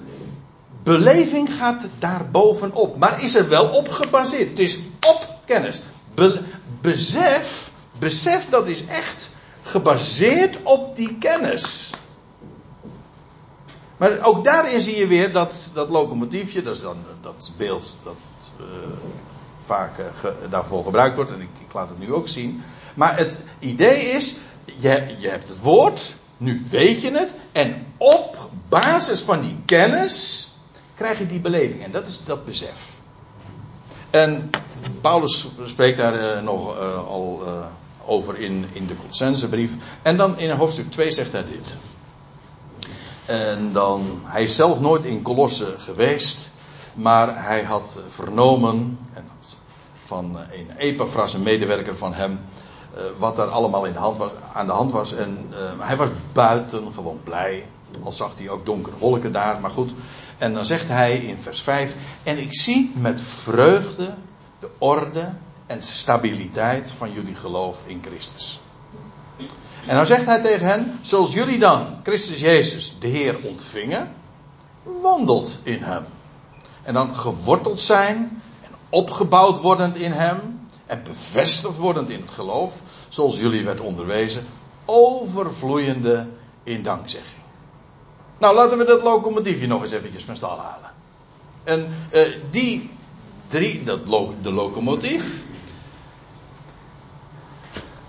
beleving 0.84 1.54
gaat 1.54 1.90
daar 2.00 2.30
bovenop. 2.30 2.98
Maar 2.98 3.24
is 3.24 3.36
er 3.36 3.50
wel 3.50 3.68
op 3.68 3.90
gebaseerd? 3.90 4.50
Het 4.50 4.60
is 4.60 4.80
op 5.08 5.30
kennis. 5.46 5.82
Be 6.14 6.42
besef, 6.82 7.72
besef 8.00 8.50
dat 8.50 8.68
is 8.68 8.86
echt 8.86 9.30
gebaseerd 9.62 10.60
op 10.64 10.96
die 10.96 11.18
kennis. 11.18 11.92
Maar 13.98 14.20
ook 14.22 14.44
daarin 14.44 14.80
zie 14.80 14.98
je 14.98 15.08
weer 15.08 15.32
dat, 15.32 15.72
dat 15.74 15.90
locomotiefje, 15.90 16.62
dat 16.62 16.76
is 16.76 16.82
dan 16.82 16.98
dat 17.22 17.52
beeld 17.58 17.98
dat 18.04 18.16
uh, 18.60 18.66
vaak 19.66 19.92
ge, 20.20 20.34
daarvoor 20.50 20.84
gebruikt 20.84 21.16
wordt, 21.16 21.32
en 21.32 21.42
ik, 21.42 21.50
ik, 21.68 21.74
laat 21.74 21.90
het 21.90 22.00
nu 22.00 22.14
ook 22.14 22.28
zien. 22.28 22.64
Maar 22.96 23.18
het 23.18 23.42
idee 23.60 24.00
is, 24.00 24.36
je, 24.66 25.16
je 25.18 25.30
hebt 25.30 25.50
het 25.50 25.62
woord, 25.62 26.16
nu 26.38 26.66
weet 26.70 27.02
je 27.02 27.12
het, 27.12 27.34
en 27.52 27.86
op 27.98 28.50
basis 28.70 29.22
van 29.22 29.42
die 29.42 29.58
kennis 29.66 30.50
krijg 30.96 31.20
je 31.20 31.26
die 31.26 31.40
beleving, 31.40 31.84
en 31.84 31.92
dat 31.92 32.08
is 32.08 32.20
dat 32.26 32.46
besef. 32.46 32.94
En 34.10 34.50
Paulus 35.02 35.48
spreekt 35.64 35.98
daar 35.98 36.38
uh, 36.38 36.44
nog 36.44 36.78
al 37.08 37.44
over 38.06 38.40
in, 38.40 38.66
in 38.74 38.88
de 38.88 38.96
Colossensebrief. 38.96 39.76
En 40.02 40.18
dan 40.18 40.40
in 40.40 40.52
hoofdstuk 40.52 40.92
2 40.92 41.12
zegt 41.12 41.32
hij 41.32 41.46
dit. 41.46 41.78
En 43.26 43.74
dan, 43.74 44.22
hij 44.24 44.44
is 44.44 44.56
zelf 44.56 44.80
nooit 44.80 45.06
in 45.06 45.22
Colosse 45.22 45.74
geweest, 45.78 46.52
maar 46.94 47.46
hij 47.46 47.64
had 47.64 48.00
vernomen, 48.08 49.00
en 49.14 49.30
van 50.06 50.40
eh, 50.40 50.60
een 50.60 50.78
Epaphras, 50.78 51.34
een 51.34 51.44
medewerker 51.44 51.98
van 51.98 52.14
hem, 52.14 52.40
eh, 52.96 53.02
wat 53.18 53.40
er 53.40 53.46
allemaal 53.46 53.86
in 53.86 53.94
de 53.94 54.00
hand 54.00 54.18
was, 54.18 54.30
aan 54.54 54.66
de 54.66 54.72
hand 54.72 54.92
was. 54.92 55.14
En 55.14 55.48
uh, 55.52 55.58
hij 55.88 55.96
was 55.96 56.10
buiten 56.34 56.94
gewoon 56.94 57.20
blij, 57.24 57.68
al 58.04 58.12
zag 58.12 58.38
hij 58.38 58.50
ook 58.50 58.66
donkere 58.66 58.98
wolken 58.98 59.32
daar, 59.32 59.60
maar 59.60 59.70
goed. 59.70 59.92
En 60.38 60.54
dan 60.54 60.66
zegt 60.66 60.88
hij 60.88 61.18
in 61.18 61.38
vers 61.38 61.62
5, 61.62 61.96
en 62.24 62.38
ik 62.38 62.56
zie 62.56 62.92
met 62.96 63.22
vreugde 63.22 64.14
de 64.60 64.70
orde 64.78 65.34
en 65.66 65.84
stabiliteit 65.84 66.92
van 66.92 67.12
jullie 67.12 67.36
geloof 67.36 67.84
in 67.86 68.02
Christus. 68.06 68.62
En 69.86 69.96
dan 69.96 70.06
zegt 70.06 70.26
hij 70.26 70.42
tegen 70.42 70.66
hen, 70.66 71.00
zoals 71.02 71.34
jullie 71.34 71.60
dan 71.60 71.88
Christus 72.04 72.40
Jezus, 72.40 72.96
de 73.00 73.08
Heer, 73.08 73.38
ontvingen, 73.42 74.12
wandelt 74.84 75.60
in 75.64 75.84
Hem. 75.84 76.06
En 76.84 76.94
dan 76.94 77.16
geworteld 77.16 77.82
zijn 77.82 78.42
en 78.62 78.72
opgebouwd 78.90 79.62
wordend 79.62 79.96
in 79.96 80.12
Hem 80.12 80.55
en 80.86 81.04
bevestigd 81.04 81.78
wordend 81.78 82.10
in 82.10 82.22
het 82.22 82.32
geloof, 82.32 82.82
zoals 83.08 83.38
jullie 83.38 83.64
werd 83.64 83.82
onderwezen, 83.82 84.46
overvloeiende 84.86 86.28
in 86.64 86.84
dankzegging. 86.84 87.42
Nou, 88.38 88.56
laten 88.56 88.78
we 88.78 88.86
dat 88.86 89.04
locomotiefje 89.04 89.68
nog 89.68 89.84
eens 89.84 89.92
eventjes 89.92 90.24
van 90.24 90.36
stal 90.36 90.60
halen. 90.60 90.92
En 91.64 91.94
uh, 92.14 92.22
die 92.50 92.90
drie, 93.48 93.84
dat 93.84 94.06
de 94.42 94.52
locomotief, 94.52 95.44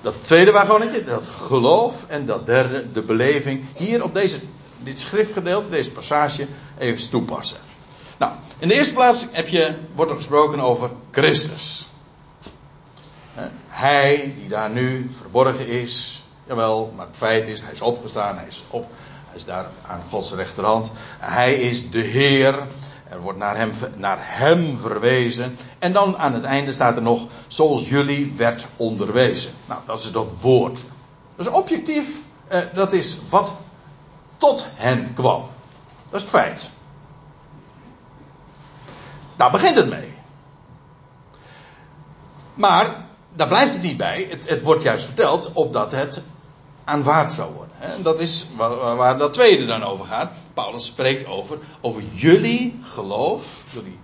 dat 0.06 0.22
tweede 0.22 0.52
wagonnetje, 0.52 1.04
dat 1.04 1.26
geloof. 1.26 2.04
En 2.08 2.26
dat 2.26 2.46
derde, 2.46 2.92
de 2.92 3.02
beleving. 3.02 3.64
Hier 3.74 4.04
op 4.04 4.14
deze, 4.14 4.38
dit 4.82 5.00
schriftgedeelte, 5.00 5.68
deze 5.68 5.90
passage, 5.90 6.46
even 6.78 7.10
toepassen. 7.10 7.58
Nou, 8.18 8.32
in 8.58 8.68
de 8.68 8.74
eerste 8.74 8.94
plaats 8.94 9.26
heb 9.30 9.48
je, 9.48 9.74
wordt 9.94 10.10
er 10.10 10.16
gesproken 10.16 10.60
over 10.60 10.90
Christus. 11.10 11.85
Hij 13.68 14.34
die 14.38 14.48
daar 14.48 14.70
nu 14.70 15.10
verborgen 15.10 15.66
is. 15.68 16.24
Jawel, 16.46 16.92
maar 16.96 17.06
het 17.06 17.16
feit 17.16 17.48
is, 17.48 17.60
hij 17.60 17.72
is 17.72 17.80
opgestaan, 17.80 18.36
hij 18.36 18.46
is, 18.46 18.64
op, 18.70 18.86
hij 19.26 19.36
is 19.36 19.44
daar 19.44 19.66
aan 19.86 20.02
Gods 20.08 20.32
rechterhand. 20.32 20.92
Hij 21.18 21.54
is 21.54 21.90
de 21.90 22.00
Heer. 22.00 22.66
Er 23.08 23.20
wordt 23.20 23.38
naar 23.38 23.56
hem, 23.56 23.72
naar 23.96 24.18
hem 24.20 24.78
verwezen. 24.78 25.56
En 25.78 25.92
dan 25.92 26.16
aan 26.16 26.32
het 26.32 26.44
einde 26.44 26.72
staat 26.72 26.96
er 26.96 27.02
nog, 27.02 27.26
zoals 27.46 27.88
jullie 27.88 28.32
werd 28.36 28.66
onderwezen. 28.76 29.52
Nou, 29.66 29.80
dat 29.86 29.98
is 29.98 30.12
dat 30.12 30.32
woord. 30.40 30.84
Dus 31.36 31.48
objectief, 31.48 32.20
eh, 32.48 32.60
dat 32.74 32.92
is 32.92 33.18
wat 33.28 33.54
tot 34.36 34.68
hen 34.74 35.14
kwam. 35.14 35.48
Dat 36.10 36.14
is 36.14 36.20
het 36.20 36.30
feit. 36.30 36.70
Daar 39.36 39.50
begint 39.50 39.76
het 39.76 39.88
mee. 39.88 40.14
Maar 42.54 43.05
daar 43.36 43.48
blijft 43.48 43.72
het 43.72 43.82
niet 43.82 43.96
bij. 43.96 44.26
Het, 44.30 44.48
het 44.48 44.62
wordt 44.62 44.82
juist 44.82 45.04
verteld 45.04 45.52
opdat 45.52 45.92
het 45.92 46.22
aanvaard 46.84 47.32
zou 47.32 47.52
worden. 47.52 47.80
En 47.80 48.02
dat 48.02 48.20
is 48.20 48.46
waar, 48.56 48.96
waar, 48.96 49.18
dat 49.18 49.32
tweede 49.32 49.66
dan 49.66 49.82
over 49.82 50.04
gaat. 50.04 50.32
Paulus 50.54 50.84
spreekt 50.84 51.26
over, 51.26 51.58
over 51.80 52.02
jullie 52.12 52.80
geloof, 52.82 53.64
jullie, 53.72 53.98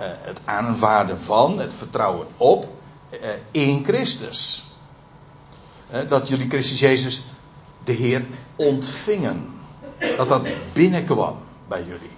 uh, 0.00 0.06
het 0.08 0.40
aanvaarden 0.44 1.20
van, 1.20 1.58
het 1.58 1.74
vertrouwen 1.74 2.26
op 2.36 2.68
uh, 3.10 3.28
in 3.50 3.84
Christus. 3.84 4.64
Dat 6.08 6.28
jullie 6.28 6.48
Christus 6.48 6.80
Jezus, 6.80 7.24
de 7.84 7.92
Heer, 7.92 8.24
ontvingen. 8.56 9.54
Dat 10.16 10.28
dat 10.28 10.46
binnenkwam 10.72 11.38
bij 11.68 11.84
jullie. 11.84 12.10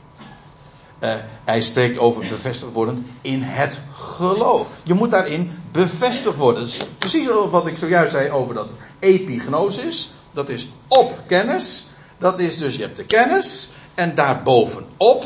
Uh, 1.01 1.15
hij 1.45 1.63
spreekt 1.63 1.99
over 1.99 2.29
bevestigd 2.29 2.73
worden 2.73 3.07
in 3.21 3.43
het 3.43 3.81
geloof. 3.93 4.67
Je 4.83 4.95
moet 4.95 5.11
daarin 5.11 5.51
bevestigd 5.73 6.37
worden. 6.37 6.69
Precies 6.99 7.27
wat 7.51 7.67
ik 7.67 7.77
zojuist 7.77 8.13
zei 8.13 8.31
over 8.31 8.55
dat 8.55 8.69
epignosis. 8.99 10.11
Dat 10.33 10.49
is 10.49 10.69
op 10.89 11.23
kennis. 11.27 11.87
Dat 12.19 12.41
is 12.41 12.59
dus, 12.59 12.77
je 12.77 12.83
hebt 12.83 12.97
de 12.97 13.05
kennis. 13.05 13.69
En 13.95 14.15
daarbovenop 14.15 15.25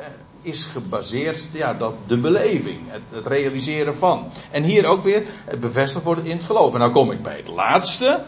uh, 0.00 0.06
is 0.42 0.64
gebaseerd 0.64 1.46
ja, 1.52 1.74
dat, 1.74 1.94
de 2.06 2.18
beleving. 2.18 2.78
Het, 2.86 3.02
het, 3.08 3.26
realiseren 3.26 3.96
van. 3.96 4.32
En 4.50 4.62
hier 4.62 4.86
ook 4.86 5.04
weer 5.04 5.22
het 5.44 5.60
bevestigd 5.60 6.04
worden 6.04 6.26
in 6.26 6.36
het 6.36 6.44
geloof. 6.44 6.72
En 6.72 6.78
nou 6.78 6.92
kom 6.92 7.10
ik 7.10 7.22
bij 7.22 7.36
het 7.36 7.48
laatste. 7.48 8.22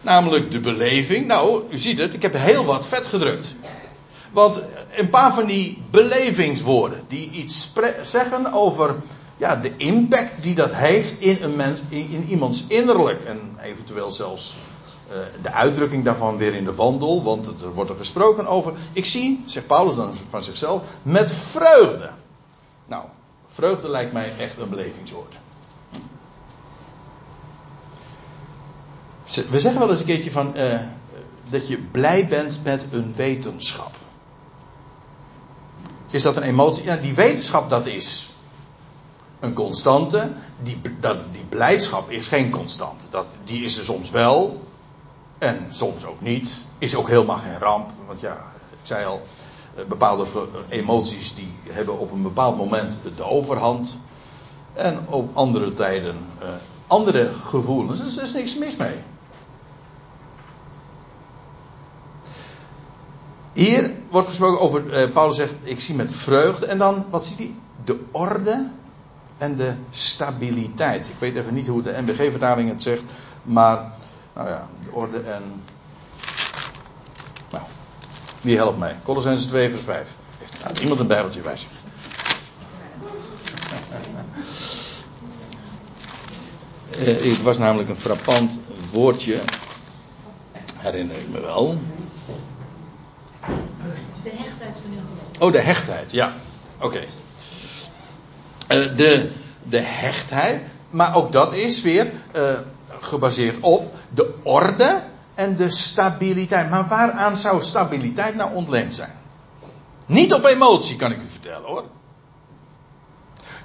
Namelijk 0.00 0.50
de 0.50 0.60
beleving. 0.60 1.26
Nou, 1.26 1.62
u 1.70 1.78
ziet 1.78 1.98
het, 1.98 2.14
ik 2.14 2.22
heb 2.22 2.34
heel 2.34 2.64
wat 2.64 2.86
vet 2.86 3.06
gedrukt. 3.06 3.56
Want 4.32 4.62
een 4.96 5.10
paar 5.10 5.34
van 5.34 5.46
die 5.46 5.82
belevingswoorden, 5.90 7.04
die 7.08 7.30
iets 7.30 7.72
zeggen 8.02 8.52
over 8.52 8.96
ja, 9.36 9.56
de 9.56 9.76
impact 9.76 10.42
die 10.42 10.54
dat 10.54 10.74
heeft 10.74 11.20
in, 11.20 11.38
een 11.40 11.56
mens, 11.56 11.82
in, 11.88 12.24
iemands 12.28 12.64
innerlijk. 12.66 13.22
En 13.22 13.56
eventueel 13.62 14.10
zelfs 14.10 14.56
uh, 15.10 15.16
de 15.42 15.52
uitdrukking 15.52 16.04
daarvan 16.04 16.36
weer 16.36 16.54
in 16.54 16.64
de 16.64 16.74
wandel. 16.74 17.22
Want 17.22 17.46
er 17.46 17.74
wordt 17.74 17.90
er 17.90 17.96
gesproken 17.96 18.46
over. 18.46 18.72
Ik 18.92 19.04
zie, 19.04 19.42
zegt 19.46 19.66
Paulus 19.66 19.94
dan 19.94 20.12
van 20.28 20.44
zichzelf, 20.44 20.82
met 21.02 21.32
vreugde. 21.32 22.10
Nou, 22.86 23.04
vreugde 23.46 23.88
lijkt 23.88 24.12
mij 24.12 24.32
echt 24.38 24.58
een 24.58 24.68
belevingswoord. 24.68 25.38
We 29.50 29.60
zeggen 29.60 29.80
wel 29.80 29.90
eens 29.90 30.00
een 30.00 30.06
keertje 30.06 30.30
van. 30.30 30.52
Uh, 30.56 30.80
dat 31.50 31.68
je 31.68 31.78
blij 31.78 32.26
bent 32.26 32.60
met 32.64 32.86
een 32.90 33.14
wetenschap. 33.16 33.96
Is 36.12 36.22
dat 36.22 36.36
een 36.36 36.42
emotie? 36.42 36.84
Ja, 36.84 36.96
die 36.96 37.14
wetenschap 37.14 37.70
dat 37.70 37.86
is 37.86 38.32
een 39.40 39.52
constante. 39.52 40.32
Die, 40.62 40.80
dat, 41.00 41.16
die 41.32 41.44
blijdschap 41.48 42.10
is 42.10 42.28
geen 42.28 42.50
constante. 42.50 43.04
Dat, 43.10 43.26
die 43.44 43.64
is 43.64 43.78
er 43.78 43.84
soms 43.84 44.10
wel. 44.10 44.62
En 45.38 45.66
soms 45.70 46.04
ook 46.04 46.20
niet. 46.20 46.64
Is 46.78 46.94
ook 46.94 47.08
helemaal 47.08 47.38
geen 47.38 47.58
ramp. 47.58 47.90
Want 48.06 48.20
ja, 48.20 48.44
ik 48.70 48.78
zei 48.82 49.06
al. 49.06 49.22
Eh, 49.74 49.84
bepaalde 49.84 50.26
emoties 50.68 51.34
die 51.34 51.52
hebben 51.70 51.98
op 51.98 52.12
een 52.12 52.22
bepaald 52.22 52.56
moment 52.56 52.98
de 53.16 53.24
overhand. 53.24 54.00
En 54.72 55.06
op 55.08 55.36
andere 55.36 55.72
tijden 55.72 56.16
uh, 56.42 56.48
andere 56.86 57.32
gevoelens. 57.32 58.16
Er 58.16 58.22
is 58.22 58.32
niks 58.32 58.56
mis 58.56 58.76
mee. 58.76 58.96
Hier 63.52 63.90
wordt 64.08 64.28
gesproken 64.28 64.60
over, 64.60 65.02
uh, 65.04 65.12
Paulus 65.12 65.36
zegt, 65.36 65.54
ik 65.62 65.80
zie 65.80 65.94
met 65.94 66.12
vreugde. 66.12 66.66
En 66.66 66.78
dan, 66.78 67.04
wat 67.10 67.24
ziet 67.24 67.38
hij? 67.38 67.54
De 67.84 68.00
orde 68.10 68.70
en 69.38 69.56
de 69.56 69.74
stabiliteit. 69.90 71.08
Ik 71.08 71.14
weet 71.18 71.36
even 71.36 71.54
niet 71.54 71.66
hoe 71.66 71.82
de 71.82 72.02
NBG-vertaling 72.02 72.68
het 72.68 72.82
zegt, 72.82 73.02
maar, 73.42 73.92
nou 74.34 74.48
ja, 74.48 74.68
de 74.84 74.92
orde 74.92 75.20
en. 75.20 75.42
Nou, 77.50 77.64
wie 78.40 78.56
helpt 78.56 78.78
mij? 78.78 78.96
Colossense 79.02 79.46
2, 79.46 79.70
vers 79.70 79.82
5. 79.82 80.08
Heeft 80.38 80.64
nou, 80.64 80.76
iemand 80.80 81.00
een 81.00 81.06
bijbeltje 81.06 81.40
bij 81.40 81.56
zich? 81.56 81.70
het 87.32 87.42
was 87.42 87.58
namelijk 87.58 87.88
een 87.88 87.96
frappant 87.96 88.58
woordje, 88.90 89.40
herinner 90.76 91.16
ik 91.16 91.28
me 91.28 91.40
wel. 91.40 91.78
De 94.22 94.30
hechtheid 94.30 94.74
van 94.82 94.90
uw 94.90 95.00
geloof. 95.08 95.31
Oh, 95.42 95.52
de 95.52 95.60
hechtheid, 95.60 96.12
ja. 96.12 96.32
Oké. 96.80 97.00
Uh, 98.68 98.96
de, 98.96 99.30
de 99.62 99.78
hechtheid, 99.78 100.62
maar 100.90 101.16
ook 101.16 101.32
dat 101.32 101.54
is 101.54 101.80
weer 101.80 102.12
uh, 102.36 102.52
gebaseerd 103.00 103.56
op 103.60 103.94
de 104.08 104.34
orde 104.42 105.02
en 105.34 105.56
de 105.56 105.70
stabiliteit. 105.70 106.70
Maar 106.70 106.88
waaraan 106.88 107.36
zou 107.36 107.62
stabiliteit 107.62 108.34
nou 108.34 108.54
ontleend 108.54 108.94
zijn? 108.94 109.12
Niet 110.06 110.34
op 110.34 110.44
emotie, 110.44 110.96
kan 110.96 111.10
ik 111.12 111.18
u 111.18 111.28
vertellen 111.28 111.68
hoor. 111.68 111.84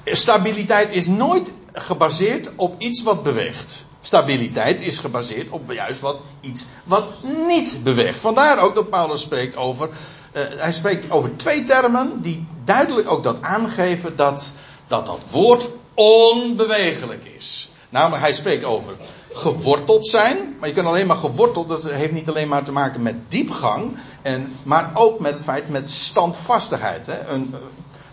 Stabiliteit 0.03 0.93
is 0.93 1.07
nooit 1.07 1.51
gebaseerd 1.73 2.51
op 2.55 2.81
iets 2.81 3.03
wat 3.03 3.23
beweegt. 3.23 3.85
stabiliteit 4.01 4.81
is 4.81 4.97
gebaseerd 4.97 5.49
op 5.49 5.71
juist 5.71 5.99
wat 5.99 6.21
iets 6.41 6.65
wat 6.83 7.07
niet 7.47 7.79
beweegt. 7.83 8.19
Vandaar 8.19 8.59
ook 8.59 8.75
dat 8.75 8.89
Paulus 8.89 9.21
spreekt 9.21 9.55
over. 9.55 9.89
Uh, 10.37 10.43
hij 10.57 10.71
spreekt 10.71 11.11
over 11.11 11.35
twee 11.35 11.63
termen 11.63 12.21
die 12.21 12.47
duidelijk 12.65 13.11
ook 13.11 13.23
dat 13.23 13.41
aangeven 13.41 14.15
dat 14.15 14.51
dat, 14.87 15.05
dat 15.05 15.19
woord 15.31 15.69
onbewegelijk 15.93 17.25
is. 17.37 17.71
Namelijk, 17.89 18.21
hij 18.21 18.33
spreekt 18.33 18.63
over 18.63 18.93
geworteld 19.31 20.07
zijn. 20.07 20.55
Maar 20.59 20.67
je 20.67 20.75
kunt 20.75 20.87
alleen 20.87 21.07
maar 21.07 21.17
geworteld, 21.17 21.69
dat 21.69 21.83
heeft 21.83 22.13
niet 22.13 22.29
alleen 22.29 22.47
maar 22.47 22.63
te 22.63 22.71
maken 22.71 23.01
met 23.01 23.15
diepgang. 23.27 23.97
En, 24.21 24.53
maar 24.63 24.91
ook 24.93 25.19
met 25.19 25.33
het 25.33 25.43
feit 25.43 25.69
met 25.69 25.91
standvastigheid. 25.91 27.05
Hè. 27.05 27.27
Een, 27.27 27.55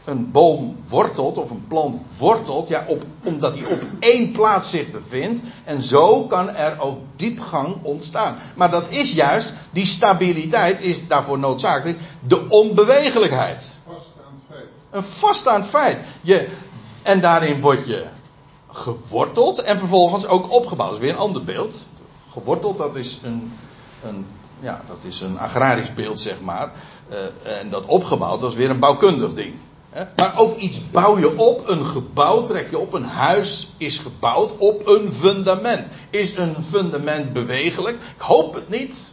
een 0.05 0.30
boom 0.30 0.76
wortelt 0.88 1.38
of 1.38 1.50
een 1.50 1.64
plant 1.68 1.96
wortelt, 2.18 2.68
ja, 2.68 2.84
op, 2.88 3.05
omdat 3.22 3.55
hij 3.55 3.64
op 3.64 3.82
één 3.98 4.32
plaats 4.32 4.70
zich 4.70 4.90
bevindt. 4.90 5.42
En 5.64 5.82
zo 5.82 6.26
kan 6.26 6.50
er 6.50 6.80
ook 6.80 6.98
diepgang 7.16 7.76
ontstaan. 7.82 8.36
Maar 8.55 8.70
dat 8.70 8.90
is 8.90 9.12
juist, 9.12 9.52
die 9.70 9.86
stabiliteit 9.86 10.80
is 10.80 11.07
daarvoor 11.09 11.38
noodzakelijk, 11.38 11.98
de 12.26 12.48
onbewegelijkheid. 12.48 13.74
Vaststaand 13.86 14.40
feit. 14.50 14.66
Een 14.90 15.02
vaststaand 15.02 15.66
feit. 15.66 16.02
Je, 16.20 16.48
en 17.02 17.20
daarin 17.20 17.61
word 17.61 17.86
je 17.86 18.05
geworteld 18.68 19.62
en 19.62 19.78
vervolgens 19.78 20.26
ook 20.26 20.52
opgebouwd. 20.52 20.90
Dat 20.90 20.98
is 20.98 21.05
weer 21.05 21.14
een 21.14 21.20
ander 21.20 21.44
beeld. 21.44 21.86
Geworteld, 22.30 22.78
dat 22.78 22.96
is 22.96 23.20
een, 23.22 23.52
een 24.05 24.26
ja, 24.61 24.82
dat 24.86 25.05
is 25.05 25.20
een 25.20 25.38
agrarisch 25.38 25.94
beeld, 25.94 26.18
zeg 26.18 26.40
maar. 26.40 26.72
Uh, 27.11 27.59
en 27.61 27.70
dat 27.70 27.86
opgebouwd, 27.86 28.40
dat 28.40 28.50
is 28.50 28.57
weer 28.57 28.70
een 28.70 28.78
bouwkundig 28.78 29.34
ding. 29.34 29.55
Maar 30.16 30.38
ook 30.38 30.57
iets 30.57 30.90
bouw 30.90 31.18
je 31.18 31.38
op, 31.38 31.68
een 31.68 31.86
gebouw 31.86 32.45
trek 32.45 32.70
je 32.70 32.78
op, 32.78 32.92
een 32.92 33.05
huis 33.05 33.74
is 33.76 33.99
gebouwd 33.99 34.57
op 34.57 34.88
een 34.88 35.12
fundament. 35.12 35.88
Is 36.11 36.36
een 36.36 36.57
fundament 36.64 37.32
bewegelijk? 37.32 37.97
Ik 37.97 38.20
hoop 38.20 38.55
het 38.55 38.68
niet. 38.68 39.12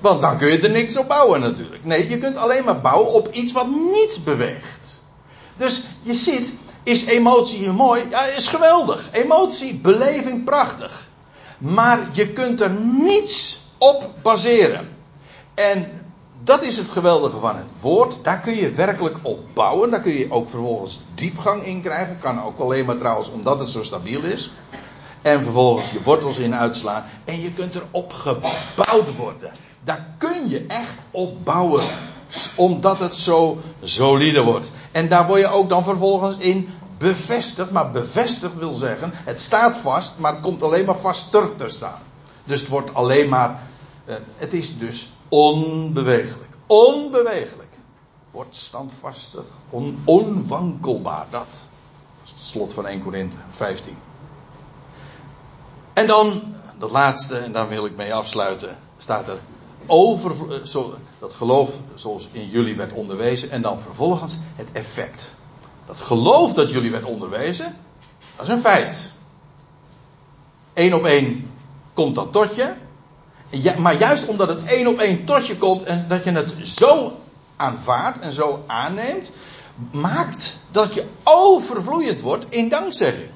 Want 0.00 0.22
dan 0.22 0.38
kun 0.38 0.48
je 0.48 0.60
er 0.60 0.70
niks 0.70 0.96
op 0.96 1.08
bouwen 1.08 1.40
natuurlijk. 1.40 1.84
Nee, 1.84 2.08
je 2.08 2.18
kunt 2.18 2.36
alleen 2.36 2.64
maar 2.64 2.80
bouwen 2.80 3.12
op 3.12 3.32
iets 3.32 3.52
wat 3.52 3.68
niet 3.68 4.20
beweegt. 4.24 5.00
Dus 5.56 5.82
je 6.02 6.14
ziet, 6.14 6.52
is 6.82 7.04
emotie 7.04 7.70
mooi? 7.70 8.02
Ja, 8.10 8.24
is 8.24 8.46
geweldig. 8.46 9.08
Emotie, 9.12 9.74
beleving, 9.74 10.44
prachtig. 10.44 11.08
Maar 11.58 12.08
je 12.12 12.32
kunt 12.32 12.60
er 12.60 12.70
niets 12.80 13.60
op 13.78 14.10
baseren. 14.22 14.96
En 15.54 16.07
dat 16.44 16.62
is 16.62 16.76
het 16.76 16.88
geweldige 16.88 17.38
van 17.38 17.56
het 17.56 17.72
woord. 17.80 18.18
Daar 18.22 18.40
kun 18.40 18.54
je 18.54 18.70
werkelijk 18.70 19.18
op 19.22 19.40
bouwen. 19.54 19.90
Daar 19.90 20.00
kun 20.00 20.12
je 20.12 20.30
ook 20.30 20.48
vervolgens 20.48 21.00
diepgang 21.14 21.64
in 21.64 21.82
krijgen. 21.82 22.18
Kan 22.18 22.42
ook 22.42 22.58
alleen 22.58 22.84
maar 22.84 22.98
trouwens 22.98 23.30
omdat 23.30 23.58
het 23.58 23.68
zo 23.68 23.82
stabiel 23.82 24.22
is. 24.22 24.52
En 25.22 25.42
vervolgens 25.42 25.90
je 25.90 26.02
wortels 26.02 26.38
in 26.38 26.54
uitslaan. 26.54 27.04
En 27.24 27.40
je 27.40 27.52
kunt 27.52 27.74
erop 27.74 28.12
gebouwd 28.12 29.16
worden. 29.16 29.50
Daar 29.84 30.14
kun 30.18 30.48
je 30.48 30.64
echt 30.66 30.96
op 31.10 31.44
bouwen. 31.44 31.84
Omdat 32.56 32.98
het 32.98 33.14
zo 33.14 33.58
solide 33.82 34.42
wordt. 34.42 34.70
En 34.92 35.08
daar 35.08 35.26
word 35.26 35.40
je 35.40 35.48
ook 35.48 35.68
dan 35.68 35.84
vervolgens 35.84 36.36
in 36.36 36.68
bevestigd. 36.98 37.70
Maar 37.70 37.90
bevestigd 37.90 38.56
wil 38.56 38.72
zeggen, 38.72 39.10
het 39.14 39.40
staat 39.40 39.76
vast, 39.76 40.14
maar 40.16 40.32
het 40.32 40.42
komt 40.42 40.62
alleen 40.62 40.84
maar 40.84 40.98
vaster 40.98 41.56
te 41.56 41.68
staan. 41.68 42.02
Dus 42.44 42.60
het 42.60 42.68
wordt 42.68 42.94
alleen 42.94 43.28
maar. 43.28 43.62
Eh, 44.04 44.14
het 44.36 44.52
is 44.52 44.78
dus 44.78 45.08
onbewegelijk. 45.28 46.56
Onbewegelijk. 46.66 47.78
Wordt 48.30 48.56
standvastig. 48.56 49.44
On, 49.70 50.02
onwankelbaar. 50.04 51.26
Dat. 51.30 51.68
Dat 52.18 52.24
is 52.24 52.30
het 52.30 52.40
slot 52.40 52.72
van 52.72 52.86
1 52.86 53.02
Korinthe 53.02 53.36
15. 53.50 53.96
En 55.92 56.06
dan, 56.06 56.54
dat 56.78 56.90
laatste, 56.90 57.38
en 57.38 57.52
daar 57.52 57.68
wil 57.68 57.86
ik 57.86 57.96
mee 57.96 58.14
afsluiten, 58.14 58.78
staat 58.98 59.28
er 59.28 59.38
over, 59.86 60.52
eh, 60.52 60.64
zo, 60.64 60.94
dat 61.18 61.32
geloof 61.32 61.78
zoals 61.94 62.28
in 62.32 62.48
jullie 62.48 62.76
werd 62.76 62.92
onderwezen, 62.92 63.50
en 63.50 63.62
dan 63.62 63.80
vervolgens 63.80 64.38
het 64.54 64.68
effect. 64.72 65.34
Dat 65.86 65.96
geloof 65.96 66.54
dat 66.54 66.70
jullie 66.70 66.90
werd 66.90 67.04
onderwezen, 67.04 67.76
dat 68.36 68.46
is 68.46 68.52
een 68.52 68.60
feit. 68.60 69.10
Eén 70.74 70.94
op 70.94 71.04
één 71.04 71.50
komt 71.92 72.14
dat 72.14 72.32
tot 72.32 72.54
je. 72.54 72.74
Maar 73.78 73.98
juist 73.98 74.26
omdat 74.26 74.48
het 74.48 74.64
één 74.64 74.86
op 74.86 74.98
één 74.98 75.24
tot 75.24 75.46
je 75.46 75.56
komt 75.56 75.82
en 75.82 76.04
dat 76.08 76.24
je 76.24 76.30
het 76.30 76.54
zo 76.62 77.18
aanvaardt 77.56 78.18
en 78.18 78.32
zo 78.32 78.64
aanneemt, 78.66 79.32
maakt 79.90 80.58
dat 80.70 80.94
je 80.94 81.04
overvloeiend 81.22 82.20
wordt 82.20 82.46
in 82.48 82.68
dankzegging. 82.68 83.30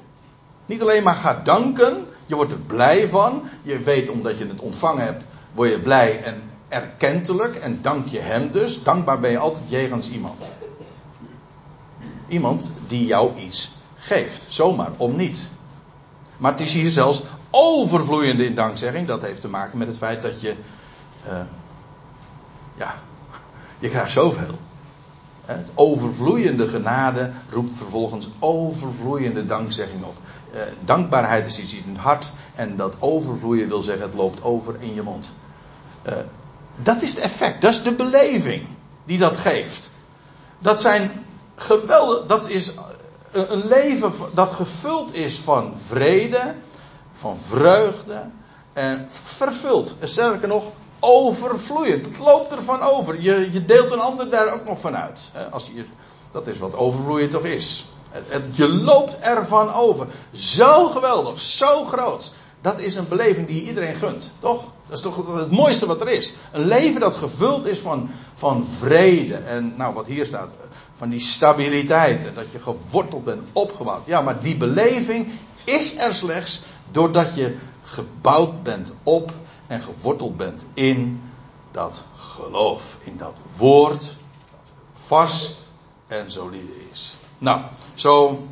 Niet 0.65 0.81
alleen 0.81 1.03
maar 1.03 1.15
gaat 1.15 1.45
danken, 1.45 2.07
je 2.25 2.35
wordt 2.35 2.51
er 2.51 2.59
blij 2.59 3.09
van. 3.09 3.43
Je 3.61 3.79
weet 3.79 4.09
omdat 4.09 4.37
je 4.37 4.47
het 4.47 4.61
ontvangen 4.61 5.03
hebt, 5.03 5.27
word 5.51 5.69
je 5.69 5.79
blij 5.79 6.23
en 6.23 6.41
erkentelijk 6.67 7.55
en 7.55 7.79
dank 7.81 8.07
je 8.07 8.19
hem 8.19 8.51
dus. 8.51 8.83
Dankbaar 8.83 9.19
ben 9.19 9.31
je 9.31 9.37
altijd 9.37 9.63
jegens 9.67 10.09
iemand. 10.09 10.51
Iemand 12.27 12.71
die 12.87 13.05
jou 13.05 13.35
iets 13.35 13.71
geeft, 13.95 14.45
zomaar 14.49 14.91
om 14.97 15.15
niet. 15.15 15.49
Maar 16.37 16.51
het 16.51 16.61
is 16.61 16.73
hier 16.73 16.89
zelfs 16.89 17.23
overvloeiende 17.55 18.45
in 18.45 18.55
dankzegging. 18.55 19.07
Dat 19.07 19.21
heeft 19.21 19.41
te 19.41 19.49
maken 19.49 19.77
met 19.77 19.87
het 19.87 19.97
feit 19.97 20.21
dat 20.21 20.41
je. 20.41 20.55
Uh, 21.27 21.39
ja, 22.75 22.95
je 23.79 23.89
krijgt 23.89 24.11
zoveel. 24.11 24.57
Het 25.45 25.71
overvloeiende 25.75 26.67
genade 26.67 27.31
roept 27.49 27.77
vervolgens 27.77 28.29
overvloeiende 28.39 29.45
dankzegging 29.45 30.03
op. 30.03 30.15
Uh, 30.53 30.61
dankbaarheid 30.79 31.47
is 31.47 31.59
iets 31.59 31.73
in 31.73 31.83
het 31.87 31.97
hart. 31.97 32.31
En 32.55 32.75
dat 32.75 32.95
overvloeien 32.99 33.67
wil 33.67 33.83
zeggen, 33.83 34.05
het 34.05 34.15
loopt 34.15 34.43
over 34.43 34.75
in 34.79 34.93
je 34.93 35.01
mond. 35.01 35.33
Uh, 36.07 36.13
dat 36.75 37.01
is 37.01 37.09
het 37.09 37.19
effect, 37.19 37.61
dat 37.61 37.71
is 37.71 37.83
de 37.83 37.93
beleving 37.93 38.67
die 39.05 39.17
dat 39.17 39.37
geeft. 39.37 39.91
Dat 40.59 40.81
zijn 40.81 41.11
geweldig, 41.55 42.25
dat 42.25 42.49
is 42.49 42.73
een 43.31 43.67
leven 43.67 44.11
dat 44.33 44.53
gevuld 44.53 45.13
is 45.13 45.39
van 45.39 45.73
vrede, 45.77 46.55
van 47.23 47.37
vreugde 47.39 48.29
en 48.73 49.05
vervuld. 49.09 49.95
En 49.99 50.09
sterker 50.09 50.47
nog, 50.47 50.63
overvloeiend. 50.99 52.05
Het 52.05 52.17
loopt 52.17 52.51
ervan 52.51 52.81
over. 52.81 53.21
Je, 53.21 53.49
je 53.51 53.65
deelt 53.65 53.91
een 53.91 53.99
ander 53.99 54.29
daar 54.29 54.53
ook 54.53 54.65
nog 54.65 54.79
van 54.79 54.95
uit. 54.95 55.31
Als 55.51 55.71
je, 55.73 55.85
dat 56.31 56.47
is 56.47 56.59
wat 56.59 56.75
overvloeien 56.75 57.29
toch 57.29 57.43
is. 57.43 57.87
Je 58.51 58.67
loopt 58.67 59.19
ervan 59.19 59.73
over. 59.73 60.07
Zo 60.31 60.87
geweldig, 60.87 61.39
zo 61.39 61.85
groot. 61.85 62.33
Dat 62.61 62.81
is 62.81 62.95
een 62.95 63.07
beleving 63.07 63.47
die 63.47 63.67
iedereen 63.67 63.95
gunt, 63.95 64.31
toch? 64.39 64.71
Dat 64.87 64.97
is 64.97 65.03
toch 65.03 65.37
het 65.37 65.51
mooiste 65.51 65.85
wat 65.85 66.01
er 66.01 66.09
is. 66.09 66.33
Een 66.51 66.65
leven 66.65 66.99
dat 66.99 67.13
gevuld 67.13 67.65
is 67.65 67.79
van, 67.79 68.09
van 68.33 68.65
vrede. 68.65 69.35
En 69.35 69.73
nou, 69.77 69.93
wat 69.93 70.05
hier 70.05 70.25
staat, 70.25 70.49
van 70.93 71.09
die 71.09 71.19
stabiliteit. 71.19 72.25
En 72.25 72.33
dat 72.33 72.51
je 72.51 72.59
geworteld 72.59 73.23
bent, 73.23 73.41
opgebouwd. 73.53 74.05
Ja, 74.05 74.21
maar 74.21 74.41
die 74.41 74.57
beleving 74.57 75.27
is 75.63 75.97
er 75.97 76.13
slechts 76.13 76.61
doordat 76.93 77.35
je 77.35 77.57
gebouwd 77.83 78.63
bent 78.63 78.93
op 79.03 79.31
en 79.67 79.81
geworteld 79.81 80.37
bent 80.37 80.65
in 80.73 81.21
dat 81.71 82.03
geloof. 82.15 82.97
In 83.03 83.17
dat 83.17 83.33
woord 83.57 84.01
dat 84.51 84.73
vast 84.91 85.69
en 86.07 86.31
solide 86.31 86.89
is. 86.91 87.17
Nou, 87.37 87.61
zo 87.93 88.43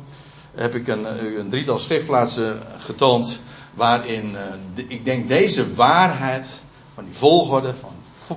heb 0.54 0.74
ik 0.74 0.88
een, 0.88 1.36
een 1.38 1.50
drietal 1.50 1.78
schriftplaatsen 1.78 2.62
getoond 2.78 3.40
waarin 3.74 4.36
de, 4.74 4.86
ik 4.86 5.04
denk 5.04 5.28
deze 5.28 5.74
waarheid 5.74 6.62
van 6.94 7.04
die 7.04 7.14
volgorde 7.14 7.74
van 7.76 7.92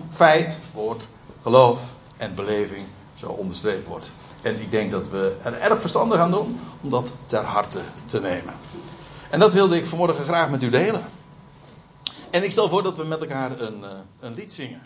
feit, 0.09 0.59
woord, 0.73 1.07
geloof 1.41 1.79
en 2.17 2.35
beleving 2.35 2.85
zo 3.15 3.27
onderstreept 3.27 3.87
wordt. 3.87 4.11
En 4.41 4.61
ik 4.61 4.71
denk 4.71 4.91
dat 4.91 5.09
we 5.09 5.35
er 5.41 5.53
erg 5.53 5.79
verstandig 5.79 6.19
aan 6.19 6.31
doen 6.31 6.59
om 6.81 6.89
dat 6.89 7.11
ter 7.25 7.43
harte 7.43 7.81
te 8.05 8.19
nemen. 8.19 8.53
En 9.35 9.41
dat 9.41 9.53
wilde 9.53 9.77
ik 9.77 9.85
vanmorgen 9.85 10.23
graag 10.23 10.49
met 10.49 10.63
u 10.63 10.69
delen. 10.69 11.03
En 12.29 12.43
ik 12.43 12.51
stel 12.51 12.69
voor 12.69 12.83
dat 12.83 12.97
we 12.97 13.03
met 13.03 13.19
elkaar 13.19 13.59
een, 13.59 13.79
uh, 13.81 13.89
een 14.19 14.33
lied 14.33 14.53
zingen. 14.53 14.81